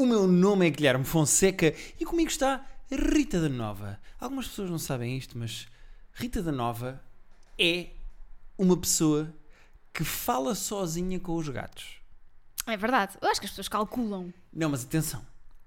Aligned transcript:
O 0.00 0.06
meu 0.06 0.26
nome 0.26 0.66
é 0.66 0.70
Guilherme 0.70 1.04
Fonseca 1.04 1.74
e 2.00 2.06
comigo 2.06 2.30
está 2.30 2.64
Rita 2.90 3.38
da 3.38 3.50
Nova. 3.50 4.00
Algumas 4.18 4.48
pessoas 4.48 4.70
não 4.70 4.78
sabem 4.78 5.14
isto, 5.14 5.36
mas 5.36 5.68
Rita 6.14 6.42
da 6.42 6.50
Nova 6.50 6.98
é 7.58 7.88
uma 8.56 8.78
pessoa 8.78 9.30
que 9.92 10.02
fala 10.02 10.54
sozinha 10.54 11.20
com 11.20 11.36
os 11.36 11.46
gatos. 11.50 12.00
É 12.66 12.78
verdade. 12.78 13.18
Eu 13.20 13.28
acho 13.28 13.40
que 13.40 13.44
as 13.44 13.50
pessoas 13.50 13.68
calculam. 13.68 14.32
Não, 14.50 14.70
mas 14.70 14.84
atenção. 14.84 15.22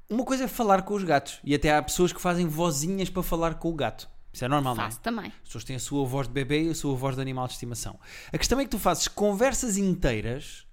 Uma 0.09 0.25
coisa 0.25 0.45
é 0.45 0.47
falar 0.47 0.81
com 0.81 0.95
os 0.95 1.03
gatos 1.03 1.39
e 1.43 1.53
até 1.53 1.71
há 1.71 1.83
pessoas 1.83 2.11
que 2.11 2.19
fazem 2.19 2.47
vozinhas 2.47 3.11
para 3.11 3.21
falar 3.21 3.59
com 3.59 3.69
o 3.69 3.75
gato. 3.75 4.09
Isso 4.33 4.43
é 4.43 4.47
normal, 4.47 4.73
não 4.73 4.81
é? 4.81 4.85
Faço 4.87 4.99
também. 5.01 5.27
As 5.27 5.45
pessoas 5.45 5.63
têm 5.63 5.75
a 5.75 5.79
sua 5.79 6.07
voz 6.07 6.27
de 6.27 6.33
bebê 6.33 6.63
e 6.63 6.69
a 6.71 6.75
sua 6.75 6.95
voz 6.95 7.15
de 7.15 7.21
animal 7.21 7.45
de 7.45 7.53
estimação. 7.53 7.99
A 8.31 8.37
questão 8.39 8.59
é 8.59 8.63
que 8.63 8.71
tu 8.71 8.79
fazes 8.79 9.07
conversas 9.07 9.77
inteiras 9.77 10.65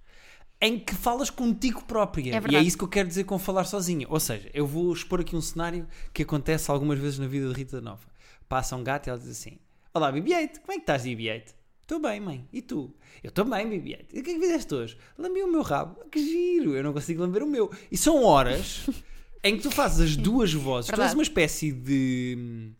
em 0.61 0.77
que 0.77 0.93
falas 0.93 1.29
contigo 1.31 1.83
própria. 1.83 2.29
É 2.29 2.33
e 2.33 2.35
é 2.35 2.39
verdade. 2.39 2.67
isso 2.67 2.77
que 2.77 2.83
eu 2.83 2.87
quero 2.87 3.07
dizer 3.07 3.23
com 3.23 3.39
falar 3.39 3.63
sozinha. 3.63 4.05
Ou 4.07 4.19
seja, 4.19 4.49
eu 4.53 4.67
vou 4.67 4.93
expor 4.93 5.19
aqui 5.19 5.35
um 5.35 5.41
cenário 5.41 5.87
que 6.13 6.21
acontece 6.21 6.69
algumas 6.69 6.99
vezes 6.99 7.17
na 7.17 7.27
vida 7.27 7.47
de 7.47 7.53
Rita 7.53 7.77
da 7.77 7.81
Nova. 7.81 8.05
Passa 8.47 8.75
um 8.75 8.83
gato 8.83 9.07
e 9.07 9.09
ela 9.09 9.17
diz 9.17 9.29
assim: 9.29 9.57
Olá, 9.93 10.13
BB-8, 10.13 10.59
como 10.59 10.71
é 10.71 10.75
que 10.75 10.81
estás, 10.81 11.03
BB-8? 11.03 11.55
Estou 11.81 11.99
bem, 11.99 12.19
mãe. 12.19 12.47
E 12.53 12.61
tu? 12.61 12.93
Eu 13.23 13.29
estou 13.29 13.43
bem, 13.43 13.67
BB-8. 13.67 14.05
E 14.13 14.19
o 14.19 14.23
que 14.23 14.29
é 14.29 14.33
que 14.35 14.39
fizeste 14.39 14.73
hoje? 14.73 14.97
Lambi 15.17 15.41
o 15.41 15.51
meu 15.51 15.63
rabo. 15.63 15.99
Que 16.09 16.23
giro, 16.23 16.75
eu 16.75 16.83
não 16.83 16.93
consigo 16.93 17.21
lamber 17.21 17.43
o 17.43 17.47
meu. 17.47 17.71
E 17.91 17.97
são 17.97 18.23
horas 18.23 18.87
em 19.43 19.57
que 19.57 19.63
tu 19.63 19.71
fazes 19.71 20.11
as 20.11 20.15
duas 20.15 20.53
vozes. 20.53 20.87
Tu 20.87 20.91
és 20.93 20.97
Verdade. 20.97 21.15
uma 21.15 21.23
espécie 21.23 21.71
de. 21.71 22.71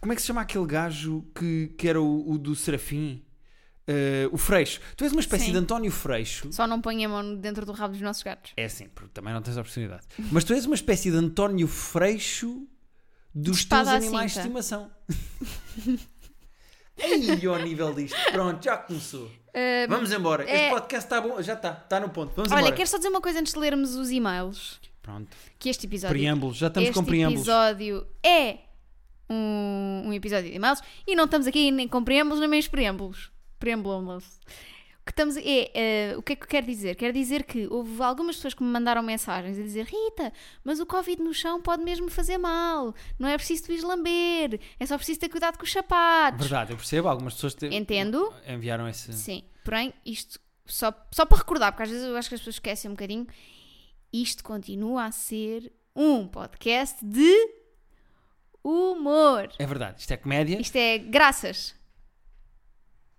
Como 0.00 0.12
é 0.12 0.16
que 0.16 0.22
se 0.22 0.26
chama 0.26 0.40
aquele 0.40 0.66
gajo 0.66 1.24
que, 1.34 1.72
que 1.78 1.88
era 1.88 2.00
o, 2.00 2.32
o 2.32 2.38
do 2.38 2.54
Serafim? 2.54 3.22
Eh, 3.86 4.28
o 4.32 4.38
Freixo. 4.38 4.80
Tu 4.96 5.04
és 5.04 5.12
uma 5.12 5.20
espécie 5.20 5.46
Sim. 5.46 5.52
de 5.52 5.58
António 5.58 5.90
Freixo. 5.90 6.50
Só 6.52 6.66
não 6.66 6.80
põe 6.80 7.04
a 7.04 7.08
mão 7.08 7.34
dentro 7.36 7.66
do 7.66 7.72
rabo 7.72 7.92
dos 7.92 8.00
nossos 8.00 8.22
gatos. 8.22 8.52
É 8.56 8.64
assim, 8.64 8.88
porque 8.88 9.10
também 9.12 9.32
não 9.34 9.42
tens 9.42 9.58
a 9.58 9.60
oportunidade. 9.60 10.02
Mas 10.32 10.42
tu 10.44 10.54
és 10.54 10.64
uma 10.64 10.74
espécie 10.74 11.10
de 11.10 11.16
António 11.16 11.68
Freixo 11.68 12.66
dos 13.34 13.58
espada 13.58 13.90
teus 13.90 14.04
animais 14.04 14.32
de 14.32 14.38
estimação. 14.38 14.90
Aí, 17.02 17.44
ao 17.46 17.58
nível 17.58 17.92
disto. 17.92 18.16
Pronto, 18.32 18.62
já 18.64 18.76
começou. 18.76 19.26
Uh, 19.26 19.88
Vamos 19.88 20.12
embora. 20.12 20.48
é- 20.48 20.54
Este 20.66 20.70
podcast 20.70 21.06
está 21.06 21.20
bom. 21.20 21.42
Já 21.42 21.54
está, 21.54 21.72
está 21.72 22.00
no 22.00 22.08
ponto. 22.10 22.32
Vamos 22.34 22.50
olha, 22.52 22.60
embora. 22.60 22.76
quero 22.76 22.88
só 22.88 22.96
dizer 22.96 23.08
uma 23.08 23.20
coisa 23.20 23.40
antes 23.40 23.52
de 23.52 23.58
lermos 23.58 23.94
os 23.96 24.10
e-mails. 24.10 24.80
Pronto. 25.02 25.36
Que 25.58 25.68
este 25.68 25.86
episódio. 25.86 26.16
Preâmbulos. 26.16 26.56
Já 26.56 26.68
estamos 26.68 26.88
este 26.88 26.98
com 26.98 27.04
preâmbulos. 27.04 27.40
episódio 27.46 28.06
é 28.24 28.58
um, 29.28 30.04
um 30.06 30.12
episódio 30.12 30.50
de 30.50 30.56
e-mails 30.56 30.80
e 31.06 31.14
não 31.14 31.24
estamos 31.24 31.46
aqui 31.46 31.70
nem 31.70 31.86
com 31.88 32.02
preâmbulos 32.02 32.40
nem 32.40 32.48
meios 32.48 32.68
preâmbulos. 32.68 33.30
Preâmbulos. 33.64 34.24
O 35.00 35.04
que, 35.04 35.12
estamos, 35.12 35.36
é, 35.38 35.70
eh, 35.74 36.14
o 36.16 36.22
que 36.22 36.32
é 36.32 36.36
que 36.36 36.44
eu 36.44 36.48
quero 36.48 36.66
dizer? 36.66 36.94
Quero 36.96 37.12
dizer 37.12 37.44
que 37.44 37.66
houve 37.70 38.02
algumas 38.02 38.36
pessoas 38.36 38.52
que 38.54 38.62
me 38.62 38.68
mandaram 38.70 39.02
mensagens 39.02 39.58
a 39.58 39.62
dizer 39.62 39.84
Rita, 39.86 40.32
mas 40.62 40.80
o 40.80 40.86
Covid 40.86 41.22
no 41.22 41.32
chão 41.34 41.60
pode 41.60 41.82
mesmo 41.82 42.10
fazer 42.10 42.36
mal. 42.38 42.94
Não 43.18 43.28
é 43.28 43.36
preciso 43.36 43.64
tu 43.64 43.72
ires 43.72 43.84
lamber. 43.84 44.60
É 44.80 44.86
só 44.86 44.96
preciso 44.96 45.20
ter 45.20 45.28
cuidado 45.28 45.56
com 45.58 45.64
os 45.64 45.72
sapatos. 45.72 46.40
Verdade, 46.40 46.72
eu 46.72 46.76
percebo. 46.76 47.08
Algumas 47.08 47.34
pessoas 47.34 47.54
te- 47.54 47.66
Entendo. 47.66 48.32
enviaram 48.46 48.86
esse. 48.88 49.12
Sim, 49.12 49.44
porém, 49.64 49.92
isto 50.06 50.38
só, 50.66 50.92
só 51.12 51.24
para 51.26 51.38
recordar, 51.38 51.72
porque 51.72 51.82
às 51.84 51.90
vezes 51.90 52.04
eu 52.06 52.16
acho 52.16 52.28
que 52.28 52.34
as 52.34 52.40
pessoas 52.40 52.56
esquecem 52.56 52.90
um 52.90 52.94
bocadinho, 52.94 53.26
isto 54.12 54.42
continua 54.44 55.04
a 55.04 55.10
ser 55.12 55.70
um 55.94 56.26
podcast 56.26 57.04
de 57.04 57.30
humor. 58.62 59.50
É 59.58 59.66
verdade. 59.66 60.00
Isto 60.00 60.12
é 60.12 60.16
comédia. 60.16 60.60
Isto 60.60 60.76
é 60.76 60.98
graças. 60.98 61.74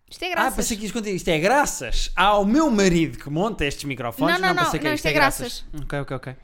Isto 0.09 0.23
é 0.23 0.27
Ah, 0.27 0.35
graças. 0.35 0.55
pensei 0.55 0.77
que 0.77 0.83
ias 0.83 0.91
contar. 0.91 1.09
Isto 1.09 1.27
é 1.29 1.39
graças 1.39 2.11
ao 2.15 2.45
meu 2.45 2.69
marido 2.69 3.17
que 3.17 3.29
monta 3.29 3.65
estes 3.65 3.83
microfones. 3.85 4.39
Não, 4.39 4.47
não, 4.49 4.53
não, 4.55 4.63
pensei 4.65 4.79
que 4.79 4.85
não, 4.85 4.91
é- 4.91 4.95
isto 4.95 5.05
é 5.07 5.13
graças. 5.13 5.65
Ok, 5.81 5.99
ok, 5.99 6.15
ok. 6.17 6.35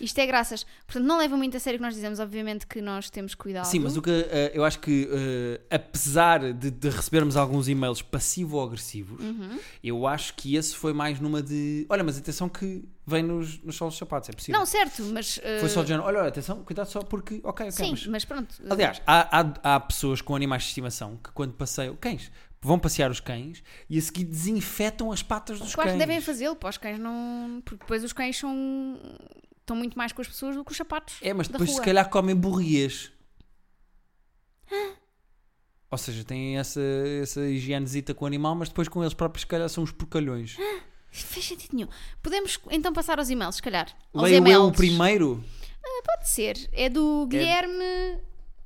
Isto 0.00 0.18
é 0.18 0.26
graças. 0.26 0.64
Portanto, 0.86 1.04
não 1.06 1.18
leva 1.18 1.36
muito 1.36 1.54
a 1.58 1.60
sério 1.60 1.76
o 1.76 1.78
que 1.80 1.84
nós 1.84 1.94
dizemos, 1.94 2.18
obviamente 2.20 2.66
que 2.66 2.80
nós 2.80 3.10
temos 3.10 3.34
cuidado. 3.34 3.66
Sim, 3.66 3.80
mas 3.80 3.98
o 3.98 4.00
que 4.02 4.10
eh, 4.10 4.50
eu 4.54 4.64
acho 4.64 4.78
que, 4.78 5.06
eh, 5.12 5.60
apesar 5.70 6.54
de, 6.54 6.70
de 6.70 6.88
recebermos 6.88 7.36
alguns 7.36 7.68
e-mails 7.68 8.00
passivo-agressivos, 8.00 9.22
Uhum. 9.22 9.58
eu 9.84 10.06
acho 10.06 10.34
que 10.34 10.56
esse 10.56 10.74
foi 10.74 10.94
mais 10.94 11.20
numa 11.20 11.42
de. 11.42 11.84
Olha, 11.88 12.02
mas 12.02 12.16
atenção 12.16 12.48
que 12.48 12.82
vem 13.06 13.22
nos, 13.22 13.62
nos 13.62 13.76
solos 13.76 13.96
sapatos, 13.98 14.30
é 14.30 14.32
possível. 14.32 14.58
Não, 14.58 14.64
certo, 14.64 15.02
mas. 15.04 15.36
uh, 15.36 15.60
Foi 15.60 15.68
só 15.68 15.82
de 15.82 15.88
género. 15.88 16.06
Olha, 16.06 16.20
olha, 16.20 16.28
atenção, 16.28 16.62
cuidado 16.64 16.86
só 16.88 17.00
porque. 17.02 17.40
Ok, 17.44 17.68
ok. 17.68 17.70
Sim, 17.72 17.90
mas- 17.90 18.06
mas 18.06 18.24
pronto. 18.24 18.52
uh, 18.60 18.72
Aliás, 18.72 19.02
há, 19.06 19.40
há, 19.40 19.74
há 19.74 19.80
pessoas 19.80 20.22
com 20.22 20.34
animais 20.34 20.62
de 20.62 20.68
estimação 20.70 21.18
que, 21.22 21.30
quando 21.32 21.52
passeiam. 21.52 21.94
Cães. 22.00 22.30
Vão 22.62 22.78
passear 22.78 23.10
os 23.10 23.20
cães 23.20 23.62
e 23.88 23.98
a 23.98 24.02
seguir 24.02 24.24
desinfetam 24.24 25.10
as 25.10 25.22
patas 25.22 25.58
dos 25.58 25.74
Claro 25.74 25.90
cães. 25.90 25.98
devem 25.98 26.20
fazê-lo, 26.20 26.54
para 26.54 26.68
os 26.68 26.76
cães 26.76 26.98
não. 26.98 27.62
Porque 27.64 27.82
depois 27.82 28.04
os 28.04 28.12
cães 28.12 28.36
são. 28.36 29.00
estão 29.58 29.74
muito 29.74 29.96
mais 29.96 30.12
com 30.12 30.20
as 30.20 30.28
pessoas 30.28 30.56
do 30.56 30.64
que 30.64 30.70
os 30.70 30.76
sapatos. 30.76 31.16
É, 31.22 31.32
mas 31.32 31.48
depois 31.48 31.70
se 31.70 31.76
rua. 31.76 31.84
calhar 31.84 32.08
comem 32.10 32.36
burrias. 32.36 33.10
Ou 35.90 35.98
seja, 35.98 36.22
têm 36.22 36.58
essa, 36.58 36.80
essa 37.22 37.40
higienezita 37.48 38.14
com 38.14 38.24
o 38.24 38.28
animal, 38.28 38.54
mas 38.54 38.68
depois 38.68 38.88
com 38.88 39.02
eles 39.02 39.14
próprios 39.14 39.40
se 39.40 39.46
calhar 39.46 39.68
são 39.68 39.82
uns 39.82 39.90
porcalhões. 39.90 40.56
Isto 41.10 41.26
faz 41.28 41.46
sentido 41.46 41.74
nenhum. 41.74 41.88
Podemos 42.22 42.60
então 42.70 42.92
passar 42.92 43.18
aos 43.18 43.28
e-mails, 43.30 43.56
se 43.56 43.62
calhar. 43.62 43.88
Aos 44.14 44.24
Leio 44.30 44.46
eu 44.46 44.64
o 44.66 44.72
primeiro. 44.72 45.42
Pode 46.04 46.28
ser. 46.28 46.68
É 46.72 46.88
do 46.88 47.26
Guilherme. 47.26 48.20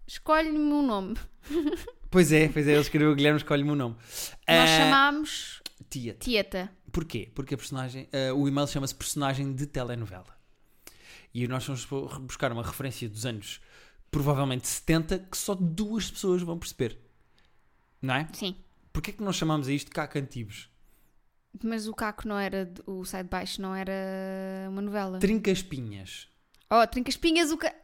Escolhe-me 0.07 0.59
um 0.59 0.87
nome. 0.87 1.17
Pois 2.15 2.31
é, 2.31 2.49
pois 2.49 2.69
é, 2.69 2.71
ele 2.75 2.81
escreveu 2.81 3.11
o 3.11 3.15
Guilherme, 3.17 3.39
escolhe-me 3.39 3.73
o 3.73 3.75
nome. 3.75 3.97
Nós 3.97 4.39
Ah, 4.47 4.67
chamámos 4.79 5.61
Tia. 5.91 6.15
Tieta. 6.15 6.71
Porquê? 6.93 7.29
Porque 7.35 7.55
a 7.55 7.59
personagem, 7.59 8.09
ah, 8.13 8.33
o 8.33 8.47
e-mail 8.47 8.69
chama-se 8.69 8.95
personagem 8.95 9.53
de 9.53 9.67
telenovela. 9.67 10.39
E 11.35 11.49
nós 11.49 11.67
vamos 11.67 11.85
buscar 12.21 12.53
uma 12.53 12.63
referência 12.63 13.09
dos 13.09 13.27
anos, 13.27 13.61
provavelmente 14.13 14.69
70, 14.69 15.19
que 15.29 15.37
só 15.37 15.57
duas 15.57 16.09
pessoas 16.09 16.41
vão 16.41 16.57
perceber. 16.57 16.97
Não 18.01 18.15
é? 18.15 18.29
Sim. 18.33 18.55
Porquê 18.93 19.11
que 19.11 19.21
nós 19.21 19.35
chamamos 19.35 19.67
a 19.67 19.73
isto 19.73 19.91
Caca 19.91 20.21
Antibes? 20.21 20.69
Mas 21.65 21.89
o 21.89 21.95
Caco 21.95 22.29
não 22.29 22.39
era. 22.39 22.73
O 22.87 23.05
Sai 23.05 23.25
de 23.25 23.29
Baixo 23.29 23.61
não 23.61 23.75
era 23.75 23.93
uma 24.69 24.81
novela. 24.81 25.19
Trincaspinhas. 25.19 26.29
Oh, 26.71 26.87
Trincas-Pinhas, 26.87 27.51
o. 27.51 27.59
Ca... 27.59 27.75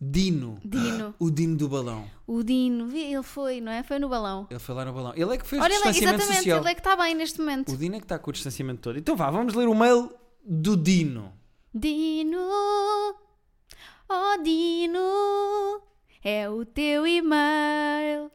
Dino. 0.00 0.60
Dino. 0.62 1.14
O 1.18 1.30
Dino 1.30 1.56
do 1.56 1.68
balão. 1.68 2.04
O 2.26 2.42
Dino. 2.42 2.94
Ele 2.94 3.22
foi, 3.22 3.60
não 3.60 3.72
é? 3.72 3.82
Foi 3.82 3.98
no 3.98 4.08
balão. 4.08 4.46
Ele 4.50 4.60
foi 4.60 4.74
lá 4.74 4.84
no 4.84 4.92
balão. 4.92 5.12
Ele 5.16 5.34
é 5.34 5.38
que 5.38 5.46
fez 5.46 5.60
o 5.60 5.64
Olha, 5.64 5.74
distanciamento 5.74 6.16
exatamente. 6.16 6.36
social. 6.36 6.60
Ele 6.60 6.68
é 6.68 6.74
que 6.74 6.80
está 6.80 6.96
bem 6.96 7.14
neste 7.14 7.38
momento. 7.40 7.72
O 7.72 7.76
Dino 7.76 7.96
é 7.96 7.98
que 7.98 8.04
está 8.04 8.18
com 8.18 8.30
o 8.30 8.32
distanciamento 8.32 8.80
todo. 8.82 8.98
Então 8.98 9.16
vá, 9.16 9.30
vamos 9.30 9.54
ler 9.54 9.66
o 9.66 9.74
mail 9.74 10.12
do 10.44 10.76
Dino. 10.76 11.32
Dino. 11.74 12.38
Oh, 14.08 14.42
Dino. 14.42 15.82
É 16.22 16.48
o 16.50 16.64
teu 16.64 17.06
e-mail. 17.06 18.30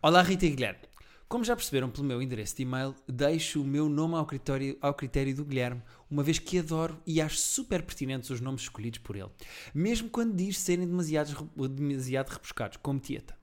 Olá 0.00 0.22
Rita 0.22 0.46
e 0.46 0.50
Guilherme. 0.50 0.80
Como 1.28 1.44
já 1.44 1.56
perceberam 1.56 1.90
pelo 1.90 2.06
meu 2.06 2.22
endereço 2.22 2.54
de 2.54 2.62
e-mail, 2.62 2.94
deixo 3.08 3.60
o 3.60 3.64
meu 3.64 3.88
nome 3.88 4.14
ao 4.14 4.24
critério, 4.24 4.78
ao 4.80 4.94
critério 4.94 5.34
do 5.34 5.44
Guilherme, 5.44 5.82
uma 6.08 6.22
vez 6.22 6.38
que 6.38 6.60
adoro 6.60 6.96
e 7.04 7.20
acho 7.20 7.36
super 7.36 7.82
pertinentes 7.82 8.30
os 8.30 8.40
nomes 8.40 8.62
escolhidos 8.62 9.00
por 9.00 9.16
ele, 9.16 9.28
mesmo 9.74 10.08
quando 10.08 10.36
diz 10.36 10.56
serem 10.56 10.86
demasiado, 10.86 11.50
demasiado 11.68 12.28
rebuscados, 12.28 12.78
como 12.80 13.00
Tieta. 13.00 13.36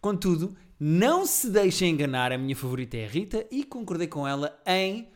Contudo, 0.00 0.56
não 0.78 1.24
se 1.24 1.48
deixem 1.50 1.92
enganar, 1.92 2.32
a 2.32 2.38
minha 2.38 2.56
favorita 2.56 2.96
é 2.96 3.04
a 3.04 3.08
Rita 3.08 3.46
e 3.48 3.62
concordei 3.62 4.08
com 4.08 4.26
ela 4.26 4.60
em 4.66 5.08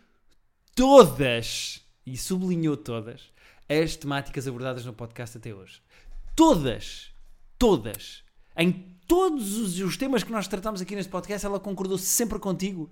todas, 0.72 1.84
e 2.06 2.16
sublinhou 2.16 2.76
todas, 2.76 3.32
as 3.68 3.96
temáticas 3.96 4.46
abordadas 4.46 4.84
no 4.84 4.92
podcast 4.92 5.36
até 5.36 5.52
hoje. 5.52 5.82
Todas! 6.36 7.12
Todas! 7.58 8.23
Em 8.56 8.72
todos 9.06 9.58
os, 9.58 9.78
os 9.80 9.96
temas 9.96 10.22
que 10.22 10.32
nós 10.32 10.48
tratamos 10.48 10.80
aqui 10.80 10.94
neste 10.94 11.10
podcast, 11.10 11.44
ela 11.44 11.60
concordou 11.60 11.98
sempre 11.98 12.38
contigo. 12.38 12.90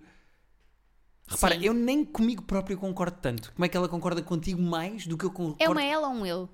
Repara, 1.26 1.54
Sim. 1.54 1.64
eu 1.64 1.72
nem 1.72 2.04
comigo 2.04 2.42
próprio 2.42 2.76
concordo 2.76 3.16
tanto. 3.20 3.52
Como 3.52 3.64
é 3.64 3.68
que 3.68 3.76
ela 3.76 3.88
concorda 3.88 4.22
contigo 4.22 4.60
mais 4.60 5.06
do 5.06 5.16
que 5.16 5.24
eu 5.24 5.30
concordo? 5.30 5.62
É 5.62 5.68
uma 5.68 5.82
ela 5.82 6.08
ou 6.08 6.14
um 6.14 6.26
ele? 6.26 6.48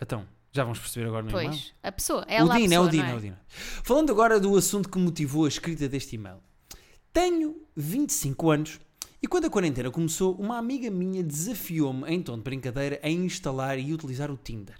Então, 0.00 0.26
já 0.52 0.62
vamos 0.62 0.78
perceber 0.78 1.06
agora 1.06 1.22
no 1.22 1.30
e-mail. 1.30 1.48
Pois. 1.50 1.74
A 1.82 1.90
pessoa. 1.90 2.22
O 2.22 2.26
Ela 2.28 2.54
a 2.54 2.58
Dino, 2.58 2.74
é 2.74 2.80
o 2.80 2.88
Dino, 2.88 3.04
é 3.04 3.14
o 3.14 3.20
Dino. 3.20 3.36
Falando 3.48 4.12
agora 4.12 4.38
do 4.38 4.56
assunto 4.56 4.88
que 4.88 4.98
motivou 4.98 5.46
a 5.46 5.48
escrita 5.48 5.88
deste 5.88 6.14
e-mail. 6.14 6.38
Tenho 7.12 7.56
25 7.74 8.50
anos 8.50 8.80
e 9.24 9.26
quando 9.26 9.46
a 9.46 9.50
quarentena 9.50 9.90
começou, 9.90 10.34
uma 10.34 10.58
amiga 10.58 10.90
minha 10.90 11.22
desafiou-me, 11.22 12.06
em 12.06 12.22
tom 12.22 12.36
de 12.36 12.42
brincadeira, 12.42 13.00
a 13.02 13.08
instalar 13.08 13.78
e 13.78 13.90
utilizar 13.90 14.30
o 14.30 14.36
Tinder. 14.36 14.76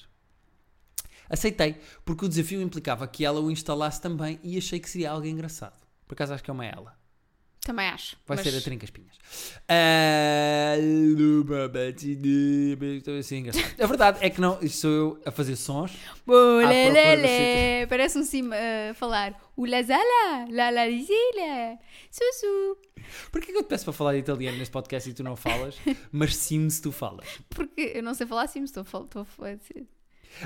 Aceitei, 1.29 1.77
porque 2.05 2.25
o 2.25 2.29
desafio 2.29 2.61
implicava 2.61 3.07
que 3.07 3.25
ela 3.25 3.41
o 3.41 3.51
instalasse 3.51 4.01
também 4.01 4.39
e 4.43 4.57
achei 4.59 4.79
que 4.79 4.89
seria 4.89 5.11
algo 5.11 5.27
engraçado. 5.27 5.79
Por 6.07 6.15
acaso 6.15 6.35
acho 6.35 6.45
que 6.45 6.51
é 6.51 6.53
uma 6.55 6.65
ela. 6.67 6.95
Também 7.65 7.89
acho. 7.89 8.17
Vai 8.27 8.37
mas- 8.37 8.47
ser 8.47 8.59
a 8.59 8.61
Trinca 8.61 8.85
Espinhas. 8.85 9.17
Estou 12.99 13.17
assim. 13.19 13.47
A 13.81 13.87
verdade 13.87 14.19
é 14.21 14.29
que 14.29 14.39
não, 14.39 14.59
isto 14.61 14.79
sou 14.83 14.91
eu 14.91 15.23
a 15.25 15.31
fazer 15.31 15.57
sons. 15.57 15.93
Bolelele, 16.27 17.87
Parece 17.87 18.19
um 18.19 18.23
sim 18.23 18.51
a 18.53 18.93
falar. 18.95 19.35
O 19.57 19.65
lazala, 19.65 20.47
la 20.51 20.69
la 20.71 20.87
zila, 20.91 21.79
susu. 22.11 22.77
Porquê 23.33 23.51
que 23.53 23.59
eu 23.59 23.63
te 23.63 23.69
peço 23.69 23.85
para 23.85 23.93
falar 23.95 24.17
italiano 24.17 24.59
neste 24.59 24.73
podcast 24.73 25.09
e 25.09 25.15
tu 25.15 25.23
não 25.23 25.37
falas, 25.37 25.77
mas 26.13 26.37
sim 26.37 26.69
se 26.69 26.83
tu 26.83 26.93
falas? 26.93 27.27
Porque 27.49 27.93
eu 27.95 28.03
não 28.03 28.13
sei 28.15 28.27
falar 28.27 28.43
mas 28.61 28.71
estou 28.71 28.83
a 28.83 28.85
falar. 28.85 29.59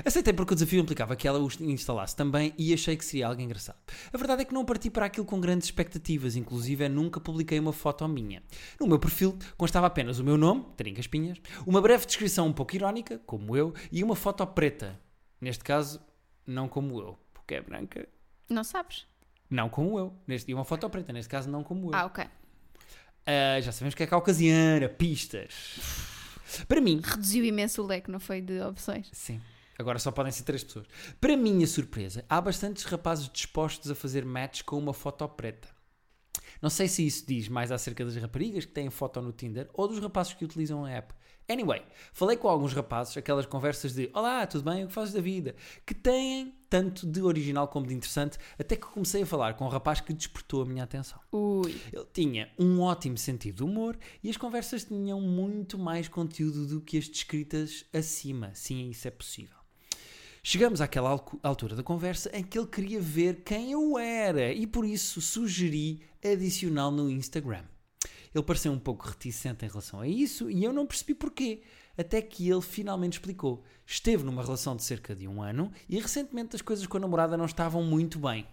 Aceitei 0.05 0.33
porque 0.33 0.53
o 0.53 0.55
desafio 0.55 0.81
implicava 0.81 1.15
que 1.15 1.27
ela 1.27 1.39
os 1.39 1.59
instalasse 1.59 2.15
também 2.15 2.53
e 2.57 2.73
achei 2.73 2.95
que 2.95 3.05
seria 3.05 3.27
algo 3.27 3.41
engraçado. 3.41 3.77
A 4.11 4.17
verdade 4.17 4.41
é 4.41 4.45
que 4.45 4.53
não 4.53 4.65
parti 4.65 4.89
para 4.89 5.05
aquilo 5.05 5.25
com 5.25 5.39
grandes 5.39 5.67
expectativas, 5.67 6.35
inclusive 6.35 6.87
nunca 6.89 7.19
publiquei 7.19 7.59
uma 7.59 7.73
foto 7.73 8.07
minha. 8.07 8.41
No 8.79 8.87
meu 8.87 8.99
perfil 8.99 9.37
constava 9.57 9.87
apenas 9.87 10.19
o 10.19 10.23
meu 10.23 10.37
nome, 10.37 10.65
Trinca 10.77 10.99
Espinhas, 10.99 11.39
uma 11.65 11.81
breve 11.81 12.05
descrição 12.05 12.47
um 12.47 12.53
pouco 12.53 12.75
irónica, 12.75 13.19
como 13.25 13.55
eu, 13.55 13.73
e 13.91 14.03
uma 14.03 14.15
foto 14.15 14.45
preta. 14.47 14.99
Neste 15.41 15.63
caso, 15.63 16.01
não 16.45 16.67
como 16.67 16.99
eu, 16.99 17.17
porque 17.33 17.55
é 17.55 17.61
branca. 17.61 18.07
Não 18.49 18.63
sabes? 18.63 19.05
Não 19.49 19.69
como 19.69 19.97
eu. 19.97 20.13
Neste, 20.27 20.51
e 20.51 20.53
uma 20.53 20.65
foto 20.65 20.89
preta, 20.89 21.11
neste 21.13 21.29
caso, 21.29 21.49
não 21.49 21.63
como 21.63 21.87
eu. 21.87 21.95
Ah, 21.95 22.05
ok. 22.05 22.25
Ah, 23.25 23.61
já 23.61 23.71
sabemos 23.71 23.95
que 23.95 24.03
é 24.03 24.07
caucasiana, 24.07 24.89
pistas. 24.89 25.71
Para 26.67 26.81
mim, 26.81 26.99
Reduziu 27.03 27.45
imenso 27.45 27.83
o 27.83 27.85
leque, 27.85 28.09
não 28.09 28.19
foi? 28.19 28.41
De 28.41 28.59
opções. 28.61 29.09
Sim. 29.13 29.39
Agora 29.79 29.97
só 29.97 30.11
podem 30.11 30.31
ser 30.31 30.43
três 30.43 30.61
pessoas. 30.61 30.85
Para 31.21 31.37
minha 31.37 31.65
surpresa, 31.65 32.25
há 32.27 32.41
bastantes 32.41 32.83
rapazes 32.83 33.29
dispostos 33.29 33.89
a 33.89 33.95
fazer 33.95 34.25
match 34.25 34.61
com 34.63 34.77
uma 34.77 34.93
foto 34.93 35.25
preta. 35.29 35.69
Não 36.61 36.69
sei 36.69 36.89
se 36.89 37.07
isso 37.07 37.25
diz 37.25 37.47
mais 37.47 37.71
acerca 37.71 38.03
das 38.03 38.17
raparigas 38.17 38.65
que 38.65 38.73
têm 38.73 38.89
foto 38.89 39.21
no 39.21 39.31
Tinder 39.31 39.69
ou 39.73 39.87
dos 39.87 39.99
rapazes 39.99 40.33
que 40.33 40.43
utilizam 40.43 40.83
a 40.83 40.91
app. 40.91 41.13
Anyway, 41.47 41.81
falei 42.11 42.35
com 42.35 42.49
alguns 42.49 42.73
rapazes, 42.73 43.15
aquelas 43.15 43.45
conversas 43.45 43.93
de 43.93 44.09
Olá, 44.13 44.45
tudo 44.45 44.69
bem? 44.69 44.83
O 44.83 44.87
que 44.87 44.93
fazes 44.93 45.13
da 45.13 45.21
vida? 45.21 45.55
Que 45.85 45.95
têm 45.95 46.53
tanto 46.69 47.07
de 47.07 47.21
original 47.21 47.67
como 47.69 47.87
de 47.87 47.93
interessante, 47.95 48.37
até 48.59 48.75
que 48.75 48.85
comecei 48.85 49.23
a 49.23 49.25
falar 49.25 49.53
com 49.55 49.65
um 49.65 49.69
rapaz 49.69 50.01
que 50.01 50.13
despertou 50.13 50.61
a 50.61 50.65
minha 50.65 50.83
atenção. 50.83 51.19
Ui. 51.31 51.73
Ele 51.91 52.05
tinha 52.13 52.51
um 52.59 52.81
ótimo 52.81 53.17
sentido 53.17 53.55
de 53.55 53.63
humor 53.63 53.97
e 54.21 54.29
as 54.29 54.37
conversas 54.37 54.83
tinham 54.83 55.21
muito 55.21 55.79
mais 55.79 56.09
conteúdo 56.09 56.67
do 56.67 56.81
que 56.81 56.97
as 56.97 57.07
descritas 57.07 57.85
acima. 57.93 58.51
Sim, 58.53 58.89
isso 58.89 59.07
é 59.07 59.11
possível. 59.11 59.58
Chegamos 60.41 60.79
àquela 60.79 61.09
altura 61.43 61.75
da 61.75 61.83
conversa 61.83 62.29
em 62.33 62.43
que 62.43 62.57
ele 62.57 62.67
queria 62.67 63.01
ver 63.01 63.43
quem 63.43 63.71
eu 63.73 63.99
era 63.99 64.53
e 64.53 64.65
por 64.65 64.85
isso 64.85 65.21
sugeri 65.21 66.01
adicional 66.23 66.91
no 66.91 67.09
Instagram. 67.09 67.63
Ele 68.33 68.43
pareceu 68.43 68.71
um 68.71 68.79
pouco 68.79 69.07
reticente 69.07 69.65
em 69.65 69.67
relação 69.67 69.99
a 69.99 70.07
isso 70.07 70.49
e 70.49 70.63
eu 70.63 70.71
não 70.71 70.85
percebi 70.85 71.13
porquê. 71.13 71.61
Até 71.97 72.21
que 72.21 72.49
ele 72.49 72.61
finalmente 72.61 73.13
explicou. 73.13 73.63
Esteve 73.85 74.23
numa 74.23 74.43
relação 74.43 74.75
de 74.75 74.83
cerca 74.83 75.13
de 75.13 75.27
um 75.27 75.41
ano 75.41 75.71
e 75.89 75.99
recentemente 75.99 76.55
as 76.55 76.61
coisas 76.61 76.87
com 76.87 76.95
a 76.95 77.01
namorada 77.01 77.35
não 77.35 77.45
estavam 77.45 77.83
muito 77.83 78.19
bem. 78.19 78.47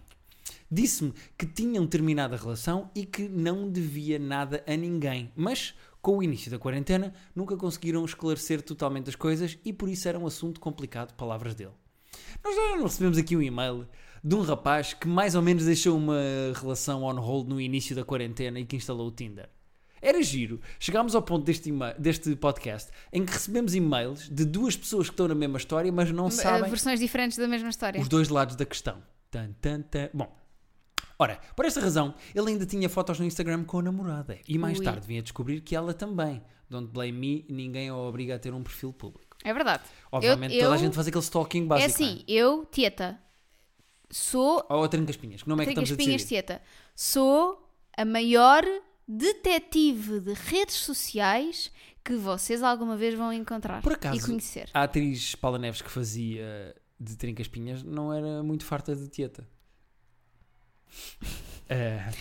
Disse-me 0.69 1.13
que 1.37 1.45
tinham 1.45 1.87
terminado 1.87 2.35
a 2.35 2.37
relação 2.37 2.89
e 2.93 3.05
que 3.05 3.29
não 3.29 3.69
devia 3.69 4.19
nada 4.19 4.63
a 4.67 4.75
ninguém, 4.75 5.31
mas 5.35 5.73
com 6.01 6.17
o 6.17 6.23
início 6.23 6.49
da 6.51 6.57
quarentena 6.59 7.13
nunca 7.35 7.55
conseguiram 7.57 8.03
esclarecer 8.05 8.61
totalmente 8.61 9.09
as 9.09 9.15
coisas 9.15 9.57
e 9.65 9.73
por 9.73 9.89
isso 9.89 10.07
era 10.07 10.17
um 10.19 10.25
assunto 10.25 10.59
complicado, 10.59 11.13
palavras 11.15 11.55
dele. 11.55 11.71
Nós 12.43 12.55
já 12.55 12.75
não 12.77 12.83
recebemos 12.83 13.17
aqui 13.17 13.35
um 13.35 13.41
e-mail 13.41 13.87
de 14.23 14.35
um 14.35 14.41
rapaz 14.41 14.93
que 14.93 15.07
mais 15.07 15.35
ou 15.35 15.41
menos 15.41 15.65
deixou 15.65 15.97
uma 15.97 16.19
relação 16.55 17.03
on 17.03 17.19
hold 17.19 17.47
no 17.47 17.61
início 17.61 17.95
da 17.95 18.03
quarentena 18.03 18.59
e 18.59 18.65
que 18.65 18.75
instalou 18.75 19.07
o 19.07 19.11
Tinder. 19.11 19.49
Era 20.01 20.21
giro. 20.21 20.61
Chegámos 20.79 21.15
ao 21.15 21.21
ponto 21.23 21.43
deste, 21.43 21.71
deste 21.97 22.35
podcast 22.35 22.91
em 23.11 23.25
que 23.25 23.31
recebemos 23.33 23.73
e-mails 23.73 24.29
de 24.29 24.45
duas 24.45 24.75
pessoas 24.77 25.07
que 25.07 25.13
estão 25.13 25.27
na 25.27 25.35
mesma 25.35 25.57
história, 25.57 25.91
mas 25.91 26.11
não 26.11 26.27
Uh, 26.27 26.31
sabem 26.31 26.69
Versões 26.69 26.99
diferentes 26.99 27.37
da 27.37 27.47
mesma 27.47 27.69
história. 27.69 27.99
os 27.99 28.07
dois 28.07 28.29
lados 28.29 28.55
da 28.55 28.65
questão. 28.65 29.01
Tan, 29.31 29.51
tan, 29.59 29.81
tan. 29.81 30.09
Bom, 30.13 30.33
ora, 31.19 31.39
por 31.55 31.65
esta 31.65 31.79
razão, 31.79 32.13
ele 32.35 32.49
ainda 32.51 32.65
tinha 32.65 32.87
fotos 32.89 33.19
no 33.19 33.25
Instagram 33.25 33.63
com 33.63 33.79
a 33.79 33.81
namorada. 33.83 34.37
E 34.47 34.57
mais 34.57 34.79
Ui. 34.79 34.85
tarde 34.85 35.05
vinha 35.07 35.21
descobrir 35.21 35.61
que 35.61 35.75
ela 35.75 35.93
também. 35.93 36.41
Don't 36.69 36.91
blame 36.91 37.11
me, 37.13 37.45
ninguém 37.49 37.89
a 37.89 37.95
obriga 37.95 38.35
a 38.35 38.39
ter 38.39 38.53
um 38.53 38.61
perfil 38.61 38.91
público. 38.91 39.37
É 39.43 39.53
verdade. 39.53 39.83
Obviamente, 40.11 40.55
eu, 40.55 40.61
toda 40.63 40.73
a 40.73 40.77
eu- 40.77 40.79
gente 40.83 40.95
faz 40.95 41.07
aquele 41.07 41.23
stalking 41.23 41.63
É 41.63 41.65
básico. 41.65 41.89
assim, 42.03 42.23
eu, 42.27 42.65
Tieta, 42.65 43.17
sou. 44.09 44.65
é? 44.69 44.73
Ou 44.73 44.83
a 44.83 44.87
Trincaspinhas, 44.87 45.43
que 45.43 45.49
nome 45.49 45.63
é 45.63 45.65
que 45.65 45.71
estamos 45.71 45.91
a 45.91 45.95
Pinhas 45.95 46.21
decidir? 46.23 46.27
Tieta. 46.43 46.61
Sou 46.95 47.69
a 47.95 48.03
maior 48.03 48.63
detetive 49.07 50.19
de 50.19 50.33
redes 50.33 50.75
sociais 50.75 51.71
que 52.03 52.15
vocês 52.15 52.61
alguma 52.63 52.95
vez 52.95 53.13
vão 53.15 53.31
encontrar 53.33 53.81
Por 53.81 53.93
acaso, 53.93 54.17
e 54.17 54.21
conhecer. 54.21 54.69
a 54.73 54.83
atriz 54.83 55.35
Paula 55.35 55.57
Neves 55.57 55.81
que 55.81 55.89
fazia 55.89 56.75
de 56.99 57.15
Trincaspinhas 57.17 57.83
não 57.83 58.13
era 58.13 58.41
muito 58.43 58.65
farta 58.65 58.95
de 58.95 59.07
tieta. 59.09 59.47
Eh, 61.69 62.11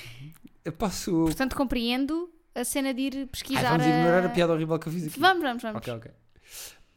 eu 0.64 0.72
posso. 0.72 1.10
Portanto, 1.24 1.54
compreendo 1.56 2.30
a 2.54 2.64
cena 2.64 2.92
de 2.92 3.00
ir 3.02 3.16
Ai, 3.16 3.26
pesquisar. 3.26 3.70
vamos 3.70 3.86
a- 3.86 3.88
ignorar 3.88 4.24
a 4.26 4.28
piada 4.28 4.52
horrível 4.52 4.78
que 4.78 4.88
eu 4.88 4.92
fiz 4.92 5.06
aqui. 5.06 5.20
Vamos, 5.20 5.42
vamos, 5.42 5.62
vamos. 5.62 5.78
Ok, 5.78 5.92
ok. 5.94 6.10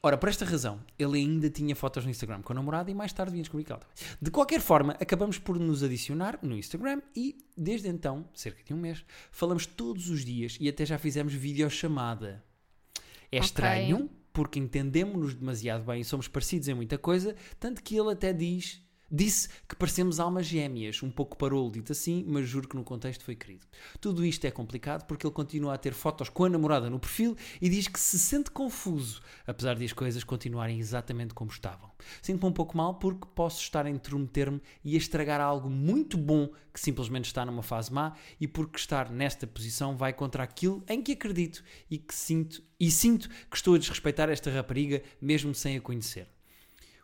Ora, 0.01 0.17
por 0.17 0.29
esta 0.29 0.45
razão, 0.45 0.79
ele 0.97 1.17
ainda 1.19 1.49
tinha 1.49 1.75
fotos 1.75 2.05
no 2.05 2.09
Instagram 2.09 2.41
com 2.41 2.53
a 2.53 2.55
namorada 2.55 2.89
e 2.89 2.93
mais 2.93 3.11
tarde 3.11 3.33
vinha 3.33 3.41
descobrir 3.43 3.65
que 3.65 3.71
ela 3.73 3.81
também. 3.81 3.95
De 4.21 4.31
qualquer 4.31 4.61
forma, 4.61 4.93
acabamos 4.93 5.37
por 5.37 5.59
nos 5.59 5.83
adicionar 5.83 6.39
no 6.41 6.57
Instagram 6.57 7.01
e, 7.13 7.37
desde 7.57 7.89
então, 7.89 8.25
cerca 8.33 8.63
de 8.63 8.73
um 8.73 8.77
mês, 8.77 9.03
falamos 9.29 9.65
todos 9.65 10.09
os 10.09 10.23
dias 10.23 10.55
e 10.59 10.69
até 10.69 10.85
já 10.85 10.97
fizemos 10.97 11.33
videochamada. 11.33 12.41
É 13.29 13.37
Ok. 13.37 13.45
estranho, 13.45 14.09
porque 14.31 14.57
entendemos-nos 14.57 15.33
demasiado 15.35 15.83
bem 15.83 15.99
e 15.99 16.05
somos 16.05 16.29
parecidos 16.29 16.69
em 16.69 16.73
muita 16.73 16.97
coisa, 16.97 17.35
tanto 17.59 17.83
que 17.83 17.95
ele 17.97 18.11
até 18.13 18.31
diz... 18.31 18.81
Disse 19.11 19.49
que 19.67 19.75
parecemos 19.75 20.19
almas 20.19 20.45
gêmeas, 20.45 21.01
um 21.01 21.09
pouco 21.09 21.35
parolo 21.35 21.71
dito 21.71 21.91
assim, 21.91 22.23
mas 22.27 22.47
juro 22.47 22.67
que 22.67 22.75
no 22.75 22.83
contexto 22.83 23.23
foi 23.23 23.35
querido. 23.35 23.65
Tudo 23.99 24.23
isto 24.23 24.45
é 24.45 24.51
complicado 24.51 25.05
porque 25.05 25.25
ele 25.25 25.33
continua 25.33 25.73
a 25.73 25.77
ter 25.77 25.93
fotos 25.93 26.29
com 26.29 26.45
a 26.45 26.49
namorada 26.49 26.89
no 26.89 26.99
perfil 26.99 27.35
e 27.59 27.69
diz 27.69 27.87
que 27.87 27.99
se 27.99 28.19
sente 28.19 28.51
confuso, 28.51 29.19
apesar 29.47 29.75
de 29.75 29.85
as 29.85 29.93
coisas 29.93 30.23
continuarem 30.23 30.79
exatamente 30.79 31.33
como 31.33 31.49
estavam. 31.49 31.89
Sinto-me 32.21 32.51
um 32.51 32.53
pouco 32.53 32.77
mal 32.77 32.95
porque 32.95 33.27
posso 33.33 33.61
estar 33.61 33.85
a 33.87 33.89
intrometer-me 33.89 34.61
e 34.83 34.93
a 34.93 34.97
estragar 34.97 35.41
algo 35.41 35.69
muito 35.69 36.17
bom 36.17 36.49
que 36.71 36.79
simplesmente 36.79 37.25
está 37.25 37.43
numa 37.43 37.63
fase 37.63 37.91
má 37.91 38.15
e 38.39 38.47
porque 38.47 38.77
estar 38.77 39.09
nesta 39.09 39.47
posição 39.47 39.97
vai 39.97 40.13
contra 40.13 40.43
aquilo 40.43 40.83
em 40.87 41.01
que 41.01 41.13
acredito 41.13 41.63
e 41.89 41.97
que 41.97 42.13
sinto 42.13 42.63
e 42.79 42.89
sinto 42.89 43.27
que 43.49 43.57
estou 43.57 43.73
a 43.73 43.77
desrespeitar 43.77 44.29
esta 44.29 44.51
rapariga 44.51 45.01
mesmo 45.19 45.53
sem 45.53 45.77
a 45.77 45.81
conhecer. 45.81 46.27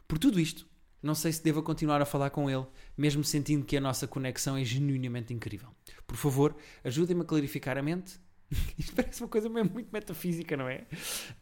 Por 0.08 0.20
tudo 0.20 0.40
isto, 0.40 0.68
não 1.06 1.14
sei 1.14 1.32
se 1.32 1.44
devo 1.44 1.62
continuar 1.62 2.02
a 2.02 2.06
falar 2.06 2.32
com 2.32 2.50
ele, 2.50 2.66
mesmo 2.98 3.24
sentindo 3.24 3.64
que 3.64 3.78
a 3.78 3.82
nossa 3.82 4.08
conexão 4.08 4.58
é 4.58 4.64
genuinamente 4.64 5.34
incrível. 5.34 5.70
Por 6.08 6.18
favor, 6.18 6.56
ajudem-me 6.84 7.22
a 7.22 7.26
clarificar 7.26 7.78
a 7.78 7.82
mente. 7.84 8.20
Isto 8.78 8.94
parece 8.96 9.22
uma 9.22 9.30
coisa 9.30 9.48
mesmo 9.48 9.72
muito 9.72 9.90
metafísica, 9.92 10.58
não 10.58 10.68
é? 10.68 10.88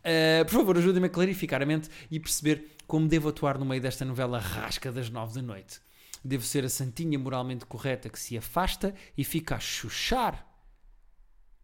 Uh, 0.03 0.45
por 0.45 0.51
favor, 0.51 0.77
ajudem-me 0.77 1.07
a 1.07 1.09
clarificar 1.09 1.61
a 1.61 1.65
mente 1.65 1.89
e 2.11 2.19
perceber 2.19 2.75
como 2.85 3.07
devo 3.07 3.29
atuar 3.29 3.57
no 3.57 3.65
meio 3.65 3.81
desta 3.81 4.03
novela 4.03 4.37
rasca 4.37 4.91
das 4.91 5.09
nove 5.09 5.33
da 5.33 5.41
noite. 5.41 5.79
Devo 6.23 6.43
ser 6.43 6.65
a 6.65 6.69
santinha 6.69 7.17
moralmente 7.17 7.65
correta 7.65 8.09
que 8.09 8.19
se 8.19 8.37
afasta 8.37 8.93
e 9.17 9.23
fica 9.23 9.55
a 9.55 9.59
chuchar 9.59 10.52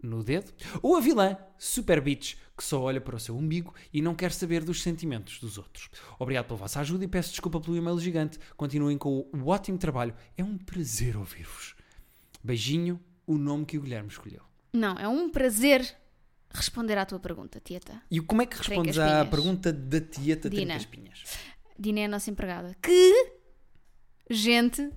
no 0.01 0.23
dedo? 0.23 0.51
Ou 0.81 0.95
a 0.95 1.01
vilã, 1.01 1.37
super 1.57 2.01
bitch, 2.01 2.35
que 2.57 2.63
só 2.63 2.81
olha 2.81 2.99
para 2.99 3.15
o 3.15 3.19
seu 3.19 3.35
umbigo 3.37 3.73
e 3.93 4.01
não 4.01 4.15
quer 4.15 4.31
saber 4.31 4.63
dos 4.63 4.81
sentimentos 4.81 5.39
dos 5.39 5.57
outros? 5.57 5.89
Obrigado 6.17 6.45
pela 6.45 6.59
vossa 6.59 6.79
ajuda 6.79 7.05
e 7.05 7.07
peço 7.07 7.31
desculpa 7.31 7.59
pelo 7.59 7.77
e-mail 7.77 7.99
gigante. 7.99 8.39
Continuem 8.55 8.97
com 8.97 9.29
o 9.33 9.47
ótimo 9.47 9.77
trabalho. 9.77 10.13
É 10.37 10.43
um 10.43 10.57
prazer 10.57 11.15
ouvir-vos. 11.17 11.75
Beijinho, 12.43 12.99
o 13.25 13.37
nome 13.37 13.65
que 13.65 13.77
o 13.77 13.81
Guilherme 13.81 14.09
escolheu. 14.09 14.41
Não, 14.73 14.97
é 14.97 15.07
um 15.07 15.29
prazer 15.29 15.97
responder 16.51 16.97
à 16.97 17.05
tua 17.05 17.19
pergunta, 17.19 17.59
Tieta. 17.59 18.01
E 18.09 18.19
como 18.19 18.41
é 18.41 18.45
que 18.45 18.57
respondes 18.57 18.97
à 18.97 19.25
pergunta 19.25 19.71
da 19.71 20.01
tieta 20.01 20.49
Dina. 20.49 20.77
Trincas-Pinhas? 20.77 21.23
Dina 21.77 21.99
é 22.01 22.05
a 22.05 22.07
nossa 22.07 22.29
empregada. 22.29 22.75
Que, 22.81 23.33
gente, 24.29 24.89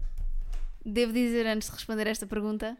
devo 0.84 1.12
dizer 1.12 1.46
antes 1.46 1.68
de 1.68 1.74
responder 1.74 2.06
esta 2.06 2.26
pergunta, 2.26 2.76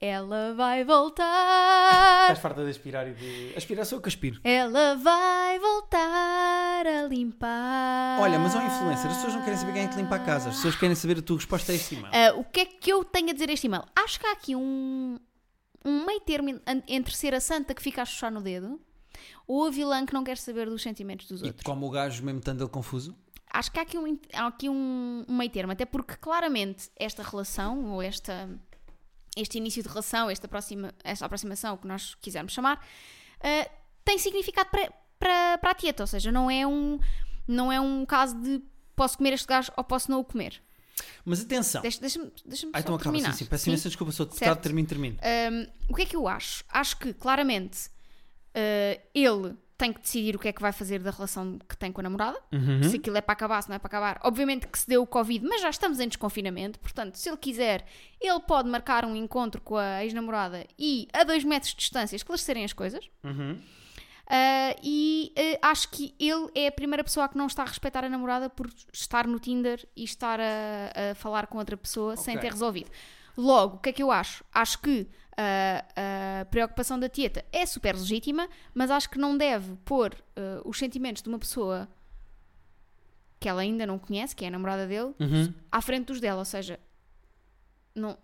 ela 0.00 0.54
vai 0.54 0.84
voltar. 0.84 2.22
Estás 2.22 2.38
farta 2.38 2.64
de 2.64 2.70
aspirar 2.70 3.06
e 3.08 3.14
de... 3.14 3.54
Aspirar 3.56 3.84
sou 3.84 3.98
eu 3.98 4.02
que 4.02 4.08
aspiro. 4.08 4.40
Ela 4.44 4.94
vai 4.96 5.58
voltar 5.58 6.86
a 6.86 7.02
limpar. 7.08 8.20
Olha, 8.20 8.38
mas 8.38 8.54
ao 8.54 8.62
influencer, 8.62 9.10
as 9.10 9.16
pessoas 9.16 9.34
não 9.34 9.42
querem 9.42 9.58
saber 9.58 9.72
quem 9.72 9.82
é 9.82 9.88
que 9.88 9.96
limpa 9.96 10.16
a 10.16 10.18
casa. 10.20 10.50
As 10.50 10.56
pessoas 10.56 10.76
querem 10.76 10.94
saber 10.94 11.18
a 11.18 11.22
tua 11.22 11.36
resposta 11.36 11.72
a 11.72 11.74
este 11.74 11.94
e-mail. 11.96 12.12
Ah, 12.14 12.34
o 12.38 12.44
que 12.44 12.60
é 12.60 12.64
que 12.66 12.92
eu 12.92 13.04
tenho 13.04 13.30
a 13.30 13.32
dizer 13.32 13.48
a 13.50 13.52
este 13.52 13.66
e-mail? 13.66 13.84
Acho 13.96 14.20
que 14.20 14.26
há 14.26 14.32
aqui 14.32 14.54
um, 14.54 15.18
um 15.84 16.06
meio 16.06 16.20
termo 16.20 16.48
en- 16.50 16.60
entre 16.88 17.14
ser 17.16 17.34
a 17.34 17.40
santa 17.40 17.74
que 17.74 17.82
fica 17.82 18.02
a 18.02 18.04
chuchar 18.04 18.30
no 18.30 18.40
dedo 18.40 18.80
ou 19.46 19.66
a 19.66 19.70
vilã 19.70 20.06
que 20.06 20.14
não 20.14 20.22
quer 20.22 20.36
saber 20.36 20.68
dos 20.70 20.82
sentimentos 20.82 21.26
dos 21.26 21.40
E 21.42 21.46
outros. 21.46 21.64
como 21.64 21.86
o 21.86 21.90
gajo 21.90 22.22
mesmo 22.24 22.38
estando 22.38 22.62
ele 22.62 22.70
confuso, 22.70 23.16
Acho 23.50 23.72
que 23.72 23.78
há 23.78 23.82
aqui, 23.82 23.96
um, 23.96 24.18
há 24.34 24.46
aqui 24.46 24.68
um, 24.68 25.24
um 25.26 25.36
meio 25.38 25.50
termo, 25.50 25.72
até 25.72 25.86
porque 25.86 26.14
claramente 26.16 26.90
esta 26.94 27.22
relação 27.22 27.82
ou 27.92 28.02
esta, 28.02 28.46
este 29.40 29.58
início 29.58 29.82
de 29.82 29.88
relação, 29.88 30.28
esta, 30.30 30.46
aproxima, 30.46 30.92
esta 31.04 31.24
aproximação, 31.26 31.74
o 31.74 31.78
que 31.78 31.86
nós 31.86 32.14
quisermos 32.16 32.52
chamar, 32.52 32.76
uh, 32.78 33.70
tem 34.04 34.18
significado 34.18 34.68
para, 34.70 34.92
para, 35.18 35.58
para 35.58 35.70
a 35.70 35.74
tieta, 35.74 36.02
ou 36.02 36.06
seja, 36.06 36.30
não 36.32 36.50
é, 36.50 36.66
um, 36.66 36.98
não 37.46 37.70
é 37.72 37.80
um 37.80 38.04
caso 38.06 38.34
de 38.40 38.62
posso 38.96 39.16
comer 39.18 39.32
este 39.34 39.46
gajo 39.46 39.70
ou 39.76 39.84
posso 39.84 40.10
não 40.10 40.20
o 40.20 40.24
comer. 40.24 40.60
Mas 41.24 41.40
atenção. 41.42 41.80
Deixa- 41.82 42.00
Deixa-me 42.00 42.32
deixa 42.44 42.66
Ah, 42.72 42.80
então 42.80 42.94
acaba 42.94 43.12
terminar. 43.12 43.32
sim. 43.34 43.44
Peço 43.46 43.68
imensa 43.68 43.88
desculpa, 43.88 44.12
sou 44.12 44.26
deputado, 44.26 44.60
termino, 44.60 44.88
termino. 44.88 45.16
Um, 45.52 45.92
o 45.92 45.94
que 45.94 46.02
é 46.02 46.06
que 46.06 46.16
eu 46.16 46.26
acho? 46.26 46.64
Acho 46.68 46.96
que 46.96 47.12
claramente 47.14 47.86
uh, 47.86 49.00
ele 49.14 49.54
tem 49.78 49.92
que 49.92 50.00
decidir 50.00 50.34
o 50.34 50.38
que 50.40 50.48
é 50.48 50.52
que 50.52 50.60
vai 50.60 50.72
fazer 50.72 50.98
da 50.98 51.12
relação 51.12 51.56
que 51.66 51.76
tem 51.76 51.92
com 51.92 52.00
a 52.00 52.02
namorada. 52.02 52.38
Uhum. 52.52 52.82
Se 52.82 52.96
aquilo 52.96 53.16
é 53.16 53.20
para 53.20 53.32
acabar, 53.32 53.62
se 53.62 53.68
não 53.68 53.76
é 53.76 53.78
para 53.78 53.86
acabar. 53.86 54.20
Obviamente 54.24 54.66
que 54.66 54.76
se 54.76 54.88
deu 54.88 55.02
o 55.02 55.06
Covid, 55.06 55.46
mas 55.46 55.62
já 55.62 55.70
estamos 55.70 56.00
em 56.00 56.08
desconfinamento. 56.08 56.80
Portanto, 56.80 57.14
se 57.14 57.28
ele 57.28 57.36
quiser, 57.36 57.86
ele 58.20 58.40
pode 58.40 58.68
marcar 58.68 59.04
um 59.04 59.14
encontro 59.14 59.60
com 59.62 59.76
a 59.76 60.04
ex-namorada 60.04 60.66
e 60.76 61.06
a 61.12 61.22
dois 61.22 61.44
metros 61.44 61.70
de 61.70 61.78
distância 61.78 62.16
esclarecerem 62.16 62.64
as 62.64 62.72
coisas. 62.72 63.08
Uhum. 63.22 63.52
Uh, 63.52 64.76
e 64.82 65.32
uh, 65.38 65.58
acho 65.62 65.88
que 65.88 66.14
ele 66.18 66.50
é 66.54 66.66
a 66.66 66.72
primeira 66.72 67.02
pessoa 67.02 67.28
que 67.28 67.38
não 67.38 67.46
está 67.46 67.62
a 67.62 67.66
respeitar 67.66 68.04
a 68.04 68.08
namorada 68.10 68.50
por 68.50 68.68
estar 68.92 69.26
no 69.26 69.38
Tinder 69.38 69.88
e 69.96 70.04
estar 70.04 70.38
a, 70.40 71.12
a 71.12 71.14
falar 71.14 71.46
com 71.46 71.56
outra 71.56 71.76
pessoa 71.76 72.14
sem 72.16 72.36
Ok. 72.36 72.42
ter 72.42 72.52
resolvido. 72.52 72.90
Logo, 73.36 73.76
o 73.76 73.78
que 73.78 73.90
é 73.90 73.92
que 73.92 74.02
eu 74.02 74.10
acho? 74.10 74.44
Acho 74.52 74.80
que 74.80 75.08
uh, 75.38 76.40
a 76.40 76.44
preocupação 76.46 76.98
da 76.98 77.08
tieta 77.08 77.44
é 77.52 77.64
super 77.64 77.94
legítima, 77.94 78.48
mas 78.74 78.90
acho 78.90 79.08
que 79.08 79.18
não 79.18 79.36
deve 79.38 79.76
pôr 79.84 80.12
uh, 80.14 80.68
os 80.68 80.76
sentimentos 80.78 81.22
de 81.22 81.28
uma 81.28 81.38
pessoa 81.38 81.88
que 83.40 83.48
ela 83.48 83.60
ainda 83.62 83.86
não 83.86 83.98
conhece, 83.98 84.34
que 84.34 84.44
é 84.44 84.48
a 84.48 84.50
namorada 84.50 84.86
dele, 84.86 85.14
Uhum. 85.20 85.54
à 85.70 85.80
frente 85.80 86.06
dos 86.06 86.20
dela. 86.20 86.40
Ou 86.40 86.44
seja, 86.44 86.78
não, 87.94 88.18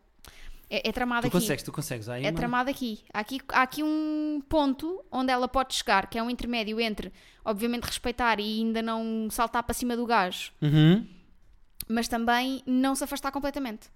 é, 0.68 0.88
é 0.88 0.92
tramado 0.92 1.22
Tu 1.22 1.26
aqui. 1.28 1.36
consegues, 1.40 1.62
tu 1.62 1.70
consegues. 1.72 2.08
Aí 2.08 2.24
É 2.24 2.30
uma- 2.30 2.36
tramado 2.36 2.68
aqui. 2.68 3.04
Há, 3.12 3.20
aqui. 3.20 3.40
há 3.50 3.62
aqui 3.62 3.82
um 3.84 4.42
ponto 4.48 5.04
onde 5.12 5.30
ela 5.30 5.46
pode 5.46 5.72
chegar, 5.74 6.08
que 6.08 6.18
é 6.18 6.22
um 6.22 6.28
intermédio 6.28 6.80
entre, 6.80 7.12
obviamente, 7.44 7.84
respeitar 7.84 8.40
e 8.40 8.60
ainda 8.60 8.82
não 8.82 9.28
saltar 9.30 9.62
para 9.62 9.72
cima 9.74 9.96
do 9.96 10.04
gajo, 10.04 10.50
Uhum. 10.60 11.06
mas 11.86 12.08
também 12.08 12.60
não 12.66 12.96
se 12.96 13.04
afastar 13.04 13.30
completamente. 13.30 13.88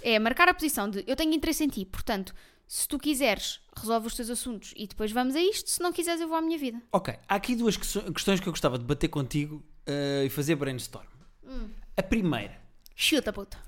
É 0.00 0.18
marcar 0.18 0.48
a 0.48 0.54
posição 0.54 0.88
de 0.88 1.04
eu 1.06 1.14
tenho 1.16 1.34
interesse 1.34 1.64
em 1.64 1.68
ti, 1.68 1.84
portanto, 1.84 2.34
se 2.66 2.88
tu 2.88 2.98
quiseres, 2.98 3.60
resolve 3.76 4.06
os 4.06 4.14
teus 4.14 4.30
assuntos 4.30 4.72
e 4.76 4.86
depois 4.86 5.12
vamos 5.12 5.36
a 5.36 5.40
isto, 5.40 5.68
se 5.68 5.80
não 5.82 5.92
quiseres, 5.92 6.20
eu 6.20 6.28
vou 6.28 6.36
à 6.36 6.40
minha 6.40 6.56
vida. 6.56 6.80
Ok, 6.90 7.14
há 7.28 7.34
aqui 7.34 7.54
duas 7.54 7.76
questões 7.76 8.40
que 8.40 8.48
eu 8.48 8.52
gostava 8.52 8.78
de 8.78 8.84
bater 8.84 9.08
contigo 9.08 9.62
eh, 9.86 10.24
e 10.24 10.30
fazer 10.30 10.56
brainstorm. 10.56 11.06
Hum. 11.44 11.68
A 11.96 12.02
primeira, 12.02 12.58
Chuta, 12.96 13.30
puta. 13.32 13.58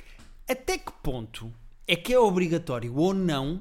até 0.48 0.78
que 0.78 0.90
ponto 1.02 1.52
é 1.86 1.96
que 1.96 2.14
é 2.14 2.18
obrigatório 2.18 2.96
ou 2.96 3.12
não 3.12 3.60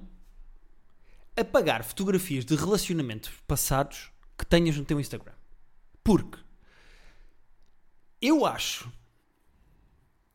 apagar 1.36 1.84
fotografias 1.84 2.46
de 2.46 2.56
relacionamentos 2.56 3.30
passados 3.46 4.12
que 4.38 4.46
tenhas 4.46 4.78
no 4.78 4.86
teu 4.86 5.00
Instagram? 5.00 5.34
Porque 6.02 6.40
eu 8.22 8.46
acho 8.46 8.90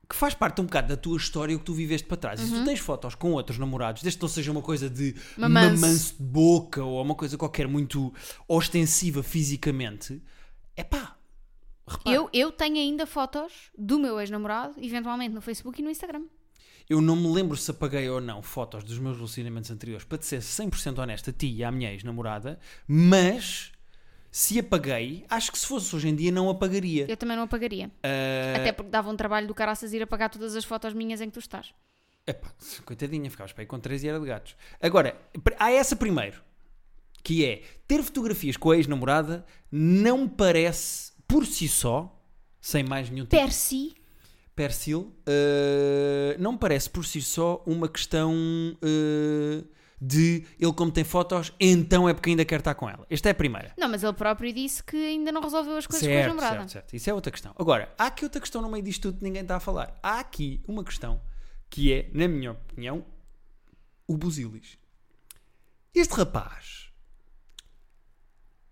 que 0.08 0.16
faz 0.16 0.34
parte 0.34 0.60
um 0.60 0.64
bocado 0.64 0.88
da 0.88 0.96
tua 0.96 1.18
história 1.18 1.54
o 1.54 1.58
que 1.58 1.64
tu 1.64 1.74
viveste 1.74 2.06
para 2.06 2.16
trás. 2.16 2.40
E 2.40 2.46
se 2.46 2.54
tu 2.54 2.64
tens 2.64 2.80
fotos 2.80 3.14
com 3.14 3.32
outros 3.32 3.58
namorados, 3.58 4.02
desde 4.02 4.18
que 4.18 4.22
não 4.22 4.28
seja 4.28 4.50
uma 4.50 4.62
coisa 4.62 4.88
de 4.88 5.14
Mamanço. 5.36 5.80
mamanço 5.80 6.14
de 6.16 6.22
boca 6.22 6.82
ou 6.82 7.02
uma 7.02 7.14
coisa 7.14 7.36
qualquer 7.36 7.68
muito 7.68 8.12
ostensiva 8.46 9.22
fisicamente, 9.22 10.22
é 10.74 10.82
pá. 10.82 11.14
Eu, 12.04 12.28
eu 12.32 12.52
tenho 12.52 12.76
ainda 12.76 13.06
fotos 13.06 13.52
do 13.76 13.98
meu 13.98 14.20
ex-namorado, 14.20 14.74
eventualmente 14.78 15.34
no 15.34 15.40
Facebook 15.40 15.80
e 15.80 15.84
no 15.84 15.90
Instagram. 15.90 16.24
Eu 16.88 17.02
não 17.02 17.14
me 17.14 17.28
lembro 17.28 17.56
se 17.56 17.70
apaguei 17.70 18.08
ou 18.08 18.20
não 18.20 18.42
fotos 18.42 18.82
dos 18.82 18.98
meus 18.98 19.16
relacionamentos 19.16 19.70
anteriores, 19.70 20.06
para 20.06 20.16
te 20.16 20.24
ser 20.24 20.40
100% 20.40 20.98
honesta, 20.98 21.30
a 21.30 21.32
ti 21.34 21.48
e 21.48 21.62
à 21.62 21.70
minha 21.70 21.92
ex-namorada, 21.92 22.58
mas 22.86 23.72
se 24.30 24.58
apaguei, 24.58 25.24
acho 25.28 25.50
que 25.50 25.58
se 25.58 25.66
fosse 25.66 25.94
hoje 25.94 26.08
em 26.08 26.14
dia 26.14 26.30
não 26.30 26.48
apagaria. 26.50 27.06
Eu 27.08 27.16
também 27.16 27.36
não 27.36 27.44
apagaria. 27.44 27.90
Ah, 28.02 28.56
Até 28.56 28.72
porque 28.72 28.90
dava 28.90 29.10
um 29.10 29.16
trabalho 29.16 29.46
do 29.46 29.54
caraças 29.54 29.92
ir 29.92 30.02
apagar 30.02 30.30
todas 30.30 30.54
as 30.54 30.64
fotos 30.64 30.92
minhas 30.92 31.20
em 31.20 31.26
que 31.26 31.34
tu 31.34 31.40
estás. 31.40 31.72
epá, 32.26 32.52
coitadinha, 32.84 33.30
ficavas 33.30 33.52
para 33.52 33.62
aí 33.62 33.66
com 33.66 33.78
13 33.80 34.06
e 34.06 34.08
era 34.10 34.20
de 34.20 34.26
gatos. 34.26 34.54
Agora, 34.80 35.16
há 35.58 35.70
essa 35.72 35.96
primeiro, 35.96 36.42
que 37.22 37.44
é 37.44 37.62
ter 37.86 38.02
fotografias 38.02 38.56
com 38.56 38.70
a 38.70 38.76
ex-namorada 38.76 39.44
não 39.72 40.28
parece, 40.28 41.12
por 41.26 41.46
si 41.46 41.68
só, 41.68 42.14
sem 42.60 42.84
mais 42.84 43.08
nenhum 43.08 43.24
tipo 43.24 43.36
Per 43.36 43.52
si, 43.52 43.94
Persil, 44.54 45.14
uh, 45.22 46.36
não 46.38 46.56
parece 46.56 46.90
por 46.90 47.06
si 47.06 47.22
só 47.22 47.62
uma 47.64 47.88
questão 47.88 48.34
uh, 48.82 49.64
de 50.00 50.46
ele, 50.58 50.72
como 50.72 50.90
tem 50.92 51.04
fotos, 51.04 51.52
então 51.58 52.08
é 52.08 52.14
porque 52.14 52.30
ainda 52.30 52.44
quer 52.44 52.60
estar 52.60 52.74
com 52.74 52.88
ela. 52.88 53.06
Esta 53.10 53.28
é 53.28 53.32
a 53.32 53.34
primeira. 53.34 53.72
Não, 53.76 53.88
mas 53.88 54.02
ele 54.02 54.12
próprio 54.12 54.52
disse 54.52 54.82
que 54.82 54.96
ainda 54.96 55.32
não 55.32 55.42
resolveu 55.42 55.76
as 55.76 55.86
coisas 55.86 56.06
com 56.06 56.12
a 56.12 56.16
certo, 56.16 56.28
namorada. 56.28 56.56
certo, 56.56 56.70
certo. 56.70 56.96
Isso 56.96 57.10
é 57.10 57.14
outra 57.14 57.32
questão. 57.32 57.54
Agora, 57.58 57.92
há 57.98 58.06
aqui 58.06 58.24
outra 58.24 58.40
questão 58.40 58.62
no 58.62 58.70
meio 58.70 58.82
disto 58.84 59.02
tudo 59.02 59.18
que 59.18 59.24
ninguém 59.24 59.42
está 59.42 59.56
a 59.56 59.60
falar. 59.60 59.98
Há 60.02 60.20
aqui 60.20 60.62
uma 60.68 60.84
questão 60.84 61.20
que 61.68 61.92
é, 61.92 62.10
na 62.12 62.28
minha 62.28 62.52
opinião, 62.52 63.04
o 64.06 64.16
busilis. 64.16 64.78
Este 65.94 66.14
rapaz 66.14 66.90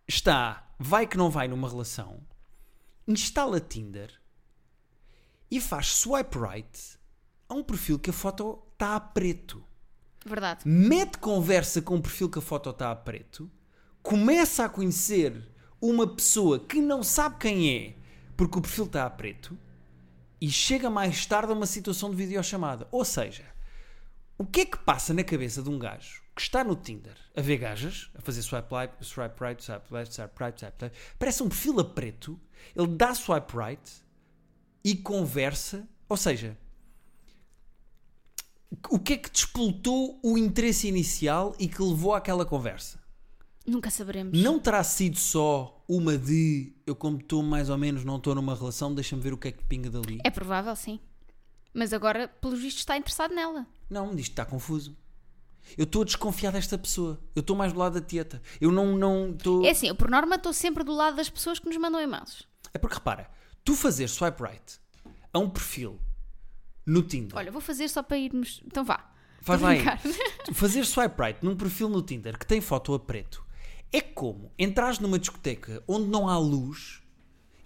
está, 0.07 0.73
vai 0.79 1.07
que 1.07 1.17
não 1.17 1.29
vai 1.29 1.49
numa 1.49 1.69
relação, 1.69 2.23
instala 3.07 3.61
Tinder 3.61 4.13
e 5.51 5.61
faz 5.61 5.89
swipe 5.89 6.39
right 6.39 6.99
a 7.49 7.55
um 7.55 7.63
perfil 7.63 7.99
que 7.99 8.11
a 8.11 8.13
foto 8.13 8.63
está 8.73 8.97
a 8.97 9.01
preto. 9.01 9.65
Verdade. 10.27 10.61
Mete 10.65 11.19
conversa 11.19 11.81
com 11.81 11.95
um 11.95 12.01
perfil 12.01 12.29
que 12.29 12.39
a 12.39 12.43
foto 12.43 12.71
está 12.71 12.91
a 12.91 12.97
preto, 12.97 13.51
começa 14.03 14.65
a 14.65 14.69
conhecer 14.69 15.49
uma 15.81 16.07
pessoa 16.07 16.59
que 16.59 16.81
não 16.81 17.03
sabe 17.03 17.37
quem 17.39 17.77
é 17.77 17.95
porque 18.37 18.59
o 18.59 18.63
perfil 18.63 18.87
está 18.87 19.07
a 19.07 19.11
preto 19.11 19.57
e 20.41 20.51
chega 20.51 20.91
mais 20.91 21.25
tarde 21.27 21.53
a 21.53 21.55
uma 21.55 21.67
situação 21.67 22.11
de 22.11 22.17
videochamada. 22.17 22.89
Ou 22.91 23.05
seja, 23.05 23.45
o 24.37 24.45
que 24.45 24.63
é 24.63 24.65
que 24.67 24.79
passa 24.79 25.15
na 25.15 25.25
cabeça 25.25 25.63
de 25.63 25.71
um 25.71 25.79
gajo 25.79 26.23
que 26.35 26.43
está 26.43 26.63
no 26.63 26.77
Tinder 26.77 27.17
a 27.35 27.41
ver 27.41 27.57
gajas, 27.57 28.11
a 28.15 28.21
fazer 28.21 28.43
swipe 28.43 28.69
swipe 29.01 29.43
right, 29.43 29.65
swipe 29.65 29.93
left, 29.93 30.15
swipe 30.15 30.45
right, 30.45 30.61
swipe 30.61 30.85
left, 30.85 30.99
parece 31.19 31.43
um 31.43 31.49
perfil 31.49 31.81
a 31.81 31.85
preto, 31.85 32.39
ele 32.75 32.89
dá 32.89 33.15
swipe 33.15 33.57
right 33.57 33.91
e 34.85 34.95
conversa, 34.95 35.89
ou 36.09 36.17
seja, 36.17 36.57
o 38.91 38.99
que 38.99 39.15
é 39.15 39.17
que 39.17 39.31
despoltou 39.31 40.19
o 40.23 40.37
interesse 40.37 40.89
inicial 40.89 41.55
e 41.59 41.69
que 41.69 41.83
levou 41.83 42.15
àquela 42.15 42.45
conversa? 42.45 42.99
Nunca 43.67 43.91
saberemos. 43.91 44.41
Não 44.41 44.59
terá 44.59 44.83
sido 44.85 45.19
só 45.19 45.85
uma 45.89 46.17
de 46.17 46.73
eu, 46.87 46.95
como 46.95 47.19
estou 47.19 47.43
mais 47.43 47.69
ou 47.69 47.77
menos, 47.77 48.05
não 48.05 48.17
estou 48.17 48.35
numa 48.35 48.55
relação, 48.55 48.95
deixa-me 48.95 49.23
ver 49.23 49.33
o 49.33 49.39
que 49.39 49.49
é 49.49 49.53
que 49.53 49.65
pinga 49.65 49.91
dali. 49.91 50.21
É 50.25 50.31
provável, 50.31 50.75
sim. 50.77 51.01
Mas 51.75 51.93
agora, 51.93 52.29
pelos 52.29 52.61
vistos, 52.61 52.83
está 52.83 52.97
interessado 52.97 53.35
nela. 53.35 53.67
Não, 53.91 54.15
disto 54.15 54.31
está 54.31 54.45
confuso. 54.45 54.97
Eu 55.77 55.85
estou 55.85 56.03
a 56.03 56.05
desconfiar 56.05 56.53
desta 56.53 56.79
pessoa. 56.79 57.21
Eu 57.35 57.41
estou 57.41 57.57
mais 57.57 57.73
do 57.73 57.79
lado 57.79 58.01
da 58.01 58.07
tieta. 58.07 58.41
Eu 58.61 58.71
não 58.71 58.97
não 58.97 59.33
estou. 59.33 59.65
É 59.65 59.71
assim, 59.71 59.89
eu 59.89 59.97
por 59.97 60.09
norma 60.09 60.37
estou 60.37 60.53
sempre 60.53 60.85
do 60.85 60.95
lado 60.95 61.17
das 61.17 61.29
pessoas 61.29 61.59
que 61.59 61.67
nos 61.67 61.77
mandam 61.77 62.01
e-mails. 62.01 62.47
É 62.73 62.79
porque 62.79 62.95
repara, 62.95 63.29
tu 63.65 63.75
fazer 63.75 64.09
swipe 64.09 64.41
right 64.43 64.81
a 65.33 65.39
um 65.39 65.51
perfil 65.51 65.99
no 66.87 67.03
Tinder. 67.03 67.37
Olha, 67.37 67.51
vou 67.53 67.61
fazer 67.61 67.89
só 67.89 68.03
para 68.03 68.17
irmos. 68.17 68.63
Então 68.65 68.85
vá. 68.85 69.11
Faz 69.43 69.61
lá 69.61 69.71
aí. 69.71 69.83
Fazer 70.55 70.85
swipe 70.85 71.21
right 71.21 71.39
num 71.45 71.55
perfil 71.57 71.89
no 71.89 72.03
Tinder 72.03 72.39
que 72.39 72.47
tem 72.47 72.61
foto 72.61 72.95
a 72.95 72.99
preto 72.99 73.45
é 73.93 74.01
como 74.01 74.51
entrares 74.59 74.99
numa 74.99 75.19
discoteca 75.19 75.83
onde 75.87 76.07
não 76.09 76.29
há 76.29 76.37
luz 76.39 77.01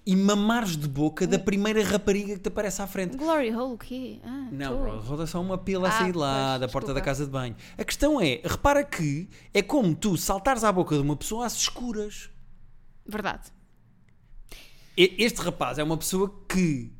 e 0.07 0.15
mamares 0.17 0.77
de 0.77 0.87
boca 0.89 1.27
da 1.27 1.39
primeira 1.39 1.83
rapariga 1.85 2.35
que 2.35 2.41
te 2.41 2.49
aparece 2.49 2.83
à 2.83 2.87
frente. 2.87 3.17
Glory 3.17 3.55
hole, 3.55 3.75
o 3.75 3.79
quê? 3.79 4.19
Ah, 4.25 4.49
Não, 4.51 4.79
bro, 4.81 4.99
roda 5.01 5.27
só 5.27 5.41
uma 5.41 5.57
pila 5.57 5.89
a 5.89 5.91
Ah, 5.91 5.99
sair 5.99 6.13
de 6.13 6.19
lá, 6.19 6.49
pois, 6.51 6.61
da 6.61 6.69
porta 6.69 6.89
da 6.89 7.01
desculpa. 7.01 7.05
casa 7.05 7.25
de 7.25 7.31
banho. 7.31 7.57
A 7.79 7.85
questão 7.85 8.21
é, 8.21 8.41
repara 8.45 8.83
que 8.85 9.29
é 9.55 9.63
como 9.63 9.95
tu 9.95 10.17
saltares 10.17 10.65
à 10.65 10.73
boca 10.73 10.95
de 10.97 11.01
uma 11.03 11.17
pessoa 11.17 11.47
às 11.47 11.55
escuras. 11.55 12.29
Verdade. 13.07 13.51
Este 14.97 15.41
rapaz 15.41 15.79
é 15.79 15.83
uma 15.85 15.97
pessoa 15.97 16.35
que 16.49 16.93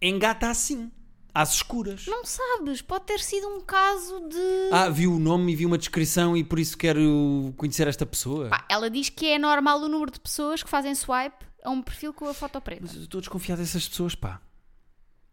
engata 0.00 0.48
assim, 0.48 0.90
às 1.34 1.54
escuras. 1.54 2.04
Não 2.06 2.24
sabes, 2.24 2.82
pode 2.82 3.04
ter 3.06 3.20
sido 3.20 3.46
um 3.48 3.60
caso 3.60 4.20
de. 4.28 4.70
Ah, 4.72 4.88
viu 4.88 5.14
o 5.14 5.18
nome 5.18 5.52
e 5.52 5.56
viu 5.56 5.68
uma 5.68 5.78
descrição 5.78 6.36
e 6.36 6.42
por 6.44 6.58
isso 6.58 6.76
quero 6.76 7.52
conhecer 7.56 7.86
esta 7.86 8.04
pessoa. 8.06 8.48
Pá, 8.48 8.64
ela 8.68 8.90
diz 8.90 9.08
que 9.08 9.26
é 9.26 9.38
normal 9.38 9.80
o 9.80 9.88
número 9.88 10.10
de 10.10 10.20
pessoas 10.20 10.62
que 10.62 10.68
fazem 10.70 10.94
swipe 10.94 11.44
a 11.64 11.70
um 11.70 11.82
perfil 11.82 12.12
com 12.12 12.26
a 12.28 12.34
foto 12.34 12.60
preta. 12.60 12.82
Mas 12.84 12.96
eu 12.96 13.02
estou 13.02 13.20
desconfiado 13.20 13.60
dessas 13.60 13.88
pessoas, 13.88 14.14
pá. 14.14 14.40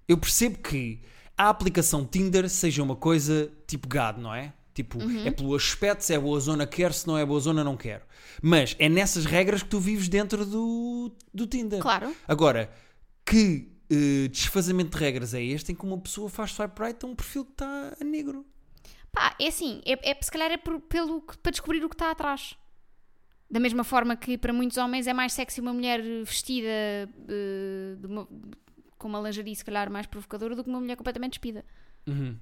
Eu 0.08 0.18
percebo 0.18 0.58
que 0.60 1.02
a 1.38 1.50
aplicação 1.50 2.06
Tinder 2.06 2.50
seja 2.50 2.82
uma 2.82 2.96
coisa 2.96 3.52
tipo 3.68 3.88
gado, 3.88 4.22
não 4.22 4.34
é? 4.34 4.54
Tipo, 4.74 5.02
Uhum. 5.04 5.26
é 5.26 5.32
pelo 5.32 5.56
aspecto, 5.56 6.02
se 6.04 6.14
é 6.14 6.20
boa 6.20 6.40
zona 6.40 6.68
quero, 6.68 6.94
se 6.94 7.08
não 7.08 7.18
é 7.18 7.26
boa 7.26 7.40
zona 7.40 7.64
não 7.64 7.76
quero. 7.76 8.04
Mas 8.42 8.76
é 8.78 8.88
nessas 8.88 9.26
regras 9.26 9.64
que 9.64 9.70
tu 9.70 9.80
vives 9.80 10.08
dentro 10.08 10.46
do, 10.46 11.12
do 11.34 11.48
Tinder. 11.48 11.80
Claro. 11.82 12.16
Agora, 12.28 12.72
que 13.26 13.68
eh, 13.90 14.28
desfazamento 14.30 14.98
de 14.98 15.04
regras 15.04 15.34
é 15.34 15.42
este 15.44 15.72
em 15.72 15.76
que 15.76 15.86
uma 15.86 15.98
pessoa 15.98 16.30
faz 16.30 16.52
swipe 16.52 16.82
right 16.82 17.04
a 17.06 17.08
um 17.08 17.16
perfil 17.16 17.46
que 17.46 17.52
está 17.52 17.96
a 18.00 18.04
negro? 18.04 18.46
Pá, 19.12 19.36
é 19.40 19.48
assim, 19.48 19.82
é, 19.86 20.12
é 20.12 20.18
se 20.22 20.30
calhar 20.32 20.52
é 20.52 20.58
por- 20.58 20.80
pelo, 20.82 21.22
para 21.22 21.52
descobrir 21.52 21.84
o 21.84 21.90
que 21.90 21.96
está 21.96 22.12
atrás. 22.12 22.56
Da 23.50 23.60
mesma 23.60 23.84
forma 23.84 24.16
que 24.16 24.38
para 24.38 24.52
muitos 24.52 24.78
homens 24.78 25.08
é 25.08 25.14
mais 25.14 25.32
sexy 25.34 25.62
uma 25.62 25.74
mulher 25.74 26.02
vestida 26.26 26.68
de 28.00 28.06
uma- 28.06 28.28
com 28.98 29.08
uma 29.08 29.22
lingerie 29.22 29.56
se 29.56 29.64
calhar 29.64 29.90
mais 29.90 30.06
provocadora 30.06 30.56
do 30.56 30.64
que 30.64 30.70
uma 30.70 30.80
mulher 30.82 30.98
completamente 30.98 31.34
despida. 31.34 31.64
Uhum. 32.06 32.38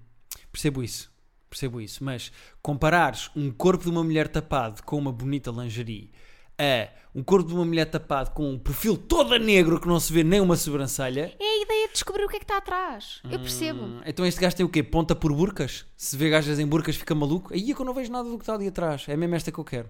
Percebo 0.52 0.82
isso. 0.84 1.14
Percebo 1.50 1.80
isso. 1.80 2.04
Mas 2.04 2.32
comparares 2.62 3.30
um 3.36 3.52
corpo 3.52 3.84
de 3.84 3.90
uma 3.90 4.04
mulher 4.04 4.28
tapado 4.28 4.82
com 4.84 4.98
uma 4.98 5.12
bonita 5.12 5.52
lingerie 5.52 6.12
a 6.60 6.90
um 7.14 7.24
corpo 7.24 7.48
de 7.48 7.54
uma 7.56 7.64
mulher 7.66 7.86
tapado 7.86 8.32
com 8.32 8.52
um 8.52 8.60
perfil 8.60 8.98
todo 8.98 9.34
a 9.34 9.40
negro 9.40 9.80
que 9.80 9.88
não 9.88 10.00
se 10.00 10.12
vê 10.12 10.22
nem 10.24 10.42
uma 10.42 10.58
sobrancelha. 10.58 11.34
É 11.40 11.44
a 11.46 11.62
ideia 11.64 11.88
de 11.88 11.94
descobrir 11.94 12.26
o 12.26 12.28
que 12.28 12.36
é 12.36 12.40
que 12.40 12.44
está 12.46 12.58
atrás. 12.58 13.22
Eu 13.32 13.40
percebo. 13.40 13.84
Hum, 13.84 14.02
então 14.06 14.26
este 14.26 14.40
gajo 14.42 14.56
tem 14.56 14.66
o 14.66 14.70
quê? 14.70 14.84
Ponta 14.84 15.16
por 15.16 15.32
burcas? 15.34 15.86
Se 15.96 16.18
vê 16.18 16.30
gajas 16.30 16.60
em 16.60 16.68
burcas 16.68 16.96
fica 16.98 17.16
maluco? 17.16 17.54
Aí 17.54 17.72
é 17.72 17.74
que 17.74 17.80
eu 17.82 17.86
não 17.86 17.94
vejo 17.94 18.12
nada 18.12 18.28
do 18.30 18.38
que 18.38 18.44
está 18.44 18.54
ali 18.54 18.68
atrás. 18.68 19.06
É 19.08 19.16
mesmo 19.16 19.34
esta 19.36 19.50
que 19.52 19.58
eu 19.60 19.64
quero. 19.64 19.90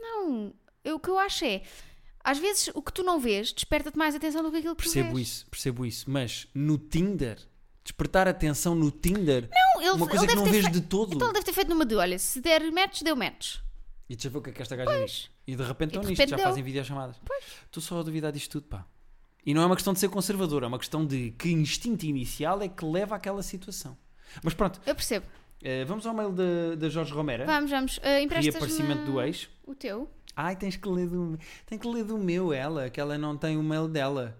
Não, 0.00 0.52
eu- 0.84 0.96
o 0.96 1.00
que 1.00 1.08
eu 1.10 1.18
acho 1.18 1.44
é, 1.44 1.62
às 2.22 2.38
vezes 2.38 2.70
o 2.74 2.82
que 2.82 2.92
tu 2.92 3.02
não 3.02 3.18
vês 3.18 3.52
desperta-te 3.52 3.96
mais 3.98 4.14
atenção 4.14 4.42
do 4.42 4.50
que 4.50 4.58
aquilo 4.58 4.76
que 4.76 4.82
tu 4.82 4.92
Percebo 4.92 5.16
vês. 5.16 5.28
isso, 5.28 5.46
percebo 5.50 5.86
isso. 5.86 6.10
Mas 6.10 6.46
no 6.54 6.78
Tinder, 6.78 7.38
despertar 7.82 8.28
atenção 8.28 8.74
no 8.74 8.90
Tinder, 8.90 9.48
Não, 9.52 9.82
ele, 9.82 9.90
uma 9.92 10.06
coisa 10.06 10.24
ele 10.24 10.32
que 10.32 10.36
não 10.38 10.44
vês 10.44 10.64
fe- 10.66 10.70
de 10.70 10.80
todo. 10.82 11.14
Então 11.14 11.28
ele 11.28 11.34
deve 11.34 11.46
ter 11.46 11.52
feito 11.52 11.68
numa 11.68 11.84
de, 11.84 11.94
olha, 11.96 12.18
se 12.18 12.40
der 12.40 12.70
match, 12.70 13.02
deu 13.02 13.16
match. 13.16 13.56
E 14.10 14.16
deixa 14.16 14.28
ver 14.28 14.38
o 14.38 14.42
que 14.42 14.50
é 14.50 14.52
que 14.52 14.60
esta 14.60 14.74
gaja 14.74 15.04
diz. 15.04 15.30
E 15.46 15.54
de 15.54 15.62
repente 15.62 15.90
estão 15.96 16.02
nisto, 16.02 16.28
já 16.28 16.34
deu. 16.34 16.44
fazem 16.44 16.64
videochamadas. 16.64 17.14
Estou 17.64 17.80
só 17.80 18.00
a 18.00 18.02
duvidar 18.02 18.32
disto 18.32 18.50
tudo, 18.50 18.66
pá. 18.66 18.84
E 19.46 19.54
não 19.54 19.62
é 19.62 19.66
uma 19.66 19.76
questão 19.76 19.92
de 19.92 20.00
ser 20.00 20.08
conservador, 20.08 20.64
é 20.64 20.66
uma 20.66 20.80
questão 20.80 21.06
de 21.06 21.30
que 21.30 21.48
instinto 21.52 22.04
inicial 22.04 22.60
é 22.60 22.68
que 22.68 22.84
leva 22.84 23.14
àquela 23.14 23.40
situação. 23.40 23.96
Mas 24.42 24.52
pronto, 24.52 24.80
Eu 24.84 24.96
percebo. 24.96 25.26
eh, 25.62 25.84
vamos 25.84 26.04
ao 26.06 26.12
mail 26.12 26.32
da 26.76 26.88
Jorge 26.88 27.12
Romero. 27.12 27.46
Vamos, 27.46 27.70
vamos. 27.70 27.98
Uh, 27.98 28.28
Reaparecimento 28.28 29.04
do 29.04 29.20
ex. 29.20 29.48
O 29.64 29.76
teu? 29.76 30.10
Ai, 30.34 30.56
tens 30.56 30.74
que 30.74 30.88
ler 30.88 31.08
do, 31.08 31.38
tem 31.64 31.78
que 31.78 31.86
ler 31.86 32.02
do 32.02 32.18
meu, 32.18 32.52
ela, 32.52 32.90
que 32.90 33.00
ela 33.00 33.16
não 33.16 33.36
tem 33.36 33.56
o 33.56 33.62
mail 33.62 33.86
dela. 33.86 34.36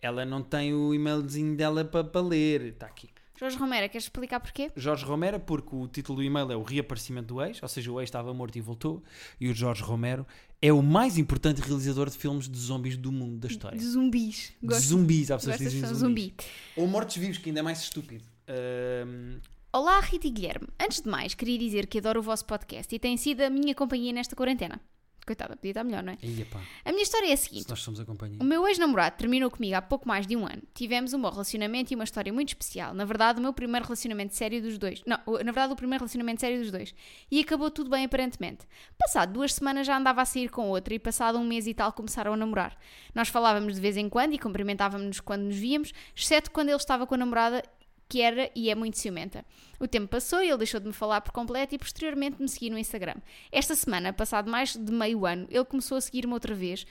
Ela 0.00 0.24
não 0.24 0.40
tem 0.40 0.72
o 0.72 0.94
e-mailzinho 0.94 1.56
dela 1.56 1.84
para 1.84 2.20
ler. 2.20 2.62
Está 2.62 2.86
aqui. 2.86 3.10
Jorge 3.40 3.56
Romero, 3.56 3.88
queres 3.88 4.04
explicar 4.04 4.38
porquê? 4.38 4.70
Jorge 4.76 5.02
Romero, 5.02 5.40
porque 5.40 5.74
o 5.74 5.88
título 5.88 6.16
do 6.16 6.22
e-mail 6.22 6.52
é 6.52 6.56
o 6.56 6.62
reaparecimento 6.62 7.32
do 7.32 7.42
ex, 7.42 7.62
ou 7.62 7.68
seja, 7.70 7.90
o 7.90 7.98
ex 7.98 8.08
estava 8.08 8.34
morto 8.34 8.58
e 8.58 8.60
voltou, 8.60 9.02
e 9.40 9.48
o 9.48 9.54
Jorge 9.54 9.82
Romero 9.82 10.26
é 10.60 10.70
o 10.70 10.82
mais 10.82 11.16
importante 11.16 11.58
realizador 11.62 12.10
de 12.10 12.18
filmes 12.18 12.46
de 12.46 12.58
zombies 12.58 12.98
do 12.98 13.10
mundo 13.10 13.38
da 13.38 13.48
história. 13.48 13.78
De 13.78 13.84
zumbis. 13.86 14.52
De 14.60 14.68
Gosto, 14.68 14.82
zumbis, 14.82 15.30
há 15.30 15.36
pessoas 15.38 15.56
que 15.56 15.64
dizem 15.64 15.80
de 15.80 15.86
zumbis. 15.86 16.24
zumbi. 16.24 16.34
Ou 16.76 16.86
mortos-vivos, 16.86 17.38
que 17.38 17.48
ainda 17.48 17.60
é 17.60 17.62
mais 17.62 17.80
estúpido. 17.80 18.24
Ahm, 18.46 19.38
Olá, 19.72 20.00
Rita 20.00 20.26
e 20.26 20.30
Guilherme. 20.30 20.68
Antes 20.78 21.00
de 21.00 21.08
mais, 21.08 21.32
queria 21.32 21.56
dizer 21.56 21.86
que 21.86 21.96
adoro 21.96 22.20
o 22.20 22.22
vosso 22.22 22.44
podcast 22.44 22.94
e 22.94 22.98
tem 22.98 23.16
sido 23.16 23.40
a 23.40 23.48
minha 23.48 23.74
companhia 23.74 24.12
nesta 24.12 24.36
quarentena. 24.36 24.78
Coitada, 25.26 25.56
podia 25.56 25.70
estar 25.70 25.84
melhor, 25.84 26.02
não 26.02 26.12
é? 26.12 26.18
Ia 26.22 26.46
A 26.84 26.90
minha 26.90 27.02
história 27.02 27.28
é 27.28 27.32
a 27.32 27.36
se 27.36 27.44
seguinte. 27.44 27.68
nós 27.68 27.80
somos 27.80 28.00
a 28.00 28.04
companhia. 28.04 28.38
O 28.40 28.44
meu 28.44 28.66
ex-namorado 28.66 29.16
terminou 29.16 29.50
comigo 29.50 29.76
há 29.76 29.82
pouco 29.82 30.08
mais 30.08 30.26
de 30.26 30.36
um 30.36 30.46
ano. 30.46 30.62
Tivemos 30.74 31.12
um 31.12 31.20
bom 31.20 31.30
relacionamento 31.30 31.92
e 31.92 31.94
uma 31.94 32.04
história 32.04 32.32
muito 32.32 32.48
especial. 32.48 32.94
Na 32.94 33.04
verdade, 33.04 33.38
o 33.38 33.42
meu 33.42 33.52
primeiro 33.52 33.84
relacionamento 33.84 34.34
sério 34.34 34.60
dos 34.60 34.78
dois. 34.78 35.02
Não, 35.06 35.18
na 35.26 35.52
verdade, 35.52 35.72
o 35.72 35.76
primeiro 35.76 36.02
relacionamento 36.02 36.40
sério 36.40 36.58
dos 36.58 36.70
dois. 36.70 36.94
E 37.30 37.40
acabou 37.40 37.70
tudo 37.70 37.90
bem, 37.90 38.04
aparentemente. 38.04 38.66
Passado 38.98 39.32
duas 39.32 39.54
semanas 39.54 39.86
já 39.86 39.96
andava 39.96 40.22
a 40.22 40.24
sair 40.24 40.48
com 40.48 40.68
outra 40.68 40.94
e 40.94 40.98
passado 40.98 41.38
um 41.38 41.44
mês 41.44 41.66
e 41.66 41.74
tal 41.74 41.92
começaram 41.92 42.32
a 42.32 42.36
namorar. 42.36 42.76
Nós 43.14 43.28
falávamos 43.28 43.74
de 43.74 43.80
vez 43.80 43.96
em 43.96 44.08
quando 44.08 44.34
e 44.34 44.38
cumprimentávamos-nos 44.38 45.20
quando 45.20 45.42
nos 45.42 45.56
víamos, 45.56 45.92
exceto 46.16 46.50
quando 46.50 46.68
ele 46.68 46.76
estava 46.76 47.06
com 47.06 47.14
a 47.14 47.18
namorada 47.18 47.62
que 48.10 48.20
era 48.20 48.50
e 48.56 48.68
é 48.68 48.74
muito 48.74 48.98
ciumenta. 48.98 49.46
O 49.78 49.86
tempo 49.86 50.08
passou 50.08 50.42
e 50.42 50.48
ele 50.48 50.58
deixou 50.58 50.80
de 50.80 50.88
me 50.88 50.92
falar 50.92 51.20
por 51.20 51.30
completo 51.30 51.76
e 51.76 51.78
posteriormente 51.78 52.42
me 52.42 52.48
seguiu 52.48 52.72
no 52.72 52.78
Instagram. 52.78 53.14
Esta 53.52 53.76
semana, 53.76 54.12
passado 54.12 54.50
mais 54.50 54.74
de 54.74 54.92
meio 54.92 55.24
ano, 55.24 55.46
ele 55.48 55.64
começou 55.64 55.96
a 55.96 56.00
seguir-me 56.00 56.32
outra 56.32 56.52
vez 56.52 56.84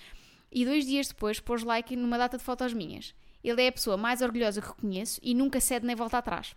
e 0.50 0.64
dois 0.64 0.86
dias 0.86 1.10
depois 1.10 1.42
pôs 1.42 1.62
like 1.62 1.94
numa 1.94 2.18
data 2.18 2.38
de 2.38 2.44
fotos 2.44 2.74
minhas. 2.74 3.14
Ele 3.44 3.62
é 3.62 3.68
a 3.68 3.72
pessoa 3.72 3.98
mais 3.98 4.22
orgulhosa 4.22 4.62
que 4.62 4.74
conheço 4.74 5.20
e 5.22 5.36
nunca 5.36 5.60
cede 5.60 5.86
nem 5.86 5.96
volta 5.96 6.18
atrás. 6.18 6.56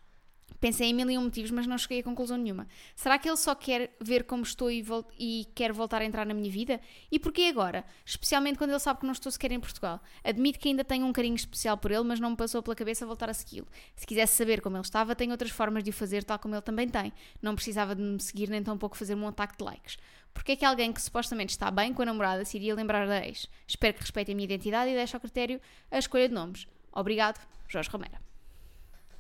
Pensei 0.61 0.89
em 0.91 0.95
mil 0.95 1.11
e 1.11 1.19
um 1.19 1.25
motivos, 1.25 1.51
mas 1.51 1.67
não 1.67 1.77
cheguei 1.77 2.01
a 2.01 2.03
conclusão 2.03 2.37
nenhuma. 2.37 2.67
Será 2.95 3.19
que 3.19 3.29
ele 3.29 3.37
só 3.37 3.55
quer 3.55 3.95
ver 4.01 4.25
como 4.25 4.43
estou 4.43 4.71
e, 4.71 4.81
vol- 4.83 5.07
e 5.19 5.47
quer 5.55 5.73
voltar 5.73 6.03
a 6.03 6.05
entrar 6.05 6.25
na 6.25 6.35
minha 6.35 6.51
vida? 6.51 6.81
E 7.11 7.19
porquê 7.19 7.43
agora? 7.45 7.85
Especialmente 8.05 8.59
quando 8.59 8.71
ele 8.71 8.79
sabe 8.79 9.01
que 9.01 9.07
não 9.07 9.13
estou 9.13 9.31
sequer 9.33 9.51
em 9.53 9.59
Portugal. 9.61 10.01
Admito 10.23 10.59
que 10.59 10.69
ainda 10.69 10.85
tenho 10.85 11.05
um 11.07 11.13
carinho 11.13 11.35
especial 11.35 11.77
por 11.77 11.91
ele, 11.91 12.05
mas 12.05 12.21
não 12.21 12.31
me 12.31 12.37
passou 12.37 12.63
pela 12.63 12.77
cabeça 12.77 13.05
voltar 13.05 13.29
a 13.29 13.35
segui-lo. 13.35 13.67
Se 13.97 14.07
quisesse 14.07 14.35
saber 14.35 14.61
como 14.61 14.77
ele 14.77 14.85
estava, 14.85 15.17
tem 15.17 15.31
outras 15.33 15.51
formas 15.51 15.83
de 15.83 15.91
o 15.91 15.93
fazer, 15.93 16.23
tal 16.25 16.39
como 16.39 16.55
ele 16.55 16.63
também 16.63 16.89
tem. 16.89 17.13
Não 17.41 17.55
precisava 17.55 17.95
de 17.95 18.03
me 18.03 18.21
seguir 18.21 18.49
nem 18.49 18.63
tão 18.63 18.79
pouco 18.79 18.97
fazer-me 18.97 19.23
um 19.23 19.29
ataque 19.29 19.57
de 19.59 19.65
likes. 19.65 19.97
Porquê 20.33 20.53
é 20.53 20.57
que 20.57 20.65
alguém 20.65 20.93
que 20.93 21.03
supostamente 21.03 21.51
está 21.51 21.71
bem 21.71 21.93
com 21.93 22.01
a 22.03 22.07
namorada 22.07 22.45
se 22.45 22.57
iria 22.57 22.75
lembrar 22.75 23.07
da 23.07 23.27
ex? 23.27 23.49
Espero 23.67 23.93
que 23.95 24.01
respeite 24.01 24.33
a 24.33 24.35
minha 24.35 24.45
identidade 24.45 24.91
e 24.91 24.95
deixe 24.95 25.15
ao 25.15 25.21
critério 25.21 25.61
a 25.91 25.99
escolha 25.99 26.29
de 26.29 26.35
nomes. 26.35 26.67
Obrigado, 26.91 27.39
Jorge 27.69 27.91
Romero. 27.91 28.15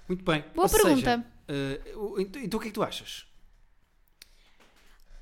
Muito 0.08 0.24
bem. 0.24 0.42
Boa 0.54 0.64
Ou 0.64 0.68
seja, 0.68 0.82
pergunta. 0.82 1.10
eh, 1.10 1.31
o- 1.96 2.20
então, 2.20 2.42
então 2.42 2.58
o 2.58 2.60
que 2.60 2.68
é 2.68 2.70
que 2.70 2.74
tu 2.74 2.82
achas? 2.82 3.26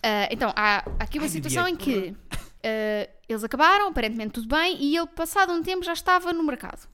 Ah, 0.02 0.28
então, 0.30 0.52
há, 0.56 0.78
aqui 0.98 1.18
uma 1.18 1.24
Ai, 1.26 1.30
situação 1.30 1.68
em 1.68 1.76
que 1.76 2.14
ah, 2.64 3.08
eles 3.28 3.44
acabaram, 3.44 3.88
aparentemente 3.88 4.32
tudo 4.32 4.48
bem, 4.48 4.76
e 4.82 4.96
ele, 4.96 5.06
passado 5.08 5.52
um 5.52 5.62
tempo, 5.62 5.84
já 5.84 5.92
estava 5.92 6.32
no 6.32 6.42
mercado. 6.42 6.88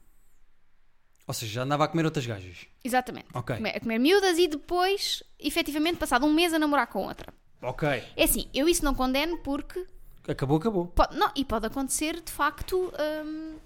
Ou 1.28 1.34
seja, 1.34 1.52
já 1.54 1.62
andava 1.62 1.84
a 1.84 1.88
comer 1.88 2.04
outras 2.04 2.24
gajas. 2.24 2.66
Exatamente. 2.84 3.26
Ok. 3.34 3.56
A 3.56 3.80
comer, 3.80 3.98
miúdas 3.98 4.38
e 4.38 4.46
depois, 4.46 5.22
efetivamente, 5.40 5.98
passado 5.98 6.24
um 6.24 6.32
mês 6.32 6.52
a 6.54 6.58
namorar 6.58 6.86
com 6.86 7.04
outra. 7.04 7.32
Ok. 7.62 7.88
É 8.16 8.22
assim, 8.24 8.48
eu 8.54 8.68
isso 8.68 8.84
não 8.84 8.94
condeno 8.94 9.38
porque. 9.38 9.84
Acabou, 10.28 10.58
acabou. 10.58 10.86
Pode, 10.86 11.16
não, 11.16 11.30
e 11.34 11.44
pode 11.44 11.66
acontecer, 11.66 12.20
de 12.20 12.30
facto. 12.30 12.92
hum, 13.24 13.56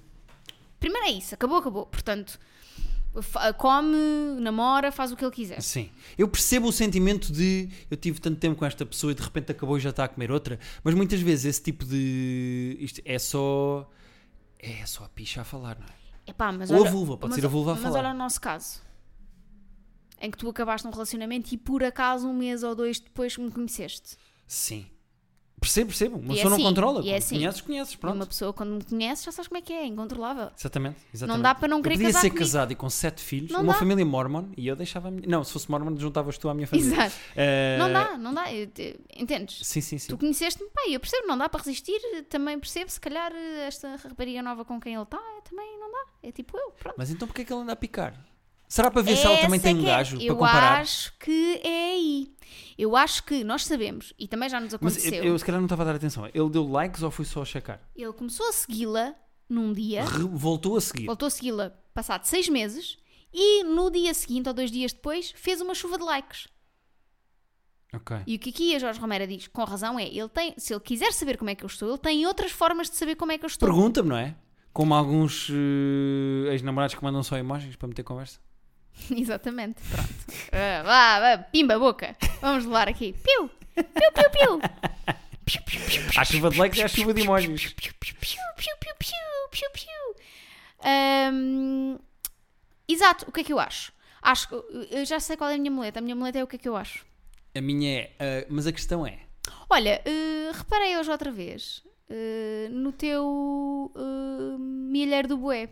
primeiro 0.78 1.06
é 1.08 1.10
isso, 1.10 1.34
acabou, 1.34 1.58
acabou. 1.58 1.84
Portanto, 1.84 2.38
come, 3.58 3.96
namora, 4.40 4.92
faz 4.92 5.10
o 5.12 5.16
que 5.16 5.24
ele 5.24 5.32
quiser. 5.32 5.60
Sim. 5.62 5.90
Eu 6.16 6.28
percebo 6.28 6.68
o 6.68 6.72
sentimento 6.72 7.32
de 7.32 7.68
eu 7.90 7.96
tive 7.96 8.20
tanto 8.20 8.38
tempo 8.38 8.56
com 8.58 8.64
esta 8.64 8.86
pessoa 8.86 9.12
e 9.12 9.14
de 9.14 9.22
repente 9.22 9.50
acabou 9.52 9.76
e 9.76 9.80
já 9.80 9.90
está 9.90 10.04
a 10.04 10.08
comer 10.08 10.30
outra, 10.30 10.58
mas 10.84 10.94
muitas 10.94 11.20
vezes 11.20 11.44
esse 11.46 11.62
tipo 11.62 11.84
de. 11.84 12.76
Isto 12.80 13.00
é 13.04 13.18
só. 13.18 13.90
É 14.58 14.84
só 14.86 15.04
a 15.04 15.08
picha 15.08 15.40
a 15.40 15.44
falar, 15.44 15.78
não 15.78 15.86
é? 15.86 16.30
Epá, 16.30 16.52
mas 16.52 16.70
Ou 16.70 16.76
a 16.76 16.80
olha- 16.82 16.90
vulva, 16.90 17.16
pode 17.16 17.30
mas- 17.30 17.40
ser 17.40 17.46
a 17.46 17.48
vulva 17.48 17.72
a 17.72 17.74
Mas 17.74 17.82
falar. 17.82 17.98
olha 18.00 18.10
o 18.14 18.18
nosso 18.18 18.40
caso. 18.40 18.80
Em 20.20 20.30
que 20.30 20.36
tu 20.36 20.48
acabaste 20.50 20.86
um 20.86 20.90
relacionamento 20.90 21.52
e 21.54 21.56
por 21.56 21.82
acaso 21.82 22.28
um 22.28 22.34
mês 22.34 22.62
ou 22.62 22.74
dois 22.74 23.00
depois 23.00 23.36
me 23.38 23.50
conheceste. 23.50 24.16
Sim. 24.46 24.86
Percebo, 25.60 25.88
percebo. 25.88 26.16
Uma 26.16 26.32
E 26.32 26.38
é 26.38 26.42
pessoa 26.42 26.54
assim, 26.54 26.62
não 26.62 26.70
controla. 26.70 27.02
e 27.04 27.10
é 27.10 27.16
assim. 27.16 27.34
conheces, 27.36 27.60
conheces. 27.60 27.94
Pronto. 27.96 28.14
Uma 28.16 28.26
pessoa 28.26 28.52
quando 28.52 28.70
me 28.76 28.82
conhece 28.84 29.24
já 29.26 29.32
sabes 29.32 29.48
como 29.48 29.58
é 29.58 29.60
que 29.60 29.72
é, 29.72 29.82
é 29.82 29.86
incontrolável. 29.86 30.50
Exatamente, 30.58 30.96
exatamente. 31.12 31.36
Não 31.36 31.42
dá 31.42 31.54
para 31.54 31.68
não 31.68 31.76
eu 31.78 31.82
querer 31.82 31.94
podia 31.96 32.06
casar 32.08 32.20
ser 32.20 32.28
comigo. 32.30 32.44
casado 32.46 32.72
e 32.72 32.74
com 32.74 32.88
sete 32.88 33.22
filhos, 33.22 33.50
Não 33.50 33.60
uma 33.62 33.72
dá. 33.74 33.78
família 33.78 34.04
mormon, 34.04 34.46
e 34.56 34.66
eu 34.66 34.74
deixava 34.74 35.08
a 35.08 35.10
minha... 35.10 35.28
Não, 35.28 35.44
se 35.44 35.52
fosse 35.52 35.70
mormon, 35.70 35.96
juntavas 35.98 36.38
tu 36.38 36.48
à 36.48 36.54
minha 36.54 36.66
família. 36.66 36.92
Exato. 36.94 37.14
Eh, 37.36 37.76
Não 37.78 37.92
dá, 37.92 38.16
não 38.16 38.32
dá. 38.34 38.52
eu 38.52 38.66
te- 38.68 38.98
Entendes? 39.14 39.58
Sim, 39.66 39.80
sim, 39.82 39.98
sim. 39.98 40.08
Tu 40.08 40.16
conheceste-me, 40.16 40.68
pá, 40.70 40.82
eu 40.88 40.98
percebo, 40.98 41.26
não 41.28 41.36
dá 41.36 41.48
para 41.48 41.60
resistir. 41.62 42.00
Também 42.30 42.58
percebo, 42.58 42.90
se 42.90 42.98
calhar, 43.00 43.30
esta 43.66 43.96
rapariga 43.96 44.42
nova 44.42 44.64
com 44.64 44.80
quem 44.80 44.94
ele 44.94 45.02
está, 45.02 45.20
também 45.48 45.78
não 45.78 45.90
dá. 45.92 46.06
É 46.22 46.32
tipo 46.32 46.56
eu, 46.56 46.70
pronto. 46.78 46.94
Mas 46.96 47.10
então 47.10 47.28
porquê 47.28 47.42
é 47.42 47.44
que 47.44 47.52
ele 47.52 47.62
anda 47.62 47.72
a 47.72 47.76
picar? 47.76 48.14
Será 48.72 48.88
para 48.88 49.02
ver 49.02 49.16
se 49.16 49.26
ela 49.26 49.36
também 49.38 49.56
Essa 49.58 49.62
tem 49.64 49.76
um 49.76 49.82
é. 49.82 49.84
gajo 49.86 50.16
Eu 50.20 50.36
para 50.36 50.46
comparar? 50.46 50.80
acho 50.80 51.12
que 51.18 51.60
é 51.64 51.92
aí. 51.94 52.32
Eu 52.78 52.96
acho 52.96 53.24
que 53.24 53.42
nós 53.42 53.64
sabemos, 53.66 54.14
e 54.16 54.28
também 54.28 54.48
já 54.48 54.60
nos 54.60 54.72
Mas 54.80 54.96
aconteceu. 54.96 55.24
eu, 55.24 55.32
eu 55.32 55.38
se 55.38 55.44
calhar 55.44 55.60
não 55.60 55.66
estava 55.66 55.82
a 55.82 55.86
dar 55.86 55.96
atenção. 55.96 56.24
Ele 56.32 56.48
deu 56.50 56.64
likes 56.70 57.02
ou 57.02 57.10
foi 57.10 57.24
só 57.24 57.42
a 57.42 57.44
checar? 57.44 57.80
Ele 57.96 58.12
começou 58.12 58.48
a 58.48 58.52
segui-la 58.52 59.14
num 59.48 59.72
dia, 59.72 60.04
Re- 60.04 60.22
voltou 60.22 60.76
a 60.76 60.80
seguir. 60.80 61.06
voltou 61.06 61.26
a 61.26 61.30
segui-la 61.30 61.70
passado 61.92 62.24
seis 62.26 62.48
meses, 62.48 62.96
e 63.34 63.64
no 63.64 63.90
dia 63.90 64.14
seguinte, 64.14 64.46
ou 64.48 64.54
dois 64.54 64.70
dias 64.70 64.92
depois, 64.92 65.32
fez 65.36 65.60
uma 65.60 65.74
chuva 65.74 65.98
de 65.98 66.04
likes. 66.04 66.46
Ok. 67.92 68.18
E 68.26 68.36
o 68.36 68.38
que 68.38 68.50
aqui 68.50 68.76
a 68.76 68.78
Jorge 68.78 69.00
Romero 69.00 69.26
diz, 69.26 69.48
com 69.48 69.64
razão, 69.64 69.98
é: 69.98 70.04
ele 70.06 70.28
tem, 70.28 70.54
se 70.56 70.72
ele 70.72 70.80
quiser 70.80 71.12
saber 71.12 71.36
como 71.36 71.50
é 71.50 71.56
que 71.56 71.64
eu 71.64 71.66
estou, 71.66 71.88
ele 71.88 71.98
tem 71.98 72.24
outras 72.24 72.52
formas 72.52 72.88
de 72.88 72.96
saber 72.96 73.16
como 73.16 73.32
é 73.32 73.38
que 73.38 73.44
eu 73.44 73.48
estou. 73.48 73.68
Pergunta-me, 73.68 74.08
não 74.10 74.16
é? 74.16 74.36
Como 74.72 74.94
alguns 74.94 75.48
eh, 75.50 76.52
ex-namorados 76.52 76.94
que 76.94 77.02
mandam 77.02 77.22
só 77.24 77.36
emojis 77.36 77.74
para 77.74 77.88
meter 77.88 78.04
conversa. 78.04 78.38
Exatamente, 79.10 79.82
pronto. 79.90 80.10
Ah, 80.52 80.82
vá, 80.82 81.20
vá, 81.20 81.42
pimba 81.44 81.78
boca. 81.78 82.16
Vamos 82.40 82.64
levar 82.64 82.88
aqui. 82.88 83.12
Piu! 83.12 83.50
Piu, 83.74 84.12
piu, 84.12 84.30
piu! 84.30 84.60
Há 86.16 86.24
chuva 86.24 86.50
de 86.50 86.58
likes 86.58 86.78
e 86.78 86.82
há 86.82 86.88
chuva 86.88 87.12
de 87.14 87.22
emojis. 87.22 87.72
piu, 87.72 87.92
piu, 87.98 88.14
piu, 88.20 88.34
piu, 88.56 89.16
piu, 89.50 89.70
piu. 89.72 90.24
Ahm, 90.82 91.98
exato, 92.88 93.26
o 93.28 93.32
que 93.32 93.40
é 93.40 93.44
que 93.44 93.52
eu 93.52 93.58
acho? 93.58 93.92
Acho 94.22 94.48
que 94.48 94.54
eu 94.90 95.04
já 95.04 95.18
sei 95.18 95.36
qual 95.36 95.50
é 95.50 95.54
a 95.54 95.58
minha 95.58 95.70
muleta. 95.70 95.98
A 95.98 96.02
minha 96.02 96.14
muleta 96.14 96.38
é 96.38 96.44
o 96.44 96.46
que 96.46 96.56
é 96.56 96.58
que 96.58 96.68
eu 96.68 96.76
acho. 96.76 97.04
A 97.54 97.60
minha 97.60 98.00
é. 98.00 98.12
eh, 98.18 98.46
mas 98.48 98.66
a 98.66 98.72
questão 98.72 99.06
é. 99.06 99.18
Olha, 99.68 100.02
eh, 100.04 100.50
reparei 100.52 100.96
hoje 100.96 101.10
outra 101.10 101.30
vez 101.30 101.82
eh, 102.08 102.68
no 102.70 102.92
teu 102.92 103.92
uh, 103.94 104.58
milheiro 104.58 105.28
do 105.28 105.38
bué. 105.38 105.68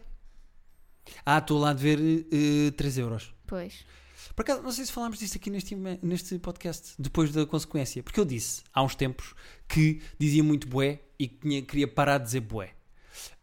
Ah, 1.25 1.39
estou 1.39 1.59
lá 1.59 1.73
de 1.73 1.83
ver 1.83 2.73
3 2.77 2.99
euros. 2.99 3.35
Pois. 3.47 3.85
Por 4.35 4.43
acaso, 4.43 4.63
não 4.63 4.71
sei 4.71 4.85
se 4.85 4.93
falámos 4.93 5.19
disso 5.19 5.37
aqui 5.37 5.51
neste, 5.51 5.75
neste 6.03 6.39
podcast, 6.39 6.95
depois 6.99 7.33
da 7.33 7.45
consequência. 7.47 8.03
Porque 8.03 8.21
eu 8.21 8.25
disse, 8.25 8.63
há 8.73 8.83
uns 8.83 8.95
tempos, 8.95 9.35
que 9.67 10.01
dizia 10.19 10.45
muito 10.45 10.69
bué 10.69 11.01
e 11.19 11.27
que 11.29 11.37
tinha- 11.41 11.63
queria 11.63 11.89
parar 11.89 12.19
de 12.19 12.25
dizer 12.25 12.41
bué. 12.41 12.71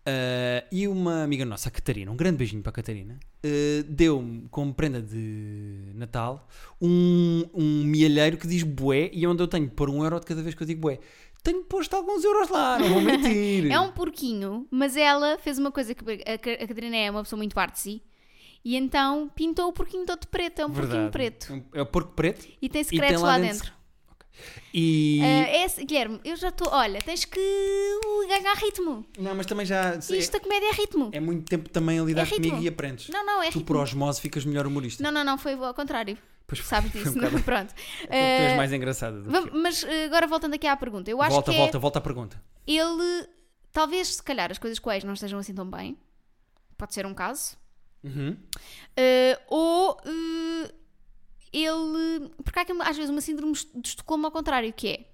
Ah, 0.05 0.63
e 0.71 0.87
uma 0.87 1.23
amiga 1.23 1.43
nossa, 1.45 1.67
a 1.69 1.71
Catarina, 1.71 2.11
um 2.11 2.15
grande 2.15 2.37
beijinho 2.37 2.61
para 2.61 2.69
a 2.69 2.73
Catarina, 2.73 3.19
ah, 3.43 3.85
deu-me 3.89 4.47
como 4.49 4.73
prenda 4.73 5.01
de 5.01 5.91
Natal 5.95 6.47
um, 6.81 7.43
um 7.53 7.83
mielheiro 7.83 8.37
que 8.37 8.47
diz 8.47 8.63
bué 8.63 9.09
e 9.11 9.25
onde 9.25 9.41
eu 9.41 9.47
tenho 9.47 9.67
pôr 9.69 9.89
um 9.89 10.03
euro 10.03 10.19
de 10.19 10.25
cada 10.25 10.41
vez 10.43 10.53
que 10.55 10.61
eu 10.63 10.67
digo 10.67 10.81
bué. 10.81 10.99
Tenho 11.45 11.63
posto 11.63 11.93
alguns 11.95 12.23
euros 12.23 12.49
lá, 12.49 12.77
não 12.79 12.89
vou 12.89 13.01
mentir. 13.01 13.69
É 13.71 13.79
um 13.79 13.91
porquinho, 13.91 14.67
mas 14.71 14.97
ela 14.97 15.37
fez 15.37 15.57
uma 15.59 15.71
coisa 15.71 15.93
que 15.93 16.03
a, 16.25 16.37
Ca- 16.37 16.51
a 16.63 16.67
Catarina 16.67 16.95
é 16.97 17.09
uma 17.11 17.21
pessoa 17.23 17.37
muito 17.37 17.57
artsy. 17.59 18.01
E 18.63 18.75
então 18.75 19.29
pintou 19.35 19.67
o 19.69 19.71
porquinho 19.73 20.05
todo 20.05 20.25
preto, 20.27 20.59
é 20.59 20.65
um 20.65 20.71
porquinho 20.71 21.09
Verdade. 21.09 21.11
preto. 21.11 21.63
É 21.71 21.81
o 21.81 21.85
porco 21.85 22.13
preto 22.13 22.45
E 22.59 22.67
tem 22.67 22.69
tem 22.69 22.83
secretos 22.83 23.21
lá 23.21 23.27
lá 23.33 23.37
dentro- 23.37 23.59
dentro. 23.59 23.73
e. 24.73 25.19
Ah, 25.21 25.25
é 25.49 25.67
Guilherme, 25.85 26.19
eu 26.25 26.35
já 26.35 26.49
estou. 26.49 26.67
Olha, 26.71 26.99
tens 27.01 27.25
que 27.25 27.39
uh, 27.39 28.27
ganhar 28.27 28.55
ritmo. 28.55 29.05
Não, 29.19 29.35
mas 29.35 29.45
também 29.45 29.65
já. 29.67 29.95
Isto 29.97 30.37
a 30.37 30.39
comédia 30.39 30.67
é 30.67 30.73
ritmo. 30.73 31.09
É 31.13 31.19
muito 31.19 31.45
tempo 31.47 31.69
também 31.69 31.99
a 31.99 32.03
lidar 32.03 32.23
É 32.23 32.25
comigo 32.25 32.57
e 32.59 32.67
aprendes. 32.67 33.07
Não, 33.09 33.23
não, 33.25 33.41
é 33.43 33.45
tu, 33.51 33.59
ritmo. 33.59 33.65
por 33.65 33.77
osmose, 33.77 34.19
ficas 34.19 34.43
melhor 34.45 34.65
humorista. 34.65 35.01
Não, 35.03 35.11
não, 35.11 35.23
não, 35.23 35.37
foi 35.37 35.53
ao 35.53 35.73
contrário. 35.75 36.17
Pois 36.47 36.63
Sabes 36.63 36.91
foi 36.91 37.01
disso, 37.01 37.13
um 37.17 37.21
não? 37.21 37.29
bocado- 37.29 37.43
Pronto. 37.43 37.73
Tu 37.73 38.07
és 38.13 38.53
Ah, 38.53 38.55
mais 38.57 38.71
engraçada 38.71 39.19
do 39.21 39.29
que 39.29 39.35
eu. 39.49 39.61
mas 39.61 39.83
ah, 39.83 40.05
agora 40.05 40.27
voltando 40.27 40.53
aqui 40.53 40.67
à 40.67 40.75
pergunta, 40.77 41.09
eu 41.09 41.21
acho 41.21 41.31
Volta, 41.31 41.51
que 41.51 41.57
volta, 41.57 41.77
é, 41.77 41.79
volta 41.79 41.99
à 41.99 42.01
pergunta. 42.01 42.43
ele, 42.67 43.27
talvez 43.73 44.15
se 44.15 44.23
calhar 44.23 44.51
as 44.51 44.57
coisas 44.59 44.77
com 44.77 44.89
o 44.89 44.93
ex 44.93 45.03
não 45.03 45.13
estejam 45.13 45.39
assim 45.39 45.55
tão 45.55 45.69
bem, 45.69 45.97
pode 46.77 46.93
ser 46.93 47.05
um 47.05 47.13
caso, 47.13 47.57
Uhum. 48.03 48.37
Uh, 48.95 49.41
ou 49.47 49.93
uh, 50.05 50.69
ele. 51.51 52.29
Porque 52.43 52.59
há 52.59 52.61
aqui 52.61 52.71
às 52.81 52.95
vezes 52.95 53.09
uma 53.09 53.19
síndrome 53.21 53.53
de 53.53 53.87
Estocolmo 53.87 54.27
ao 54.27 54.31
contrário, 54.31 54.71
que 54.71 54.87
é 54.89 55.05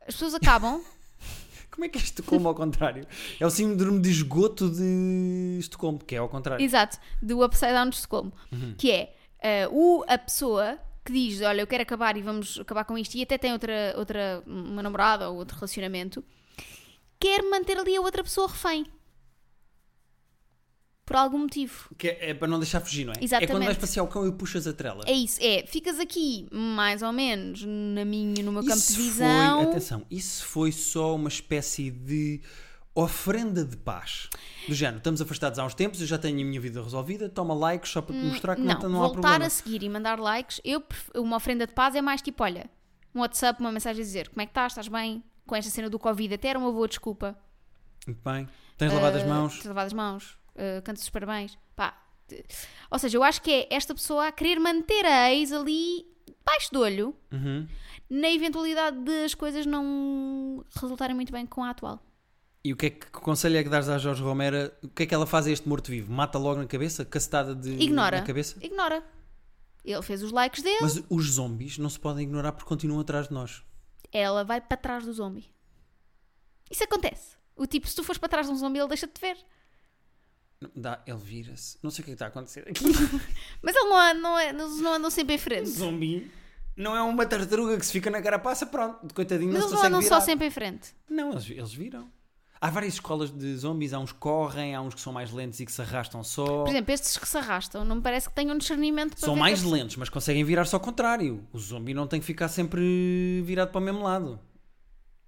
as 0.00 0.14
pessoas 0.14 0.34
acabam. 0.34 0.82
Como 1.70 1.84
é 1.84 1.88
que 1.88 1.96
é 1.98 2.00
Estocolmo 2.00 2.48
ao 2.48 2.54
contrário? 2.54 3.06
É 3.38 3.46
o 3.46 3.50
síndrome 3.50 4.00
de 4.00 4.10
esgoto 4.10 4.68
de 4.70 5.56
Estocolmo, 5.60 5.98
que 6.00 6.16
é 6.16 6.18
ao 6.18 6.28
contrário. 6.28 6.64
exato, 6.64 6.98
do 7.22 7.44
upside 7.44 7.72
down 7.72 7.88
de 7.90 7.94
Estocolmo, 7.96 8.32
que 8.76 8.90
é 8.90 9.14
uh, 9.44 9.68
o, 9.70 10.04
a 10.08 10.16
pessoa 10.16 10.78
que 11.04 11.12
diz: 11.12 11.40
Olha, 11.42 11.60
eu 11.60 11.66
quero 11.66 11.82
acabar 11.82 12.16
e 12.16 12.22
vamos 12.22 12.58
acabar 12.58 12.84
com 12.84 12.96
isto, 12.96 13.14
e 13.16 13.22
até 13.22 13.36
tem 13.36 13.52
outra, 13.52 13.94
outra 13.96 14.42
uma 14.46 14.82
namorada 14.82 15.28
ou 15.28 15.36
outro 15.36 15.56
relacionamento, 15.56 16.24
quer 17.20 17.42
manter 17.42 17.76
ali 17.76 17.94
a 17.96 18.00
outra 18.00 18.24
pessoa 18.24 18.48
refém. 18.48 18.86
Por 21.04 21.16
algum 21.16 21.40
motivo. 21.40 21.90
Que 21.98 22.08
é, 22.08 22.30
é 22.30 22.34
para 22.34 22.48
não 22.48 22.58
deixar 22.58 22.80
fugir, 22.80 23.04
não 23.04 23.12
é? 23.12 23.16
É 23.20 23.24
Exatamente. 23.24 23.52
quando 23.52 23.64
vais 23.66 23.76
passear 23.76 24.02
o 24.02 24.08
cão 24.08 24.26
e 24.26 24.32
puxas 24.32 24.66
a 24.66 24.72
trela. 24.72 25.04
É 25.06 25.12
isso, 25.12 25.38
é. 25.42 25.66
Ficas 25.66 26.00
aqui, 26.00 26.48
mais 26.50 27.02
ou 27.02 27.12
menos, 27.12 27.62
na 27.62 28.06
minha, 28.06 28.42
no 28.42 28.50
meu 28.50 28.62
campo 28.62 28.74
de 28.74 28.84
Isso 28.84 28.96
visão. 28.96 29.62
Foi, 29.62 29.70
atenção, 29.70 30.06
isso 30.10 30.46
foi 30.46 30.72
só 30.72 31.14
uma 31.14 31.28
espécie 31.28 31.90
de 31.90 32.40
ofrenda 32.94 33.64
de 33.64 33.76
paz. 33.76 34.28
Do 34.68 34.74
género, 34.74 34.98
estamos 34.98 35.20
afastados 35.20 35.58
há 35.58 35.64
uns 35.64 35.74
tempos, 35.74 36.00
eu 36.00 36.06
já 36.06 36.16
tenho 36.16 36.40
a 36.40 36.44
minha 36.44 36.60
vida 36.60 36.80
resolvida, 36.82 37.28
toma 37.28 37.52
likes 37.54 37.90
só 37.90 38.00
para 38.00 38.14
te 38.14 38.22
mostrar 38.22 38.54
que 38.56 38.62
não, 38.62 38.74
Hum, 38.76 38.82
Não, 38.82 38.88
não, 38.88 38.98
há 39.02 39.06
voltar 39.08 39.20
problema. 39.22 39.46
a 39.46 39.50
seguir 39.50 39.82
e 39.82 39.88
mandar 39.88 40.18
likes, 40.20 40.60
eu 40.64 40.82
uma 41.16 41.36
ofrenda 41.36 41.66
de 41.66 41.72
paz 41.72 41.94
é 41.96 42.00
mais 42.02 42.22
tipo, 42.22 42.42
olha, 42.44 42.70
um 43.14 43.20
WhatsApp, 43.20 43.60
uma 43.60 43.72
mensagem 43.72 44.00
a 44.00 44.04
dizer 44.04 44.28
como 44.28 44.42
é 44.42 44.46
que 44.46 44.50
estás, 44.50 44.72
estás 44.72 44.88
bem? 44.88 45.22
Com 45.46 45.54
esta 45.56 45.70
cena 45.70 45.90
do 45.90 45.98
Covid 45.98 46.34
até 46.34 46.48
era 46.48 46.58
uma 46.58 46.70
boa 46.72 46.86
desculpa. 46.88 47.36
Muito 48.06 48.20
bem. 48.24 48.48
Tens 48.78 48.92
lavado 48.92 49.16
as 49.18 49.22
Uh, 49.24 49.28
mãos. 49.28 49.54
Tens 49.54 49.66
lavado 49.66 49.86
as 49.86 49.92
mãos, 49.92 50.38
uh, 50.54 50.82
cantas 50.82 51.02
os 51.02 51.10
parabéns. 51.10 51.58
Pá. 51.76 52.00
Ou 52.90 52.98
seja, 52.98 53.18
eu 53.18 53.22
acho 53.22 53.42
que 53.42 53.50
é 53.50 53.68
esta 53.70 53.94
pessoa 53.94 54.28
a 54.28 54.32
querer 54.32 54.58
manter 54.58 55.04
a 55.04 55.32
ex 55.34 55.52
ali 55.52 56.06
baixo 56.44 56.70
de 56.72 56.78
olho 56.78 57.14
Uhum. 57.32 57.66
na 58.08 58.30
eventualidade 58.30 58.98
de 59.02 59.24
as 59.24 59.34
coisas 59.34 59.66
não 59.66 60.64
resultarem 60.80 61.14
muito 61.14 61.32
bem 61.32 61.44
com 61.44 61.62
a 61.62 61.70
atual. 61.70 62.00
E 62.64 62.72
o 62.72 62.76
que 62.76 62.86
é 62.86 62.90
que, 62.90 63.00
que 63.06 63.10
conselho 63.20 63.58
é 63.58 63.62
que 63.62 63.68
dás 63.68 63.88
à 63.90 63.98
Jorge 63.98 64.22
Romero? 64.22 64.72
O 64.82 64.88
que 64.88 65.02
é 65.02 65.06
que 65.06 65.14
ela 65.14 65.26
faz 65.26 65.46
a 65.46 65.50
este 65.50 65.68
morto-vivo? 65.68 66.10
Mata 66.10 66.38
logo 66.38 66.60
na 66.60 66.66
cabeça? 66.66 67.04
Cacetada 67.04 67.54
de, 67.54 67.70
Ignora. 67.72 68.20
na 68.20 68.26
cabeça? 68.26 68.56
Ignora. 68.64 69.04
Ele 69.84 70.00
fez 70.00 70.22
os 70.22 70.32
likes 70.32 70.62
dele, 70.62 70.78
Mas 70.80 71.02
os 71.10 71.26
zombies 71.32 71.76
não 71.76 71.90
se 71.90 72.00
podem 72.00 72.24
ignorar 72.24 72.52
porque 72.52 72.66
continuam 72.66 73.00
atrás 73.00 73.28
de 73.28 73.34
nós. 73.34 73.62
ela 74.10 74.42
vai 74.44 74.60
para 74.62 74.78
trás 74.78 75.04
do 75.04 75.12
zombie. 75.12 75.50
Isso 76.70 76.82
acontece. 76.84 77.36
O 77.54 77.66
tipo, 77.66 77.86
se 77.86 77.94
tu 77.94 78.02
fores 78.02 78.18
para 78.18 78.30
trás 78.30 78.46
de 78.46 78.52
um 78.52 78.56
zombie, 78.56 78.78
ele 78.78 78.88
deixa-te 78.88 79.20
ver. 79.20 79.36
Não, 80.58 80.70
Dá, 80.74 81.02
ele 81.06 81.18
vira-se. 81.18 81.76
Não 81.82 81.90
sei 81.90 82.00
o 82.02 82.04
que 82.06 82.10
é 82.12 82.12
que 82.12 82.14
está 82.14 82.24
a 82.24 82.28
acontecer 82.28 82.66
aqui. 82.66 82.82
Mas 83.62 83.76
ele 83.76 83.88
não, 83.90 84.00
é- 84.00 84.14
não, 84.14 84.38
é, 84.38 84.48
eles 84.48 84.80
não 84.80 84.94
andam 84.94 85.10
sempre 85.10 85.34
em 85.34 85.38
frente. 85.38 85.68
Zombi 85.68 86.30
não 86.76 86.96
é 86.96 87.02
uma 87.02 87.26
tartaruga 87.26 87.76
que 87.78 87.84
se 87.84 87.92
fica 87.92 88.10
na 88.10 88.22
carapaça, 88.22 88.64
pronto, 88.64 89.14
coitadinho, 89.14 89.52
Mas 89.52 89.60
não 89.60 89.68
eles 89.68 89.78
se 89.78 89.84
não 89.84 89.90
consegue 89.90 90.06
andam 90.06 90.20
só 90.20 90.24
sempre 90.24 90.46
em 90.46 90.50
frente. 90.50 90.94
Não, 91.10 91.30
eles, 91.32 91.50
eles 91.50 91.72
viram. 91.74 92.10
Há 92.66 92.70
várias 92.70 92.94
escolas 92.94 93.30
de 93.30 93.56
zombies, 93.58 93.92
há 93.92 93.98
uns 93.98 94.10
que 94.10 94.18
correm, 94.18 94.74
há 94.74 94.80
uns 94.80 94.94
que 94.94 95.00
são 95.02 95.12
mais 95.12 95.30
lentos 95.30 95.60
e 95.60 95.66
que 95.66 95.72
se 95.72 95.82
arrastam 95.82 96.24
só. 96.24 96.62
Por 96.64 96.68
exemplo, 96.70 96.94
estes 96.94 97.18
que 97.18 97.28
se 97.28 97.36
arrastam, 97.36 97.84
não 97.84 97.96
me 97.96 98.00
parece 98.02 98.26
que 98.26 98.34
tenham 98.34 98.56
discernimento 98.56 99.10
para 99.10 99.20
São 99.20 99.34
ver 99.34 99.40
mais 99.40 99.60
que- 99.62 99.68
lentos, 99.68 99.96
mas 99.96 100.08
conseguem 100.08 100.42
virar-se 100.44 100.74
ao 100.74 100.80
contrário. 100.80 101.46
O 101.52 101.58
zombie 101.58 101.92
não 101.92 102.06
tem 102.06 102.20
que 102.20 102.24
ficar 102.26 102.48
sempre 102.48 103.42
virado 103.44 103.70
para 103.70 103.80
o 103.80 103.84
mesmo 103.84 104.02
lado. 104.02 104.40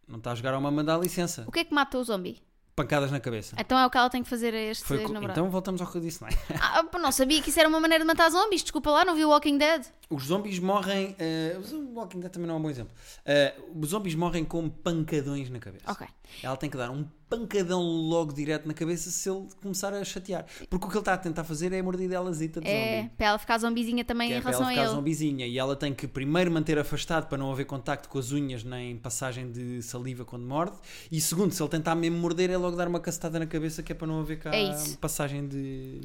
Não 0.08 0.16
está 0.16 0.32
a 0.32 0.34
jogar 0.34 0.54
a 0.54 0.58
uma 0.58 0.70
mandar 0.70 0.98
licença. 0.98 1.44
O 1.46 1.52
que 1.52 1.58
é 1.58 1.64
que 1.64 1.74
mata 1.74 1.98
o 1.98 2.04
zombie? 2.04 2.40
Pancadas 2.74 3.10
na 3.10 3.18
cabeça. 3.20 3.56
Então 3.58 3.78
é 3.78 3.86
o 3.86 3.90
que 3.90 3.96
ela 3.96 4.08
tem 4.10 4.22
que 4.22 4.28
fazer 4.28 4.52
a 4.52 4.60
este 4.60 4.84
Foi 4.84 4.98
co- 5.02 5.12
namorado. 5.12 5.32
então 5.38 5.50
voltamos 5.50 5.80
ao 5.80 5.86
que 5.90 5.96
eu 5.96 6.00
disse, 6.00 6.20
não 6.22 6.28
é? 6.28 6.32
Ah, 6.60 6.98
não 6.98 7.10
sabia 7.10 7.40
que 7.42 7.48
isso 7.50 7.58
era 7.58 7.66
uma 7.68 7.80
maneira 7.80 8.04
de 8.04 8.06
matar 8.06 8.30
zombies. 8.30 8.62
Desculpa 8.62 8.90
lá, 8.90 9.04
não 9.04 9.14
vi 9.14 9.24
o 9.24 9.30
Walking 9.30 9.56
Dead. 9.58 9.84
Os 10.10 10.24
zombies 10.24 10.58
morrem. 10.58 11.16
eh, 11.18 11.58
o 11.72 11.94
Walking 11.94 12.20
Dead 12.20 12.30
também 12.30 12.46
não 12.46 12.56
é 12.56 12.58
um 12.58 12.62
bom 12.62 12.68
exemplo. 12.70 12.94
Eh, 13.24 13.54
os 13.74 13.88
zombies 13.88 14.14
morrem 14.14 14.44
com 14.44 14.68
pancadões 14.70 15.48
na 15.50 15.58
cabeça. 15.58 15.90
Ok. 15.90 16.06
Ela 16.42 16.56
tem 16.58 16.68
que 16.70 16.76
dar 16.76 16.90
um 16.90 17.06
pancadão 17.28 17.82
logo 17.82 18.32
direto 18.32 18.66
na 18.68 18.74
cabeça 18.74 19.10
se 19.10 19.28
ele 19.28 19.48
começar 19.60 19.92
a 19.92 20.04
chatear. 20.04 20.46
Porque 20.70 20.86
o 20.86 20.88
que 20.88 20.94
ele 20.94 21.00
está 21.00 21.14
a 21.14 21.18
tentar 21.18 21.42
fazer 21.44 21.72
é 21.72 21.78
a 21.80 21.82
mordidelazita 21.82 22.60
de 22.60 22.68
É, 22.68 22.96
zombie. 23.02 23.10
para 23.16 23.26
ela 23.26 23.38
ficar 23.38 23.58
zombizinha 23.58 24.04
também 24.04 24.28
Que 24.28 24.34
em 24.34 24.36
é 24.38 24.40
para 24.40 24.50
relação 24.50 24.70
ela 24.70 24.72
a 24.72 24.74
ficar 24.74 24.88
ele. 24.88 24.96
zombizinha. 24.96 25.46
E 25.46 25.58
ela 25.58 25.74
tem 25.74 25.92
que 25.94 26.06
primeiro 26.06 26.50
manter 26.50 26.78
afastado 26.78 27.26
para 27.28 27.36
não 27.38 27.50
haver 27.50 27.64
contacto 27.66 28.08
com 28.08 28.18
as 28.18 28.30
unhas 28.32 28.62
nem 28.62 28.96
passagem 28.96 29.50
de 29.50 29.82
saliva 29.82 30.24
quando 30.24 30.44
morde. 30.46 30.76
E 31.10 31.20
segundo, 31.20 31.52
se 31.52 31.62
ele 31.62 31.68
tentar 31.70 31.94
mesmo 31.94 32.18
morder, 32.18 32.50
é 32.50 32.56
logo 32.56 32.76
dar 32.76 32.86
uma 32.88 33.00
cacetada 33.00 33.38
na 33.38 33.46
cabeça 33.46 33.82
que 33.82 33.90
é 33.92 33.94
para 33.94 34.06
não 34.06 34.20
haver 34.20 34.38
cá 34.38 34.54
É 34.54 34.72
passagem 35.00 35.48
de 35.48 36.00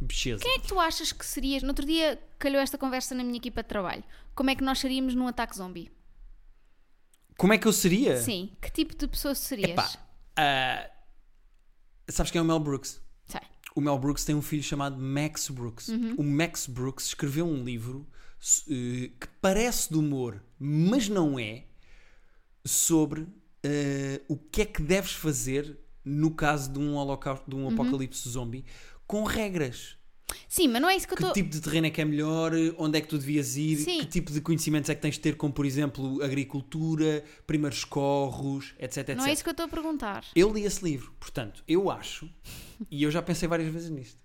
bicheza. 0.00 0.42
Quem 0.42 0.52
é 0.54 0.58
que 0.60 0.68
tu 0.68 0.78
achas 0.80 1.12
que 1.12 1.26
serias? 1.26 1.62
No 1.62 1.68
outro 1.70 1.84
dia 1.84 2.18
calhou 2.38 2.60
esta 2.60 2.78
conversa 2.78 3.14
na 3.14 3.22
minha 3.22 3.36
equipa 3.36 3.62
de 3.62 3.68
trabalho. 3.68 4.04
Como 4.34 4.48
é 4.48 4.54
que 4.54 4.62
nós 4.64 4.78
seríamos 4.78 5.14
num 5.14 5.26
ataque 5.26 5.56
zombie? 5.56 5.90
Como 7.36 7.52
é 7.52 7.58
que 7.58 7.66
eu 7.68 7.72
seria? 7.72 8.16
Sim. 8.16 8.50
Que 8.60 8.70
tipo 8.72 8.96
de 8.96 9.06
pessoa 9.06 9.34
serias? 9.34 9.70
Epá, 9.70 9.90
ah, 10.38 10.90
sabes 12.08 12.30
quem 12.30 12.38
é 12.38 12.42
o 12.42 12.44
Mel 12.44 12.60
Brooks? 12.60 13.00
Sei. 13.26 13.40
O 13.74 13.80
Mel 13.80 13.98
Brooks 13.98 14.24
tem 14.24 14.34
um 14.34 14.42
filho 14.42 14.62
chamado 14.62 14.96
Max 14.98 15.48
Brooks. 15.50 15.88
Uhum. 15.88 16.14
O 16.16 16.22
Max 16.22 16.66
Brooks 16.66 17.06
escreveu 17.06 17.46
um 17.46 17.62
livro 17.64 18.06
eh, 18.70 19.10
que 19.20 19.26
parece 19.40 19.90
de 19.90 19.98
humor, 19.98 20.42
mas 20.58 21.08
não 21.08 21.38
é, 21.38 21.64
sobre 22.64 23.26
eh, 23.62 24.20
o 24.28 24.36
que 24.36 24.62
é 24.62 24.64
que 24.64 24.82
deves 24.82 25.12
fazer 25.12 25.78
no 26.04 26.30
caso 26.30 26.72
de 26.72 26.78
um 26.78 26.94
holocausto, 26.96 27.48
de 27.50 27.56
Uhum. 27.56 27.66
um 27.66 27.72
apocalipse 27.72 28.28
zombie, 28.28 28.64
com 29.06 29.24
regras. 29.24 29.96
Sim, 30.48 30.68
mas 30.68 30.80
não 30.82 30.88
é 30.90 30.96
isso 30.96 31.06
que 31.06 31.12
eu 31.14 31.16
Que 31.16 31.22
estou. 31.22 31.34
tipo 31.34 31.50
de 31.50 31.60
terreno 31.60 31.86
é 31.86 31.90
que 31.90 32.00
é 32.00 32.04
melhor? 32.04 32.52
Onde 32.76 32.98
é 32.98 33.00
que 33.00 33.08
tu 33.08 33.18
devias 33.18 33.56
ir? 33.56 33.76
Sim. 33.76 34.00
Que 34.00 34.06
tipo 34.06 34.32
de 34.32 34.40
conhecimentos 34.40 34.88
é 34.90 34.94
que 34.94 35.00
tens 35.02 35.14
de 35.14 35.20
ter, 35.20 35.36
como 35.36 35.52
por 35.52 35.64
exemplo 35.66 36.22
agricultura, 36.22 37.24
primeiros 37.46 37.84
corros, 37.84 38.74
etc, 38.78 38.98
etc. 38.98 39.16
Não 39.16 39.26
é 39.26 39.32
isso 39.32 39.42
que 39.42 39.48
eu 39.48 39.52
estou 39.52 39.66
a 39.66 39.68
perguntar. 39.68 40.24
Eu 40.34 40.52
li 40.52 40.64
esse 40.64 40.84
livro, 40.84 41.12
portanto, 41.18 41.62
eu 41.66 41.90
acho, 41.90 42.28
e 42.90 43.02
eu 43.02 43.10
já 43.10 43.20
pensei 43.22 43.48
várias 43.48 43.72
vezes 43.72 43.90
nisto. 43.90 44.22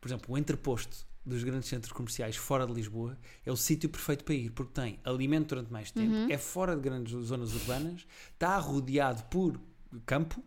Por 0.00 0.08
exemplo, 0.08 0.34
o 0.34 0.38
entreposto 0.38 1.06
dos 1.24 1.44
grandes 1.44 1.68
centros 1.68 1.92
comerciais 1.92 2.34
fora 2.36 2.66
de 2.66 2.72
Lisboa 2.72 3.16
é 3.46 3.52
o 3.52 3.56
sítio 3.56 3.88
perfeito 3.88 4.24
para 4.24 4.34
ir, 4.34 4.50
porque 4.50 4.72
tem 4.72 4.98
alimento 5.04 5.50
durante 5.50 5.72
mais 5.72 5.90
tempo, 5.90 6.12
Uhum. 6.12 6.26
é 6.30 6.36
fora 6.36 6.74
de 6.74 6.82
grandes 6.82 7.12
zonas 7.26 7.54
urbanas, 7.54 8.04
está 8.32 8.58
rodeado 8.58 9.22
por 9.24 9.60
campo. 10.04 10.42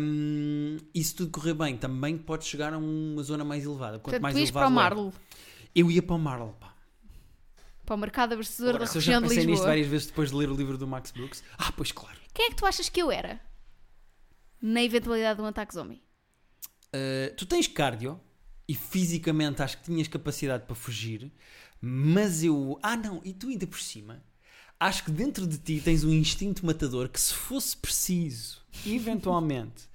Hum, 0.00 0.76
e 0.94 1.04
se 1.04 1.14
tudo 1.14 1.30
correr 1.30 1.54
bem, 1.54 1.76
também 1.76 2.16
pode 2.16 2.44
chegar 2.44 2.72
a 2.72 2.78
uma 2.78 3.22
zona 3.22 3.44
mais 3.44 3.64
elevada. 3.64 3.98
Quanto 3.98 4.04
Portanto, 4.04 4.22
mais 4.22 4.34
tu 4.34 4.40
ias 4.40 4.50
para 4.50 4.66
o 4.66 4.70
é. 4.70 4.74
Marlo, 4.74 5.12
Eu 5.74 5.90
ia 5.90 6.02
para 6.02 6.14
o 6.14 6.18
Marl, 6.18 6.48
pá. 6.60 6.74
para 7.84 7.94
o 7.94 7.98
mercado 7.98 8.34
abastecedor 8.34 8.78
da 8.78 8.86
se 8.86 8.96
eu 8.98 9.00
já 9.00 9.12
região 9.12 9.22
de 9.22 9.28
pensei 9.28 9.38
nisto 9.38 9.50
Lisboa. 9.50 9.68
várias 9.68 9.86
vezes 9.86 10.06
depois 10.06 10.30
de 10.30 10.36
ler 10.36 10.50
o 10.50 10.54
livro 10.54 10.78
do 10.78 10.86
Max 10.86 11.10
Brooks. 11.10 11.42
Ah, 11.58 11.72
pois 11.72 11.92
claro. 11.92 12.18
Quem 12.32 12.46
é 12.46 12.50
que 12.50 12.56
tu 12.56 12.66
achas 12.66 12.88
que 12.88 13.00
eu 13.02 13.10
era? 13.10 13.40
Na 14.60 14.82
eventualidade 14.82 15.36
de 15.36 15.42
um 15.42 15.46
ataque 15.46 15.74
zombie. 15.74 16.02
Uh, 16.94 17.34
tu 17.36 17.44
tens 17.44 17.66
cardio 17.66 18.20
e 18.68 18.74
fisicamente 18.74 19.60
acho 19.62 19.78
que 19.78 19.84
tinhas 19.84 20.08
capacidade 20.08 20.64
para 20.64 20.74
fugir, 20.74 21.30
mas 21.80 22.42
eu. 22.42 22.78
Ah, 22.82 22.96
não, 22.96 23.20
e 23.24 23.32
tu 23.34 23.48
ainda 23.48 23.66
por 23.66 23.80
cima. 23.80 24.24
Acho 24.80 25.04
que 25.04 25.10
dentro 25.10 25.46
de 25.46 25.58
ti 25.58 25.80
tens 25.84 26.02
um 26.04 26.12
instinto 26.12 26.64
matador 26.64 27.08
que, 27.08 27.20
se 27.20 27.34
fosse 27.34 27.76
preciso, 27.76 28.63
eventualmente, 28.86 29.88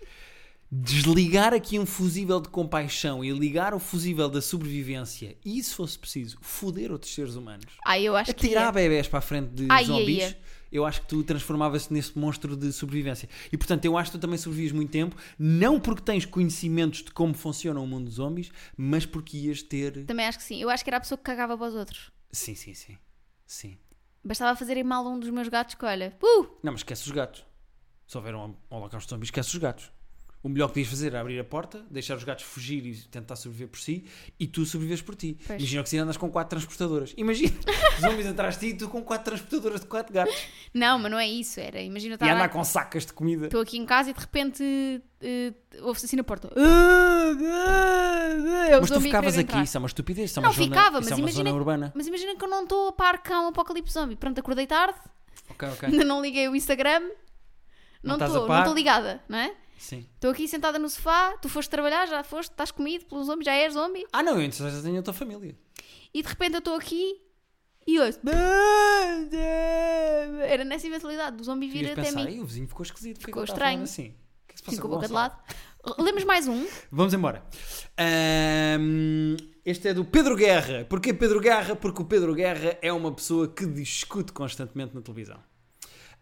desligar 0.71 1.53
aqui 1.53 1.79
um 1.79 1.85
fusível 1.85 2.39
de 2.39 2.47
compaixão 2.49 3.23
e 3.23 3.31
ligar 3.31 3.73
o 3.73 3.79
fusível 3.79 4.29
da 4.29 4.41
sobrevivência 4.41 5.35
e, 5.43 5.61
se 5.63 5.73
fosse 5.73 5.97
preciso, 5.97 6.37
foder 6.41 6.91
outros 6.91 7.13
seres 7.13 7.35
humanos, 7.35 7.65
Ah, 7.83 7.99
eu 7.99 8.15
acho 8.15 8.33
que. 8.35 8.45
atirar 8.45 8.65
ia. 8.65 8.71
bebés 8.71 9.07
para 9.07 9.19
a 9.19 9.21
frente 9.21 9.49
de 9.49 9.65
Ah, 9.69 9.81
ia, 9.81 9.87
zombies, 9.87 10.23
ia. 10.25 10.39
eu 10.71 10.85
acho 10.85 11.01
que 11.01 11.07
tu 11.07 11.23
transformavas-te 11.23 11.91
nesse 11.91 12.17
monstro 12.17 12.55
de 12.55 12.71
sobrevivência. 12.71 13.27
E 13.51 13.57
portanto, 13.57 13.85
eu 13.85 13.97
acho 13.97 14.11
que 14.11 14.17
tu 14.19 14.21
também 14.21 14.37
sobrevives 14.37 14.71
muito 14.71 14.91
tempo, 14.91 15.15
não 15.39 15.79
porque 15.79 16.03
tens 16.03 16.23
conhecimentos 16.25 17.01
de 17.03 17.09
como 17.11 17.33
funciona 17.33 17.79
o 17.79 17.87
mundo 17.87 18.05
dos 18.05 18.15
zombies, 18.15 18.51
mas 18.77 19.07
porque 19.07 19.37
ias 19.37 19.63
ter. 19.63 20.05
Também 20.05 20.27
acho 20.27 20.37
que 20.37 20.43
sim. 20.43 20.61
Eu 20.61 20.69
acho 20.69 20.83
que 20.83 20.89
era 20.91 20.97
a 20.97 21.01
pessoa 21.01 21.17
que 21.17 21.23
cagava 21.23 21.57
para 21.57 21.67
os 21.67 21.73
outros. 21.73 22.11
Sim, 22.31 22.53
sim, 22.53 22.75
sim. 22.75 22.95
Sim. 23.47 23.75
Bastava 24.23 24.55
fazerem 24.55 24.83
mal 24.83 25.07
a 25.07 25.09
um 25.09 25.17
dos 25.19 25.31
meus 25.31 25.47
gatos 25.47 25.73
que 25.73 25.83
olha. 25.83 26.15
Uh! 26.21 26.43
Não, 26.61 26.73
mas 26.73 26.81
esquece 26.81 27.05
os 27.05 27.11
gatos. 27.11 27.43
Se 28.09 28.17
houver 28.17 28.33
um 28.33 28.55
holocausto 28.71 29.07
zombies, 29.07 29.27
esquece 29.27 29.49
os 29.49 29.57
gatos. 29.57 29.91
O 30.41 30.49
melhor 30.49 30.67
que 30.69 30.73
podias 30.75 30.87
fazer 30.87 31.07
era 31.09 31.21
abrir 31.21 31.37
a 31.39 31.43
porta, 31.43 31.85
deixar 31.91 32.15
os 32.17 32.23
gatos 32.23 32.43
fugir 32.43 32.83
e 32.83 32.95
tentar 32.95 33.35
sobreviver 33.35 33.67
por 33.67 33.79
si, 33.79 34.03
e 34.39 34.47
tu 34.47 34.65
sobrevives 34.65 34.99
por 35.03 35.13
ti. 35.13 35.37
Pois. 35.45 35.59
Imagina 35.59 35.83
que 35.83 35.89
se 35.89 35.97
andas 35.99 36.17
com 36.17 36.27
quatro 36.31 36.49
transportadoras. 36.57 37.13
Imagina, 37.17 37.53
zombies 38.01 38.25
atrás 38.25 38.57
de 38.57 38.61
ti 38.69 38.73
e 38.73 38.77
tu 38.79 38.89
com 38.89 39.03
quatro 39.03 39.25
transportadoras 39.25 39.81
de 39.81 39.85
quatro 39.85 40.11
gatos. 40.11 40.33
Não, 40.73 40.97
mas 40.97 41.11
não 41.11 41.19
é 41.19 41.27
isso. 41.27 41.59
Era, 41.59 41.79
imagina, 41.83 42.13
E 42.13 42.15
estar 42.15 42.31
andar 42.33 42.49
com 42.49 42.63
sacas 42.63 43.05
de 43.05 43.13
comida. 43.13 43.45
Estou 43.45 43.61
aqui 43.61 43.77
em 43.77 43.85
casa 43.85 44.09
e 44.09 44.13
de 44.13 44.19
repente 44.19 44.63
uh, 44.63 45.85
ouve-se 45.85 46.07
assim 46.07 46.15
na 46.15 46.23
porta. 46.23 46.49
É 48.69 48.77
o 48.77 48.79
Mas 48.81 48.89
tu 48.89 48.93
zombi 48.95 49.05
ficavas 49.07 49.33
aqui, 49.35 49.41
entrar. 49.43 49.63
isso 49.63 49.77
é 49.77 49.79
uma 49.79 49.87
estupidez. 49.87 50.31
Isso 50.31 50.39
é 50.39 50.41
Não, 50.41 50.49
uma 50.49 50.55
zona, 50.55 50.67
ficava, 50.75 50.99
mas 50.99 51.11
é 51.11 51.15
uma 51.15 51.19
imagina- 51.19 51.49
zona 51.49 51.55
urbana. 51.59 51.91
Mas 51.95 52.07
imagina 52.07 52.35
que 52.35 52.43
eu 52.43 52.49
não 52.49 52.63
estou 52.63 52.87
a 52.87 52.91
par 52.93 53.21
cá 53.21 53.39
um 53.41 53.47
apocalipse 53.49 53.93
zombie. 53.93 54.15
Pronto, 54.15 54.39
acordei 54.39 54.65
tarde, 54.65 54.97
Ok, 55.49 55.67
ok. 55.69 55.89
ainda 55.91 56.05
não 56.05 56.21
liguei 56.21 56.47
o 56.47 56.55
Instagram, 56.55 57.01
Não 58.03 58.15
estou, 58.17 58.47
não 58.47 58.59
estou 58.59 58.73
ligada, 58.73 59.21
não 59.27 59.37
é? 59.37 59.55
Sim. 59.77 60.05
Estou 60.15 60.31
aqui 60.31 60.47
sentada 60.47 60.77
no 60.77 60.89
sofá, 60.89 61.37
tu 61.41 61.47
foste 61.47 61.69
trabalhar, 61.69 62.05
já 62.07 62.23
foste, 62.23 62.51
estás 62.51 62.69
comido 62.71 63.05
pelo 63.05 63.23
zombie, 63.23 63.45
já 63.45 63.53
és 63.53 63.73
zombie. 63.73 64.05
Ah, 64.11 64.21
não, 64.21 64.33
eu 64.35 64.41
então 64.41 64.69
já 64.69 64.81
tenho 64.81 64.99
a 64.99 65.03
tua 65.03 65.13
família. 65.13 65.57
E 66.13 66.21
de 66.21 66.27
repente 66.27 66.53
eu 66.55 66.59
estou 66.59 66.75
aqui 66.75 67.21
e 67.87 67.99
ouço. 67.99 68.19
Era 70.47 70.63
nessa 70.63 70.87
eventualidade 70.87 71.37
do 71.37 71.43
zombie 71.43 71.69
vir 71.69 71.91
até 71.91 72.01
pensar, 72.03 72.23
mim. 72.25 72.31
"Ei, 72.31 72.39
o 72.41 72.45
vizinho 72.45 72.67
ficou 72.67 72.83
esquisito. 72.83 73.19
Ficou 73.23 73.43
estranho. 73.43 73.83
Assim. 73.83 74.07
O 74.09 74.47
que 74.47 74.51
é 74.51 74.53
que 74.53 74.57
se 74.57 74.63
passa 74.63 74.75
Fico 74.75 74.87
a 74.87 74.89
com 74.89 74.95
o 74.95 74.97
boca 74.97 75.07
de 75.07 75.13
lado. 75.13 75.37
Lemos 75.97 76.23
mais 76.25 76.47
um? 76.47 76.67
Vamos 76.91 77.13
embora. 77.13 77.43
Ahm, 77.97 79.37
este 79.65 79.87
é 79.89 79.93
do 79.93 80.03
Pedro 80.03 80.35
Guerra. 80.35 80.85
Porquê 80.89 81.13
Pedro 81.13 81.39
Guerra? 81.39 81.75
Porque 81.75 82.01
o 82.01 82.05
Pedro 82.05 82.33
Guerra 82.35 82.77
é 82.81 82.91
uma 82.91 83.13
pessoa 83.13 83.47
que 83.47 83.65
discute 83.65 84.33
constantemente 84.33 84.93
na 84.93 85.01
televisão. 85.01 85.39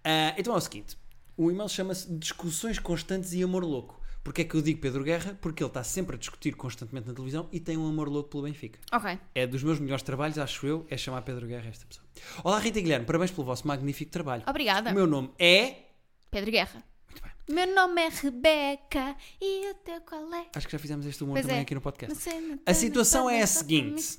Ah, 0.03 0.35
então 0.37 0.53
é 0.53 0.57
o 0.57 0.61
seguinte: 0.61 0.95
o 1.37 1.51
e-mail 1.51 1.69
chama-se 1.69 2.11
Discussões 2.17 2.79
Constantes 2.79 3.31
e 3.33 3.43
Amor 3.43 3.63
Louco. 3.63 4.01
Porquê 4.23 4.41
é 4.41 4.43
que 4.43 4.55
eu 4.55 4.61
digo 4.61 4.81
Pedro 4.81 5.03
Guerra? 5.03 5.37
Porque 5.39 5.63
ele 5.63 5.69
está 5.69 5.83
sempre 5.83 6.15
a 6.17 6.19
discutir 6.19 6.53
constantemente 6.53 7.07
na 7.07 7.13
televisão 7.13 7.47
e 7.49 7.61
tem 7.61 7.77
um 7.77 7.87
amor 7.87 8.09
louco 8.09 8.29
pelo 8.29 8.43
Benfica. 8.43 8.77
Ok. 8.91 9.17
É 9.33 9.47
dos 9.47 9.63
meus 9.63 9.79
melhores 9.79 10.03
trabalhos, 10.03 10.37
acho 10.37 10.67
eu, 10.67 10.85
é 10.89 10.97
chamar 10.97 11.21
Pedro 11.21 11.47
Guerra 11.47 11.69
esta 11.69 11.85
pessoa. 11.85 12.05
Olá 12.43 12.59
Rita 12.59 12.79
e 12.79 12.81
Guilherme, 12.81 13.05
parabéns 13.05 13.31
pelo 13.31 13.45
vosso 13.45 13.65
magnífico 13.65 14.11
trabalho. 14.11 14.43
Obrigada. 14.45 14.89
O 14.91 14.93
meu 14.93 15.07
nome 15.07 15.29
é. 15.39 15.75
Pedro 16.29 16.51
Guerra. 16.51 16.83
Muito 17.09 17.21
bem. 17.23 17.31
Meu 17.55 17.73
nome 17.73 18.01
é 18.01 18.09
Rebeca 18.09 19.15
e 19.39 19.71
o 19.71 19.75
teu 19.75 20.01
qual 20.01 20.33
é? 20.33 20.47
Acho 20.53 20.67
que 20.67 20.73
já 20.73 20.79
fizemos 20.79 21.05
este 21.05 21.23
humor 21.23 21.35
Pois 21.35 21.45
também 21.45 21.59
é. 21.59 21.61
aqui 21.61 21.75
no 21.75 21.79
podcast. 21.79 22.13
Não 22.13 22.21
sei, 22.21 22.41
não 22.41 22.59
A 22.65 22.73
situação 22.73 23.29
é 23.29 23.41
a 23.41 23.47
seguinte. 23.47 24.17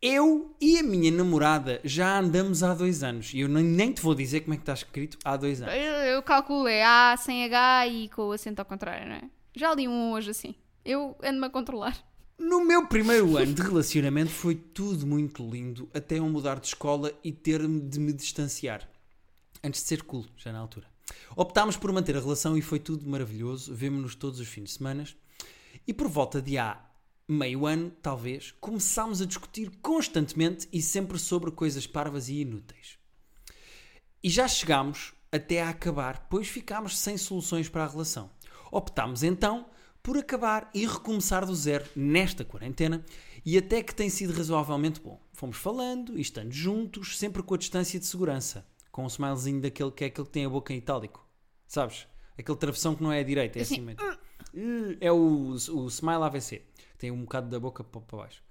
Eu 0.00 0.54
e 0.60 0.78
a 0.78 0.82
minha 0.82 1.10
namorada 1.10 1.80
já 1.82 2.20
andamos 2.20 2.62
há 2.62 2.72
dois 2.72 3.02
anos. 3.02 3.34
E 3.34 3.40
eu 3.40 3.48
nem, 3.48 3.64
nem 3.64 3.92
te 3.92 4.00
vou 4.00 4.14
dizer 4.14 4.42
como 4.42 4.54
é 4.54 4.56
que 4.56 4.62
está 4.62 4.72
escrito 4.72 5.18
há 5.24 5.36
dois 5.36 5.60
anos. 5.60 5.74
Eu, 5.74 5.80
eu 5.80 6.22
calculo, 6.22 6.68
é 6.68 6.84
A 6.84 7.16
sem 7.16 7.44
H 7.44 7.88
e 7.88 8.08
com 8.08 8.28
o 8.28 8.32
acento 8.32 8.60
ao 8.60 8.64
contrário, 8.64 9.08
não 9.08 9.16
é? 9.16 9.22
Já 9.56 9.74
li 9.74 9.88
um 9.88 10.12
hoje 10.12 10.30
assim. 10.30 10.54
Eu 10.84 11.16
ando-me 11.20 11.46
a 11.46 11.50
controlar. 11.50 11.98
No 12.38 12.64
meu 12.64 12.86
primeiro 12.86 13.36
ano 13.36 13.52
de 13.52 13.60
relacionamento 13.60 14.30
foi 14.30 14.54
tudo 14.54 15.04
muito 15.04 15.42
lindo 15.42 15.90
até 15.92 16.20
eu 16.20 16.28
mudar 16.28 16.60
de 16.60 16.68
escola 16.68 17.12
e 17.24 17.32
ter 17.32 17.66
de 17.66 17.98
me 17.98 18.12
distanciar. 18.12 18.88
Antes 19.64 19.82
de 19.82 19.88
ser 19.88 20.04
cool, 20.04 20.24
já 20.36 20.52
na 20.52 20.60
altura. 20.60 20.86
Optámos 21.34 21.76
por 21.76 21.90
manter 21.92 22.16
a 22.16 22.20
relação 22.20 22.56
e 22.56 22.62
foi 22.62 22.78
tudo 22.78 23.08
maravilhoso. 23.10 23.74
Vemo-nos 23.74 24.14
todos 24.14 24.38
os 24.38 24.46
fins 24.46 24.64
de 24.64 24.70
semana. 24.70 25.04
E 25.84 25.92
por 25.92 26.06
volta 26.06 26.40
de 26.40 26.56
há 26.56 26.80
meio 27.28 27.66
ano, 27.66 27.92
talvez, 28.02 28.54
começámos 28.60 29.20
a 29.20 29.26
discutir 29.26 29.70
constantemente 29.82 30.66
e 30.72 30.80
sempre 30.80 31.18
sobre 31.18 31.50
coisas 31.50 31.86
parvas 31.86 32.28
e 32.28 32.40
inúteis. 32.40 32.98
E 34.22 34.30
já 34.30 34.48
chegámos 34.48 35.12
até 35.30 35.62
a 35.62 35.68
acabar, 35.68 36.26
pois 36.30 36.48
ficámos 36.48 36.98
sem 36.98 37.18
soluções 37.18 37.68
para 37.68 37.84
a 37.84 37.88
relação. 37.88 38.30
Optámos 38.72 39.22
então 39.22 39.66
por 40.02 40.16
acabar 40.16 40.70
e 40.72 40.86
recomeçar 40.86 41.44
do 41.44 41.54
zero 41.54 41.84
nesta 41.94 42.44
quarentena 42.44 43.04
e 43.44 43.58
até 43.58 43.82
que 43.82 43.94
tem 43.94 44.08
sido 44.08 44.32
razoavelmente 44.32 45.00
bom. 45.00 45.20
Fomos 45.32 45.58
falando 45.58 46.16
e 46.16 46.22
estando 46.22 46.52
juntos, 46.52 47.18
sempre 47.18 47.42
com 47.42 47.54
a 47.54 47.58
distância 47.58 48.00
de 48.00 48.06
segurança, 48.06 48.66
com 48.90 49.04
um 49.04 49.06
smilezinho 49.06 49.60
daquele 49.60 49.90
que 49.90 50.04
é 50.04 50.06
aquele 50.06 50.26
que 50.26 50.32
tem 50.32 50.46
a 50.46 50.48
boca 50.48 50.72
em 50.72 50.78
itálico. 50.78 51.26
Sabes? 51.66 52.06
Aquele 52.38 52.56
travessão 52.56 52.94
que 52.94 53.02
não 53.02 53.12
é 53.12 53.20
a 53.20 53.22
direita, 53.22 53.58
é 53.58 53.62
assim 53.62 53.80
mesmo. 53.80 54.00
É 55.00 55.12
o, 55.12 55.50
o 55.50 55.86
smile 55.88 56.22
AVC. 56.22 56.62
Tem 56.98 57.10
um 57.10 57.22
bocado 57.22 57.48
da 57.48 57.60
boca 57.60 57.84
para 57.84 58.18
baixo. 58.18 58.42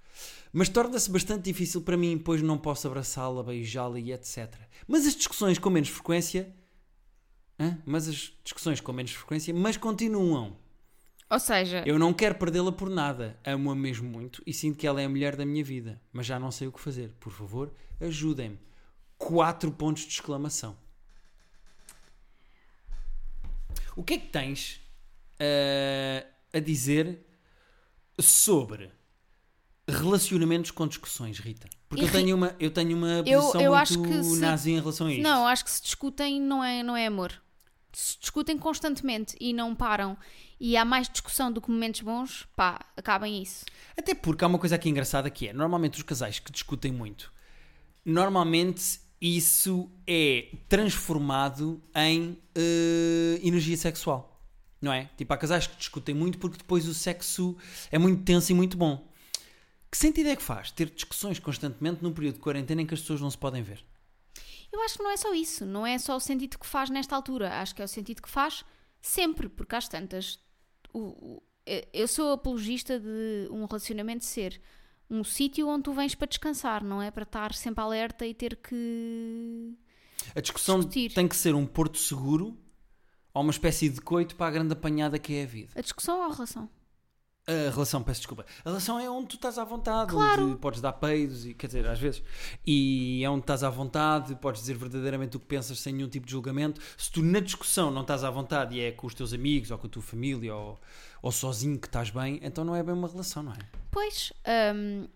Mas 0.52 0.68
torna-se 0.68 1.10
bastante 1.10 1.44
difícil 1.44 1.82
para 1.82 1.96
mim, 1.96 2.18
pois 2.18 2.42
não 2.42 2.58
posso 2.58 2.86
abraçá-la, 2.86 3.42
beijá-la 3.42 4.00
e 4.00 4.12
etc. 4.12 4.52
Mas 4.86 5.06
as 5.06 5.14
discussões 5.14 5.58
com 5.58 5.70
menos 5.70 5.90
frequência. 5.90 6.52
Hã? 7.60 7.78
Mas 7.84 8.08
as 8.08 8.32
discussões 8.42 8.80
com 8.80 8.92
menos 8.92 9.12
frequência, 9.12 9.52
mas 9.52 9.76
continuam. 9.76 10.56
Ou 11.30 11.38
seja, 11.38 11.82
Eu 11.84 11.98
não 11.98 12.14
quero 12.14 12.36
perdê-la 12.36 12.72
por 12.72 12.88
nada. 12.88 13.38
Amo-a 13.44 13.74
mesmo 13.74 14.08
muito 14.08 14.42
e 14.46 14.54
sinto 14.54 14.78
que 14.78 14.86
ela 14.86 15.00
é 15.00 15.04
a 15.04 15.08
mulher 15.08 15.36
da 15.36 15.44
minha 15.44 15.62
vida. 15.62 16.00
Mas 16.10 16.24
já 16.24 16.38
não 16.38 16.50
sei 16.50 16.68
o 16.68 16.72
que 16.72 16.80
fazer. 16.80 17.12
Por 17.20 17.30
favor, 17.30 17.70
ajudem-me. 18.00 18.58
Quatro 19.18 19.70
pontos 19.70 20.04
de 20.04 20.12
exclamação. 20.12 20.76
O 23.94 24.02
que 24.02 24.14
é 24.14 24.18
que 24.18 24.28
tens 24.28 24.80
eh, 25.38 26.24
a 26.52 26.60
dizer 26.60 27.27
sobre 28.20 28.90
relacionamentos 29.88 30.70
com 30.70 30.86
discussões, 30.86 31.38
Rita? 31.38 31.68
Porque 31.88 32.04
eu 32.04 32.10
tenho 32.12 32.36
uma, 32.36 32.54
eu 32.60 32.70
tenho 32.70 32.96
uma 32.96 33.22
Eu- 33.26 33.40
posição 33.40 33.60
eu 33.60 33.70
muito 33.72 33.82
acho 33.82 34.02
que 34.02 34.22
se- 34.24 34.40
nazi 34.40 34.70
em 34.72 34.80
relação 34.80 35.06
a 35.06 35.12
isto. 35.12 35.22
não, 35.22 35.46
acho 35.46 35.64
que 35.64 35.70
se 35.70 35.82
discutem 35.82 36.40
não 36.40 36.62
é, 36.62 36.82
não 36.82 36.96
é 36.96 37.06
amor. 37.06 37.32
Se 37.92 38.18
discutem 38.20 38.58
constantemente 38.58 39.34
e 39.40 39.52
não 39.54 39.74
param 39.74 40.16
e 40.60 40.76
há 40.76 40.84
mais 40.84 41.08
discussão 41.08 41.50
do 41.50 41.60
que 41.60 41.70
momentos 41.70 42.02
bons, 42.02 42.46
pá, 42.54 42.84
acabem 42.96 43.42
isso. 43.42 43.64
Até 43.96 44.14
porque 44.14 44.44
há 44.44 44.46
uma 44.46 44.58
coisa 44.58 44.74
aqui 44.74 44.90
engraçada 44.90 45.30
que 45.30 45.48
é, 45.48 45.52
normalmente 45.54 45.96
os 45.96 46.02
casais 46.02 46.38
que 46.38 46.52
discutem 46.52 46.92
muito, 46.92 47.32
normalmente 48.04 49.00
isso 49.20 49.90
é 50.06 50.48
transformado 50.68 51.82
em 51.94 52.38
eh, 52.54 53.40
energia 53.42 53.76
sexual. 53.76 54.37
Não 54.80 54.92
é? 54.92 55.10
Tipo, 55.16 55.32
há 55.32 55.36
casais 55.36 55.66
que 55.66 55.76
discutem 55.76 56.14
muito 56.14 56.38
porque 56.38 56.58
depois 56.58 56.86
o 56.86 56.94
sexo 56.94 57.56
é 57.90 57.98
muito 57.98 58.22
tenso 58.24 58.52
e 58.52 58.54
muito 58.54 58.76
bom. 58.76 59.08
Que 59.90 59.96
sentido 59.96 60.28
é 60.28 60.36
que 60.36 60.42
faz 60.42 60.70
ter 60.70 60.90
discussões 60.90 61.38
constantemente 61.38 62.02
num 62.02 62.12
período 62.12 62.34
de 62.34 62.40
quarentena 62.40 62.82
em 62.82 62.86
que 62.86 62.94
as 62.94 63.00
pessoas 63.00 63.20
não 63.20 63.30
se 63.30 63.38
podem 63.38 63.62
ver? 63.62 63.84
Eu 64.70 64.82
acho 64.82 64.98
que 64.98 65.02
não 65.02 65.10
é 65.10 65.16
só 65.16 65.34
isso, 65.34 65.64
não 65.64 65.86
é 65.86 65.98
só 65.98 66.14
o 66.16 66.20
sentido 66.20 66.58
que 66.58 66.66
faz 66.66 66.90
nesta 66.90 67.16
altura, 67.16 67.60
acho 67.60 67.74
que 67.74 67.80
é 67.80 67.84
o 67.84 67.88
sentido 67.88 68.20
que 68.20 68.28
faz 68.28 68.64
sempre, 69.00 69.48
porque 69.48 69.74
às 69.74 69.88
tantas. 69.88 70.38
o- 70.92 71.36
o- 71.36 71.42
eu 71.92 72.06
sou 72.08 72.32
apologista 72.32 72.98
de 73.00 73.48
um 73.50 73.64
relacionamento 73.66 74.24
ser 74.24 74.60
um 75.10 75.22
sítio 75.24 75.68
onde 75.68 75.84
tu 75.84 75.92
vens 75.92 76.14
para 76.14 76.26
descansar, 76.28 76.82
não 76.84 77.00
é 77.02 77.10
para 77.10 77.22
estar 77.24 77.52
sempre 77.54 77.82
alerta 77.82 78.26
e 78.26 78.32
ter 78.34 78.56
que. 78.56 79.74
A 80.34 80.40
discussão 80.40 80.78
Discutir. 80.78 81.12
tem 81.14 81.26
que 81.28 81.36
ser 81.36 81.54
um 81.54 81.66
porto 81.66 81.98
seguro 81.98 82.56
ou 83.38 83.42
uma 83.44 83.52
espécie 83.52 83.88
de 83.88 84.00
coito 84.00 84.34
para 84.34 84.48
a 84.48 84.50
grande 84.50 84.72
apanhada 84.72 85.18
que 85.18 85.32
é 85.34 85.44
a 85.44 85.46
vida. 85.46 85.72
A 85.76 85.80
discussão 85.80 86.18
ou 86.18 86.24
a 86.30 86.34
relação? 86.34 86.68
A 87.46 87.70
relação, 87.70 88.02
peço 88.02 88.20
desculpa. 88.20 88.44
A 88.62 88.68
relação 88.68 88.98
é 89.00 89.08
onde 89.08 89.28
tu 89.28 89.36
estás 89.36 89.56
à 89.56 89.64
vontade, 89.64 90.10
Claro. 90.10 90.44
onde 90.48 90.56
podes 90.58 90.80
dar 90.82 90.92
peidos, 90.92 91.46
e, 91.46 91.54
quer 91.54 91.68
dizer, 91.68 91.86
às 91.86 91.98
vezes. 91.98 92.22
E 92.66 93.22
é 93.24 93.30
onde 93.30 93.40
estás 93.40 93.62
à 93.62 93.70
vontade, 93.70 94.34
podes 94.34 94.60
dizer 94.60 94.74
verdadeiramente 94.76 95.36
o 95.38 95.40
que 95.40 95.46
pensas 95.46 95.78
sem 95.80 95.94
nenhum 95.94 96.08
tipo 96.10 96.26
de 96.26 96.32
julgamento. 96.32 96.78
Se 96.98 97.10
tu 97.10 97.22
na 97.22 97.40
discussão 97.40 97.90
não 97.90 98.02
estás 98.02 98.22
à 98.22 98.28
vontade 98.30 98.74
e 98.76 98.80
é 98.80 98.92
com 98.92 99.06
os 99.06 99.14
teus 99.14 99.32
amigos, 99.32 99.70
ou 99.70 99.78
com 99.78 99.86
a 99.86 99.90
tua 99.90 100.02
família, 100.02 100.54
ou, 100.54 100.78
ou 101.22 101.32
sozinho 101.32 101.78
que 101.78 101.86
estás 101.86 102.10
bem, 102.10 102.38
então 102.42 102.64
não 102.64 102.74
é 102.76 102.82
bem 102.82 102.92
uma 102.94 103.08
relação, 103.08 103.42
não 103.42 103.52
é? 103.52 103.58
Pois, 103.90 104.30
hum, 104.74 105.06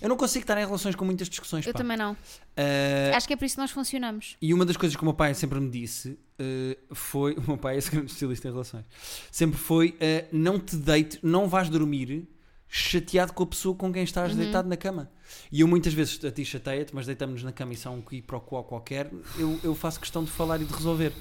Eu 0.00 0.08
não 0.10 0.16
consigo 0.16 0.42
estar 0.42 0.58
em 0.60 0.64
relações 0.64 0.94
com 0.94 1.04
muitas 1.04 1.28
discussões. 1.28 1.66
eu 1.66 1.72
pá. 1.72 1.78
também 1.78 1.96
não. 1.96 2.16
Ah, 2.56 3.16
Acho 3.16 3.26
que 3.26 3.32
é 3.32 3.36
por 3.36 3.44
isso 3.46 3.54
que 3.56 3.60
nós 3.62 3.70
funcionamos. 3.70 4.36
E 4.42 4.52
uma 4.52 4.64
das 4.66 4.76
coisas 4.76 4.94
que 4.94 5.02
o 5.02 5.04
meu 5.06 5.14
pai 5.14 5.32
sempre 5.34 5.58
me 5.58 5.70
disse 5.70 6.18
eh, 6.38 6.76
foi: 6.92 7.32
o 7.38 7.42
meu 7.46 7.56
pai 7.56 7.76
é 7.76 7.78
esse 7.78 7.90
grande 7.90 8.12
estilista 8.12 8.46
em 8.48 8.50
relações, 8.50 8.84
sempre 9.30 9.58
foi: 9.58 9.96
eh, 10.00 10.26
não 10.32 10.58
te 10.58 10.76
deite, 10.76 11.18
não 11.22 11.48
vais 11.48 11.68
dormir 11.70 12.28
chateado 12.68 13.32
com 13.32 13.44
a 13.44 13.46
pessoa 13.46 13.74
com 13.76 13.92
quem 13.92 14.02
estás 14.02 14.32
Uhum. 14.32 14.38
deitado 14.38 14.68
na 14.68 14.76
cama. 14.76 15.10
E 15.50 15.60
eu 15.62 15.68
muitas 15.68 15.94
vezes 15.94 16.22
a 16.24 16.30
ti 16.30 16.44
chateia-te, 16.44 16.94
mas 16.94 17.06
deitamos-nos 17.06 17.42
na 17.44 17.52
cama 17.52 17.72
e 17.72 17.76
são 17.76 17.96
um 17.96 18.02
qui 18.02 18.20
pro 18.20 18.40
quo 18.40 18.62
qualquer. 18.64 19.10
Eu, 19.38 19.58
eu 19.62 19.74
faço 19.74 19.98
questão 20.00 20.22
de 20.24 20.30
falar 20.30 20.60
e 20.60 20.64
de 20.64 20.72
resolver. 20.74 21.12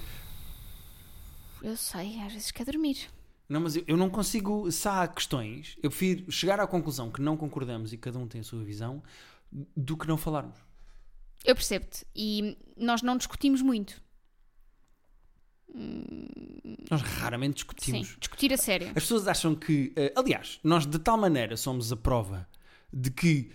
Eu 1.62 1.78
sei, 1.78 2.20
às 2.22 2.34
vezes 2.34 2.52
quer 2.52 2.66
dormir. 2.66 2.98
Não, 3.48 3.62
mas 3.62 3.76
eu, 3.76 3.84
eu 3.88 3.98
não 3.98 4.10
consigo. 4.10 4.72
Se 4.72 4.88
há 4.88 5.08
questões, 5.08 5.78
eu 5.82 5.90
prefiro 5.90 6.32
chegar 6.32 6.60
à 6.60 6.68
conclusão 6.68 7.12
que 7.12 7.22
não 7.22 7.38
concordamos 7.38 7.94
e 7.94 7.98
cada 7.98 8.18
um 8.18 8.28
tem 8.28 8.42
a 8.42 8.44
sua 8.44 8.64
visão 8.64 9.04
do 9.76 9.96
que 9.96 10.08
não 10.08 10.18
falarmos. 10.18 10.58
Eu 11.44 11.56
percebo-te. 11.56 12.06
E 12.16 12.58
nós 12.76 13.02
não 13.02 13.18
discutimos 13.18 13.62
muito. 13.62 14.02
Nós 16.90 17.02
raramente 17.02 17.56
discutimos. 17.56 18.08
Sim, 18.08 18.16
discutir 18.20 18.54
a 18.54 18.58
sério. 18.58 18.88
As 18.88 18.94
pessoas 18.94 19.28
acham 19.28 19.54
que. 19.54 19.92
eh, 19.96 20.14
aliás, 20.16 20.60
nós 20.64 20.86
de 20.86 20.98
tal 20.98 21.18
maneira 21.18 21.58
somos 21.58 21.92
a 21.92 21.98
prova 21.98 22.48
de 22.92 23.12
que 23.12 23.52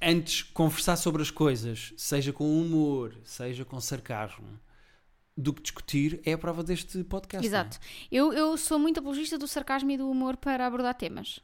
antes 0.00 0.42
conversar 0.42 0.96
sobre 0.96 1.22
as 1.22 1.30
coisas, 1.30 1.92
seja 1.96 2.32
com 2.32 2.60
humor, 2.60 3.14
seja 3.24 3.64
com 3.64 3.80
sarcasmo, 3.80 4.58
do 5.38 5.52
que 5.52 5.62
discutir, 5.62 6.20
é 6.24 6.32
a 6.32 6.38
prova 6.38 6.64
deste 6.64 7.04
podcast. 7.04 7.46
Exato. 7.46 7.78
Eu, 8.10 8.32
eu 8.32 8.56
sou 8.56 8.76
muito 8.76 8.98
apologista 8.98 9.38
do 9.38 9.46
sarcasmo 9.46 9.90
e 9.92 9.96
do 9.96 10.10
humor 10.10 10.36
para 10.36 10.66
abordar 10.66 10.94
temas. 10.94 11.38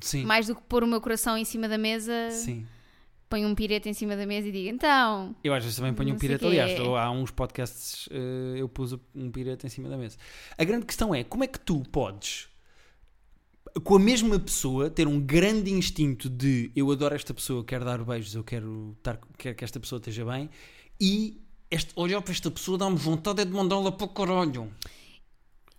é? 0.00 0.04
Sim. 0.04 0.24
Mais 0.24 0.46
do 0.46 0.54
que 0.56 0.62
pôr 0.62 0.82
o 0.82 0.86
meu 0.86 1.00
coração 1.00 1.36
em 1.36 1.44
cima 1.44 1.68
da 1.68 1.76
mesa, 1.76 2.30
Sim. 2.30 2.66
ponho 3.28 3.46
um 3.48 3.54
pirete 3.54 3.86
em 3.86 3.92
cima 3.92 4.16
da 4.16 4.24
mesa 4.26 4.48
e 4.48 4.52
digo, 4.52 4.68
então, 4.70 5.36
Eu 5.44 5.52
às 5.52 5.62
vezes 5.62 5.76
também 5.76 5.92
ponho 5.92 6.14
um 6.14 6.18
quê. 6.18 6.38
Aliás, 6.40 6.80
há 6.80 7.10
uns 7.10 7.30
podcasts 7.30 8.08
eh, 8.10 8.54
eu 8.56 8.68
pus 8.68 8.94
um 9.14 9.30
pirete 9.30 9.66
em 9.66 9.68
cima 9.68 9.90
da 9.90 9.96
mesa. 9.98 10.16
A 10.56 10.64
grande 10.64 10.86
questão 10.86 11.14
é 11.14 11.22
como 11.22 11.44
é 11.44 11.46
que 11.46 11.60
tu 11.60 11.82
podes, 11.92 12.48
com 13.84 13.96
a 13.96 14.00
mesma 14.00 14.38
pessoa, 14.38 14.88
ter 14.88 15.06
um 15.06 15.20
grande 15.20 15.70
instinto 15.70 16.30
de 16.30 16.70
eu 16.74 16.90
adoro 16.90 17.14
esta 17.14 17.34
pessoa, 17.34 17.62
quero 17.62 17.84
dar 17.84 18.02
beijos, 18.02 18.34
eu 18.34 18.42
quero, 18.42 18.94
estar, 18.96 19.18
quero 19.36 19.54
que 19.54 19.64
esta 19.64 19.78
pessoa 19.78 19.98
esteja 19.98 20.24
bem, 20.24 20.48
e 20.98 21.45
este, 21.70 21.92
olhar 21.96 22.20
para 22.22 22.32
esta 22.32 22.50
pessoa 22.50 22.78
dá-me 22.78 22.96
vontade 22.96 23.42
é 23.42 23.44
de 23.44 23.50
mandá-la 23.52 23.92
para 23.92 24.04
o 24.04 24.08
caralho. 24.08 24.72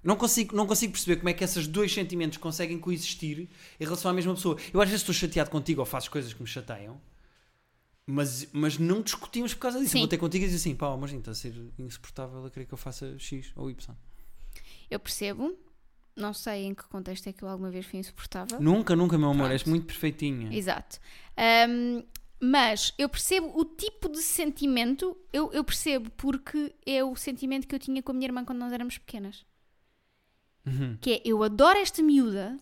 Não 0.03 0.15
consigo, 0.15 0.55
não 0.55 0.65
consigo 0.65 0.93
perceber 0.93 1.17
como 1.17 1.29
é 1.29 1.33
que 1.33 1.43
esses 1.43 1.67
dois 1.67 1.93
sentimentos 1.93 2.37
conseguem 2.37 2.79
coexistir 2.79 3.49
em 3.79 3.83
relação 3.83 4.09
à 4.09 4.13
mesma 4.13 4.33
pessoa. 4.35 4.57
Eu 4.73 4.79
às 4.81 4.87
vezes 4.87 5.01
estou 5.01 5.13
chateado 5.13 5.49
contigo 5.49 5.81
ou 5.81 5.85
faço 5.85 6.09
coisas 6.09 6.33
que 6.33 6.41
me 6.41 6.47
chateiam, 6.47 6.99
mas, 8.05 8.47
mas 8.53 8.77
não 8.77 9.01
discutimos 9.01 9.53
por 9.53 9.61
causa 9.61 9.79
disso. 9.79 9.91
Sim. 9.91 9.97
Eu 9.97 10.01
vou 10.03 10.07
ter 10.07 10.17
contigo 10.17 10.45
e 10.45 10.47
dizer 10.47 10.57
assim, 10.57 10.75
pá, 10.75 10.95
mas 10.95 11.11
está 11.11 11.31
a 11.31 11.35
ser 11.35 11.53
insuportável 11.77 12.45
a 12.45 12.49
querer 12.49 12.65
que 12.65 12.73
eu 12.73 12.77
faça 12.77 13.17
X 13.19 13.51
ou 13.55 13.69
Y. 13.69 13.95
eu 14.89 14.99
percebo. 14.99 15.57
Não 16.15 16.33
sei 16.33 16.63
em 16.65 16.73
que 16.73 16.83
contexto 16.85 17.27
é 17.27 17.33
que 17.33 17.43
eu 17.43 17.47
alguma 17.47 17.69
vez 17.69 17.85
fui 17.85 17.99
insuportável. 17.99 18.59
Nunca, 18.59 18.95
nunca, 18.95 19.17
meu 19.19 19.29
amor, 19.29 19.49
Pronto. 19.49 19.51
és 19.51 19.63
muito 19.65 19.85
perfeitinha. 19.85 20.51
Exato. 20.55 20.99
Ahm, 21.37 22.01
mas 22.39 22.93
eu 22.97 23.09
percebo 23.09 23.51
o 23.59 23.65
tipo 23.65 24.09
de 24.09 24.21
sentimento, 24.21 25.17
eu, 25.33 25.51
eu 25.51 25.63
percebo 25.63 26.09
porque 26.11 26.73
é 26.85 27.03
o 27.03 27.15
sentimento 27.15 27.67
que 27.67 27.73
eu 27.73 27.79
tinha 27.79 28.01
com 28.01 28.11
a 28.11 28.15
minha 28.15 28.27
irmã 28.27 28.45
quando 28.45 28.59
nós 28.59 28.71
éramos 28.71 28.97
pequenas. 28.97 29.45
Uhum. 30.65 30.97
Que 30.99 31.13
é, 31.13 31.21
eu 31.25 31.43
adoro 31.43 31.79
esta 31.79 32.01
miúda. 32.03 32.57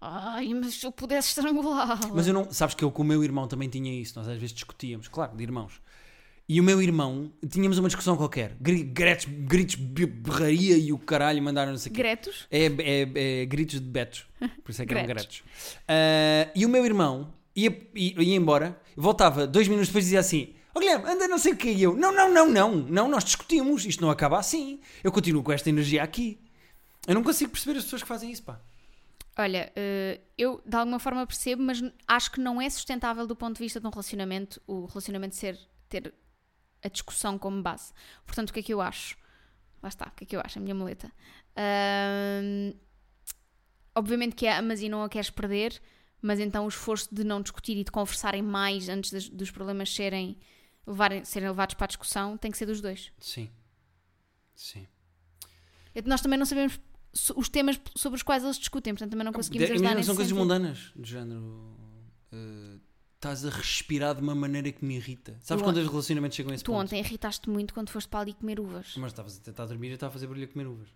Ai, 0.00 0.54
mas 0.54 0.74
se 0.74 0.86
eu 0.86 0.92
pudesse 0.92 1.28
estrangulá-la. 1.28 2.00
Mas 2.14 2.26
eu 2.26 2.32
não, 2.32 2.50
sabes 2.50 2.74
que 2.74 2.82
eu 2.82 2.90
com 2.90 3.02
o 3.02 3.04
meu 3.04 3.22
irmão 3.22 3.46
também 3.46 3.68
tinha 3.68 3.92
isso, 4.00 4.18
nós 4.18 4.28
às 4.28 4.38
vezes 4.38 4.54
discutíamos, 4.54 5.08
claro, 5.08 5.36
de 5.36 5.42
irmãos. 5.42 5.80
E 6.48 6.60
o 6.60 6.64
meu 6.64 6.82
irmão, 6.82 7.32
tínhamos 7.48 7.78
uma 7.78 7.86
discussão 7.86 8.16
qualquer, 8.16 8.56
gri- 8.60 8.82
gritos, 8.82 9.26
gritos 9.26 9.76
de 9.76 10.06
berraria 10.06 10.76
e 10.76 10.92
o 10.92 10.98
caralho 10.98 11.40
mandaram 11.40 11.72
não. 11.72 11.78
Gretos? 11.92 12.48
É, 12.50 12.64
é, 12.66 13.42
é 13.42 13.46
gritos 13.46 13.80
de 13.80 13.86
betos. 13.86 14.26
Por 14.64 14.70
isso 14.72 14.82
é 14.82 14.86
que 14.86 14.92
eram 14.92 15.06
Gretos. 15.06 15.44
Ah, 15.86 16.50
e 16.54 16.66
o 16.66 16.68
meu 16.68 16.84
irmão 16.84 17.32
ia, 17.54 17.88
ia, 17.94 18.22
ia 18.22 18.36
embora, 18.36 18.80
voltava 18.96 19.46
dois 19.46 19.68
minutos 19.68 19.88
depois 19.88 20.04
e 20.04 20.06
dizia 20.06 20.20
assim: 20.20 20.54
Ó 20.74 20.80
Guilherme, 20.80 21.08
anda 21.08 21.28
não 21.28 21.38
sei 21.38 21.52
o 21.52 21.56
que. 21.56 21.70
E 21.70 21.82
eu: 21.82 21.96
Não, 21.96 22.12
não, 22.12 22.32
não, 22.32 22.48
não, 22.48 22.76
não, 22.76 23.08
nós 23.08 23.24
discutimos, 23.24 23.84
isto 23.84 24.00
não 24.00 24.10
acaba 24.10 24.38
assim. 24.38 24.80
Eu 25.02 25.12
continuo 25.12 25.42
com 25.42 25.52
esta 25.52 25.68
energia 25.68 26.02
aqui. 26.02 26.40
Eu 27.06 27.14
não 27.14 27.22
consigo 27.22 27.50
perceber 27.50 27.78
as 27.78 27.84
pessoas 27.84 28.02
que 28.02 28.08
fazem 28.08 28.30
isso, 28.30 28.42
pá. 28.42 28.60
Olha, 29.38 29.72
eh, 29.74 30.20
eu 30.36 30.60
de 30.66 30.76
alguma 30.76 30.98
forma 30.98 31.26
percebo, 31.26 31.62
mas 31.62 31.82
acho 32.06 32.30
que 32.32 32.40
não 32.40 32.60
é 32.60 32.68
sustentável 32.68 33.26
do 33.26 33.34
ponto 33.34 33.56
de 33.56 33.62
vista 33.62 33.80
de 33.80 33.86
um 33.86 33.90
relacionamento, 33.90 34.60
o 34.66 34.84
relacionamento 34.86 35.34
ser, 35.34 35.58
ter 35.88 36.12
a 36.82 36.88
discussão 36.88 37.38
como 37.38 37.62
base. 37.62 37.92
Portanto, 38.26 38.50
o 38.50 38.52
que 38.52 38.60
é 38.60 38.62
que 38.62 38.74
eu 38.74 38.80
acho? 38.80 39.16
Lá 39.82 39.88
está, 39.88 40.08
o 40.08 40.10
que 40.10 40.24
é 40.24 40.26
que 40.26 40.36
eu 40.36 40.42
acho? 40.44 40.58
A 40.58 40.62
minha 40.62 40.74
muleta. 40.74 41.10
Ahm, 41.56 42.74
obviamente 43.94 44.34
que 44.34 44.46
amas 44.46 44.82
e 44.82 44.88
não 44.88 45.02
a 45.02 45.08
queres 45.08 45.30
perder, 45.30 45.80
mas 46.22 46.38
então 46.40 46.64
o 46.64 46.68
esforço 46.68 47.08
de 47.14 47.24
não 47.24 47.40
discutir 47.42 47.76
e 47.76 47.84
de 47.84 47.90
conversarem 47.90 48.42
mais 48.42 48.88
antes 48.88 49.10
das- 49.12 49.28
dos 49.28 49.50
problemas 49.50 49.92
serem, 49.94 50.36
levarem, 50.86 51.24
serem 51.24 51.48
levados 51.48 51.74
para 51.74 51.84
a 51.84 51.88
discussão 51.88 52.36
tem 52.36 52.50
que 52.50 52.58
ser 52.58 52.66
dos 52.66 52.80
dois. 52.80 53.10
Sim. 53.18 53.48
Sim. 54.54 54.86
É 55.94 56.02
Nós 56.02 56.20
também 56.20 56.38
não 56.38 56.46
sabemos 56.46 56.78
os 57.34 57.48
temas 57.48 57.80
sobre 57.96 58.16
os 58.16 58.22
quais 58.22 58.44
eles 58.44 58.58
discutem, 58.58 58.92
portanto 58.94 59.10
também 59.10 59.24
não 59.24 59.32
conseguimos 59.32 59.66
De- 59.66 59.74
ajudar 59.74 59.94
nesse 59.94 60.06
são 60.06 60.14
coisas 60.14 60.30
sentido. 60.30 60.42
mundanas, 60.42 60.92
do 60.94 61.04
género. 61.06 61.76
eh, 62.32 62.78
Estás 63.16 63.44
a 63.44 63.50
respirar 63.50 64.14
de 64.14 64.22
uma 64.22 64.34
maneira 64.34 64.72
que 64.72 64.82
me 64.82 64.96
irrita. 64.96 65.36
Sabes 65.42 65.60
Tu 65.60 65.64
quando 65.66 65.76
os 65.76 65.86
relacionamentos 65.86 66.34
chegam 66.36 66.52
a 66.52 66.54
esse 66.54 66.64
Tu 66.64 66.72
ponto? 66.72 66.80
ontem 66.86 67.00
irritaste 67.00 67.50
muito 67.50 67.74
quando 67.74 67.90
foste 67.90 68.08
para 68.08 68.20
ali 68.20 68.32
comer 68.32 68.58
uvas. 68.58 68.94
Mas 68.96 69.12
estavas 69.12 69.36
a 69.36 69.40
tentar 69.42 69.66
dormir 69.66 69.90
e 69.90 69.92
estava 69.92 70.08
a 70.08 70.12
fazer 70.14 70.26
barulho 70.26 70.46
a 70.46 70.48
comer 70.48 70.66
uvas. 70.66 70.88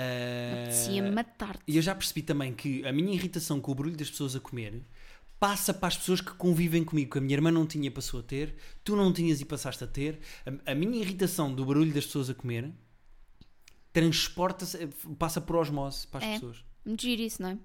Eh, 0.00 0.62
Apetecia 0.62 1.12
matar-te. 1.12 1.62
E 1.66 1.76
eu 1.76 1.82
já 1.82 1.94
percebi 1.94 2.22
também 2.22 2.52
que 2.54 2.84
a 2.86 2.92
minha 2.92 3.12
irritação 3.14 3.60
com 3.60 3.72
o 3.72 3.74
barulho 3.74 3.96
das 3.96 4.10
pessoas 4.10 4.34
a 4.36 4.40
comer 4.40 4.82
passa 5.38 5.72
para 5.72 5.88
as 5.88 5.96
pessoas 5.96 6.20
que 6.20 6.32
convivem 6.34 6.84
comigo. 6.84 7.10
Que 7.12 7.18
a 7.18 7.20
minha 7.20 7.34
irmã 7.34 7.50
não 7.50 7.66
tinha 7.66 7.86
e 7.86 7.90
passou 7.90 8.20
a 8.20 8.22
ter, 8.22 8.54
tu 8.84 8.94
não 8.96 9.12
tinhas 9.12 9.40
e 9.40 9.44
passaste 9.44 9.82
a 9.84 9.86
ter. 9.86 10.18
A, 10.66 10.72
a 10.72 10.74
minha 10.74 11.00
irritação 11.00 11.54
do 11.54 11.64
barulho 11.64 11.92
das 11.92 12.04
pessoas 12.06 12.28
a 12.30 12.34
comer 12.34 12.70
transporta-se, 13.92 14.86
passa 15.18 15.40
por 15.40 15.56
osmose 15.56 16.06
para 16.06 16.18
as 16.24 16.24
É. 16.30 16.34
pessoas. 16.34 16.64
Muito 16.84 17.02
giro 17.02 17.22
isso, 17.22 17.42
não 17.42 17.50
é? 17.50 17.58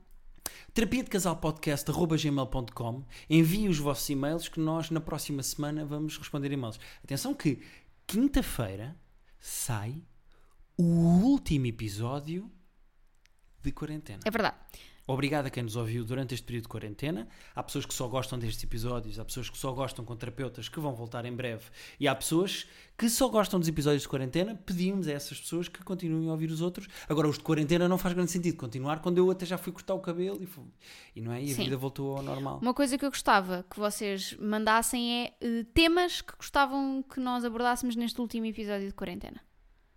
Terapia 0.74 1.04
de 1.04 1.10
Casal 1.10 1.38
Podcast 1.38 1.90
gmail.com 1.92 3.04
envie 3.30 3.68
os 3.68 3.78
vossos 3.80 4.08
e-mails 4.10 4.48
que 4.48 4.60
nós 4.60 4.90
na 4.92 5.00
próxima 5.00 5.42
semana 5.42 5.86
vamos 5.86 6.18
responder 6.18 6.52
e-mails. 6.52 6.80
Atenção 7.04 7.34
que 7.34 7.62
quinta-feira 8.06 8.96
sai 9.40 9.96
o 10.78 10.84
último 10.84 11.66
episódio 11.68 12.52
de 13.62 13.72
quarentena. 13.72 14.20
É 14.26 14.32
verdade. 14.32 14.58
Obrigado 15.08 15.46
a 15.46 15.50
quem 15.52 15.62
nos 15.62 15.76
ouviu 15.76 16.04
durante 16.04 16.34
este 16.34 16.44
período 16.44 16.64
de 16.64 16.70
quarentena. 16.70 17.28
Há 17.54 17.62
pessoas 17.62 17.86
que 17.86 17.94
só 17.94 18.08
gostam 18.08 18.40
destes 18.40 18.64
episódios, 18.64 19.20
há 19.20 19.26
pessoas 19.26 19.48
que 19.52 19.58
só 19.58 19.72
gostam 19.72 20.04
com 20.04 20.16
terapeutas 20.16 20.68
que 20.68 20.80
vão 20.80 20.96
voltar 20.96 21.26
em 21.26 21.32
breve, 21.32 21.66
e 22.00 22.08
há 22.08 22.16
pessoas 22.16 22.66
que 22.98 23.08
só 23.08 23.28
gostam 23.30 23.60
dos 23.60 23.70
episódios 23.70 24.02
de 24.02 24.08
quarentena. 24.10 24.56
Pedimos 24.56 25.08
a 25.08 25.12
essas 25.12 25.40
pessoas 25.40 25.68
que 25.68 25.84
continuem 25.84 26.28
a 26.28 26.32
ouvir 26.32 26.50
os 26.50 26.60
outros. 26.60 26.88
Agora, 27.08 27.28
os 27.30 27.38
de 27.38 27.44
quarentena 27.44 27.88
não 27.88 28.00
faz 28.00 28.16
grande 28.16 28.32
sentido 28.32 28.58
continuar 28.58 29.00
quando 29.00 29.20
eu 29.20 29.30
até 29.30 29.46
já 29.46 29.60
fui 29.60 29.72
cortar 29.72 29.94
o 29.94 30.00
cabelo 30.00 30.42
e, 30.42 30.48
fu- 30.48 30.68
e 31.16 31.22
não 31.22 31.32
é? 31.32 31.44
E 31.44 31.52
a 31.52 31.56
Sim. 31.56 31.66
vida 31.66 31.78
voltou 31.78 32.18
ao 32.18 32.24
normal. 32.24 32.58
Uma 32.60 32.74
coisa 32.74 32.98
que 32.98 33.06
eu 33.06 33.12
gostava 33.12 33.64
que 33.70 33.78
vocês 33.80 34.36
mandassem 34.40 35.22
é 35.26 35.38
eh, 35.40 35.64
temas 35.72 36.22
que 36.22 36.36
gostavam 36.36 37.04
que 37.04 37.20
nós 37.20 37.46
abordássemos 37.46 37.96
neste 37.96 38.20
último 38.20 38.48
episódio 38.48 38.88
de 38.88 38.94
quarentena. 38.96 39.40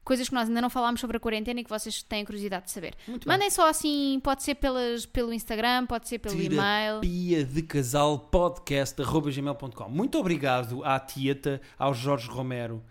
Coisas 0.09 0.27
que 0.27 0.35
nós 0.35 0.49
ainda 0.49 0.63
não 0.63 0.71
falámos 0.71 1.03
sobre 1.03 1.19
a 1.19 1.21
quarentena 1.21 1.61
e 1.61 1.63
que 1.65 1.69
vocês 1.69 2.03
têm 2.03 2.25
curiosidade 2.25 2.65
de 2.65 2.71
saber. 2.71 2.95
Muito 3.07 3.29
bem. 3.29 3.37
Mandem 3.37 3.51
só 3.51 3.69
assim, 3.69 4.19
pode 4.25 4.43
ser 4.43 4.55
pelas, 4.55 5.05
pelo 5.05 5.35
Instagram, 5.35 5.85
pode 5.85 6.09
ser 6.09 6.19
pelo 6.19 6.35
e-mail. 6.41 7.03
Terapia 7.03 7.45
de 7.45 7.63
Casal 7.63 8.19
Podcast 8.19 8.97
gmail.com. 9.03 9.91
Muito 9.91 10.17
obrigado 10.17 10.83
à 10.83 10.99
Tieta, 10.99 11.61
ao 11.79 11.93
Jorge 11.93 12.27
Romero. 12.27 12.83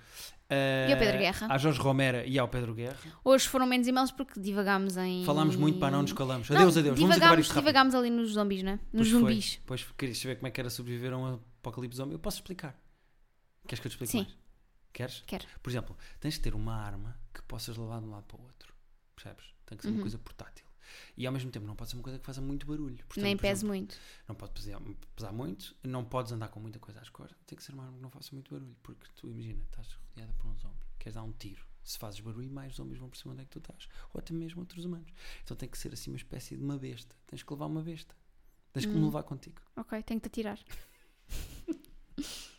E 0.47 0.93
ao 0.93 0.99
Pedro 0.99 1.17
Guerra. 1.17 1.47
À 1.49 1.58
Jorge 1.58 1.80
Romero 1.80 2.21
e 2.23 2.38
ao 2.38 2.47
Pedro 2.47 2.75
Guerra. 2.75 2.97
Hoje 3.23 3.47
foram 3.47 3.65
menos 3.65 3.88
e-mails 3.88 4.12
porque 4.12 4.39
divagámos 4.39 4.95
em. 4.95 5.25
Falámos 5.25 5.56
muito 5.56 5.80
para 5.80 5.89
não 5.89 6.03
nos 6.03 6.13
calamos. 6.13 6.47
Não, 6.51 6.58
Adeus, 6.58 6.77
adeus. 6.77 6.99
Vamos 6.99 7.15
divagámos, 7.15 7.47
divagámos 7.51 7.95
ali 7.95 8.12
nos 8.12 8.34
zombies, 8.34 8.62
né? 8.62 8.80
Nos 8.93 9.08
Pois 9.08 9.10
foi. 9.10 9.19
zumbis. 9.19 9.60
Pois 9.65 9.84
querias 9.97 10.19
saber 10.19 10.36
como 10.36 10.49
é 10.49 10.51
que 10.51 10.62
era 10.62 10.69
sobreviver 10.69 11.13
a 11.13 11.17
um 11.17 11.39
apocalipse 11.63 11.97
zombie? 11.97 12.13
Eu 12.13 12.19
posso 12.19 12.38
explicar. 12.38 12.80
Queres 13.67 13.80
que 13.80 13.88
eu 13.88 13.89
te 13.89 13.93
explique 13.95 14.12
Sim. 14.12 14.19
mais? 14.19 14.46
Queres? 14.97 15.23
Quero. 15.27 15.45
Por 15.62 15.69
exemplo, 15.69 15.95
tens 16.19 16.33
de 16.33 16.39
ter 16.39 16.55
uma 16.55 16.73
arma 16.75 17.15
que 17.31 17.39
possas 17.43 17.77
levar 17.77 17.99
de 17.99 18.07
um 18.07 18.10
lado 18.10 18.23
para 18.25 18.38
o 18.38 18.43
outro. 18.43 18.73
Percebes? 19.15 19.45
Tem 19.63 19.77
que 19.77 19.83
ser 19.83 19.91
uma 19.91 19.97
Uhum. 19.97 20.01
coisa 20.01 20.17
portátil. 20.17 20.65
E 21.15 21.27
ao 21.27 21.31
mesmo 21.33 21.51
tempo 21.51 21.67
não 21.67 21.75
pode 21.75 21.91
ser 21.91 21.97
uma 21.97 22.01
coisa 22.03 22.17
que 22.17 22.25
faça 22.25 22.41
muito 22.41 22.65
barulho. 22.65 22.97
Portanto, 23.05 23.23
Nem 23.23 23.38
pese 23.38 23.63
muito. 23.63 23.95
Não 24.27 24.33
pode 24.33 24.53
pesar, 24.53 24.81
pesar 25.15 25.31
muito, 25.31 25.75
não 25.83 26.03
podes 26.03 26.31
andar 26.31 26.47
com 26.47 26.60
muita 26.60 26.79
coisa 26.79 26.99
às 26.99 27.10
costas. 27.10 27.38
Tem 27.45 27.55
que 27.55 27.63
ser 27.63 27.73
uma 27.73 27.83
arma 27.83 27.97
que 27.97 28.01
não 28.01 28.10
faça 28.10 28.29
muito 28.33 28.51
barulho. 28.51 28.75
Porque 28.81 29.05
tu 29.13 29.29
imagina, 29.29 29.62
estás 29.65 29.88
rodeada 30.10 30.33
por 30.33 30.47
um 30.47 30.57
zombie, 30.57 30.86
queres 30.97 31.13
dar 31.13 31.21
um 31.23 31.31
tiro. 31.33 31.63
Se 31.83 31.99
fazes 31.99 32.19
barulho, 32.19 32.49
mais 32.49 32.73
zombies 32.75 32.97
vão 32.97 33.07
perceber 33.10 33.29
onde 33.31 33.41
é 33.41 33.45
que 33.45 33.51
tu 33.51 33.60
estás. 33.60 33.88
Ou 34.15 34.19
até 34.19 34.33
mesmo 34.33 34.62
outros 34.62 34.84
humanos. 34.84 35.11
Então 35.43 35.55
tem 35.55 35.69
que 35.69 35.78
ser 35.78 35.93
assim 35.93 36.09
uma 36.09 36.17
espécie 36.17 36.57
de 36.57 36.63
uma 36.63 36.78
besta. 36.80 37.15
Tens 37.28 37.43
que 37.43 37.53
levar 37.53 37.67
uma 37.67 37.84
besta. 37.84 38.15
Tens 38.74 38.86
que 38.88 38.93
me 38.93 38.99
Hum. 39.01 39.05
levar 39.05 39.22
contigo. 39.24 39.61
Ok, 39.76 40.01
tenho 40.03 40.19
que 40.19 40.28
te 40.30 40.39
atirar. 40.41 40.59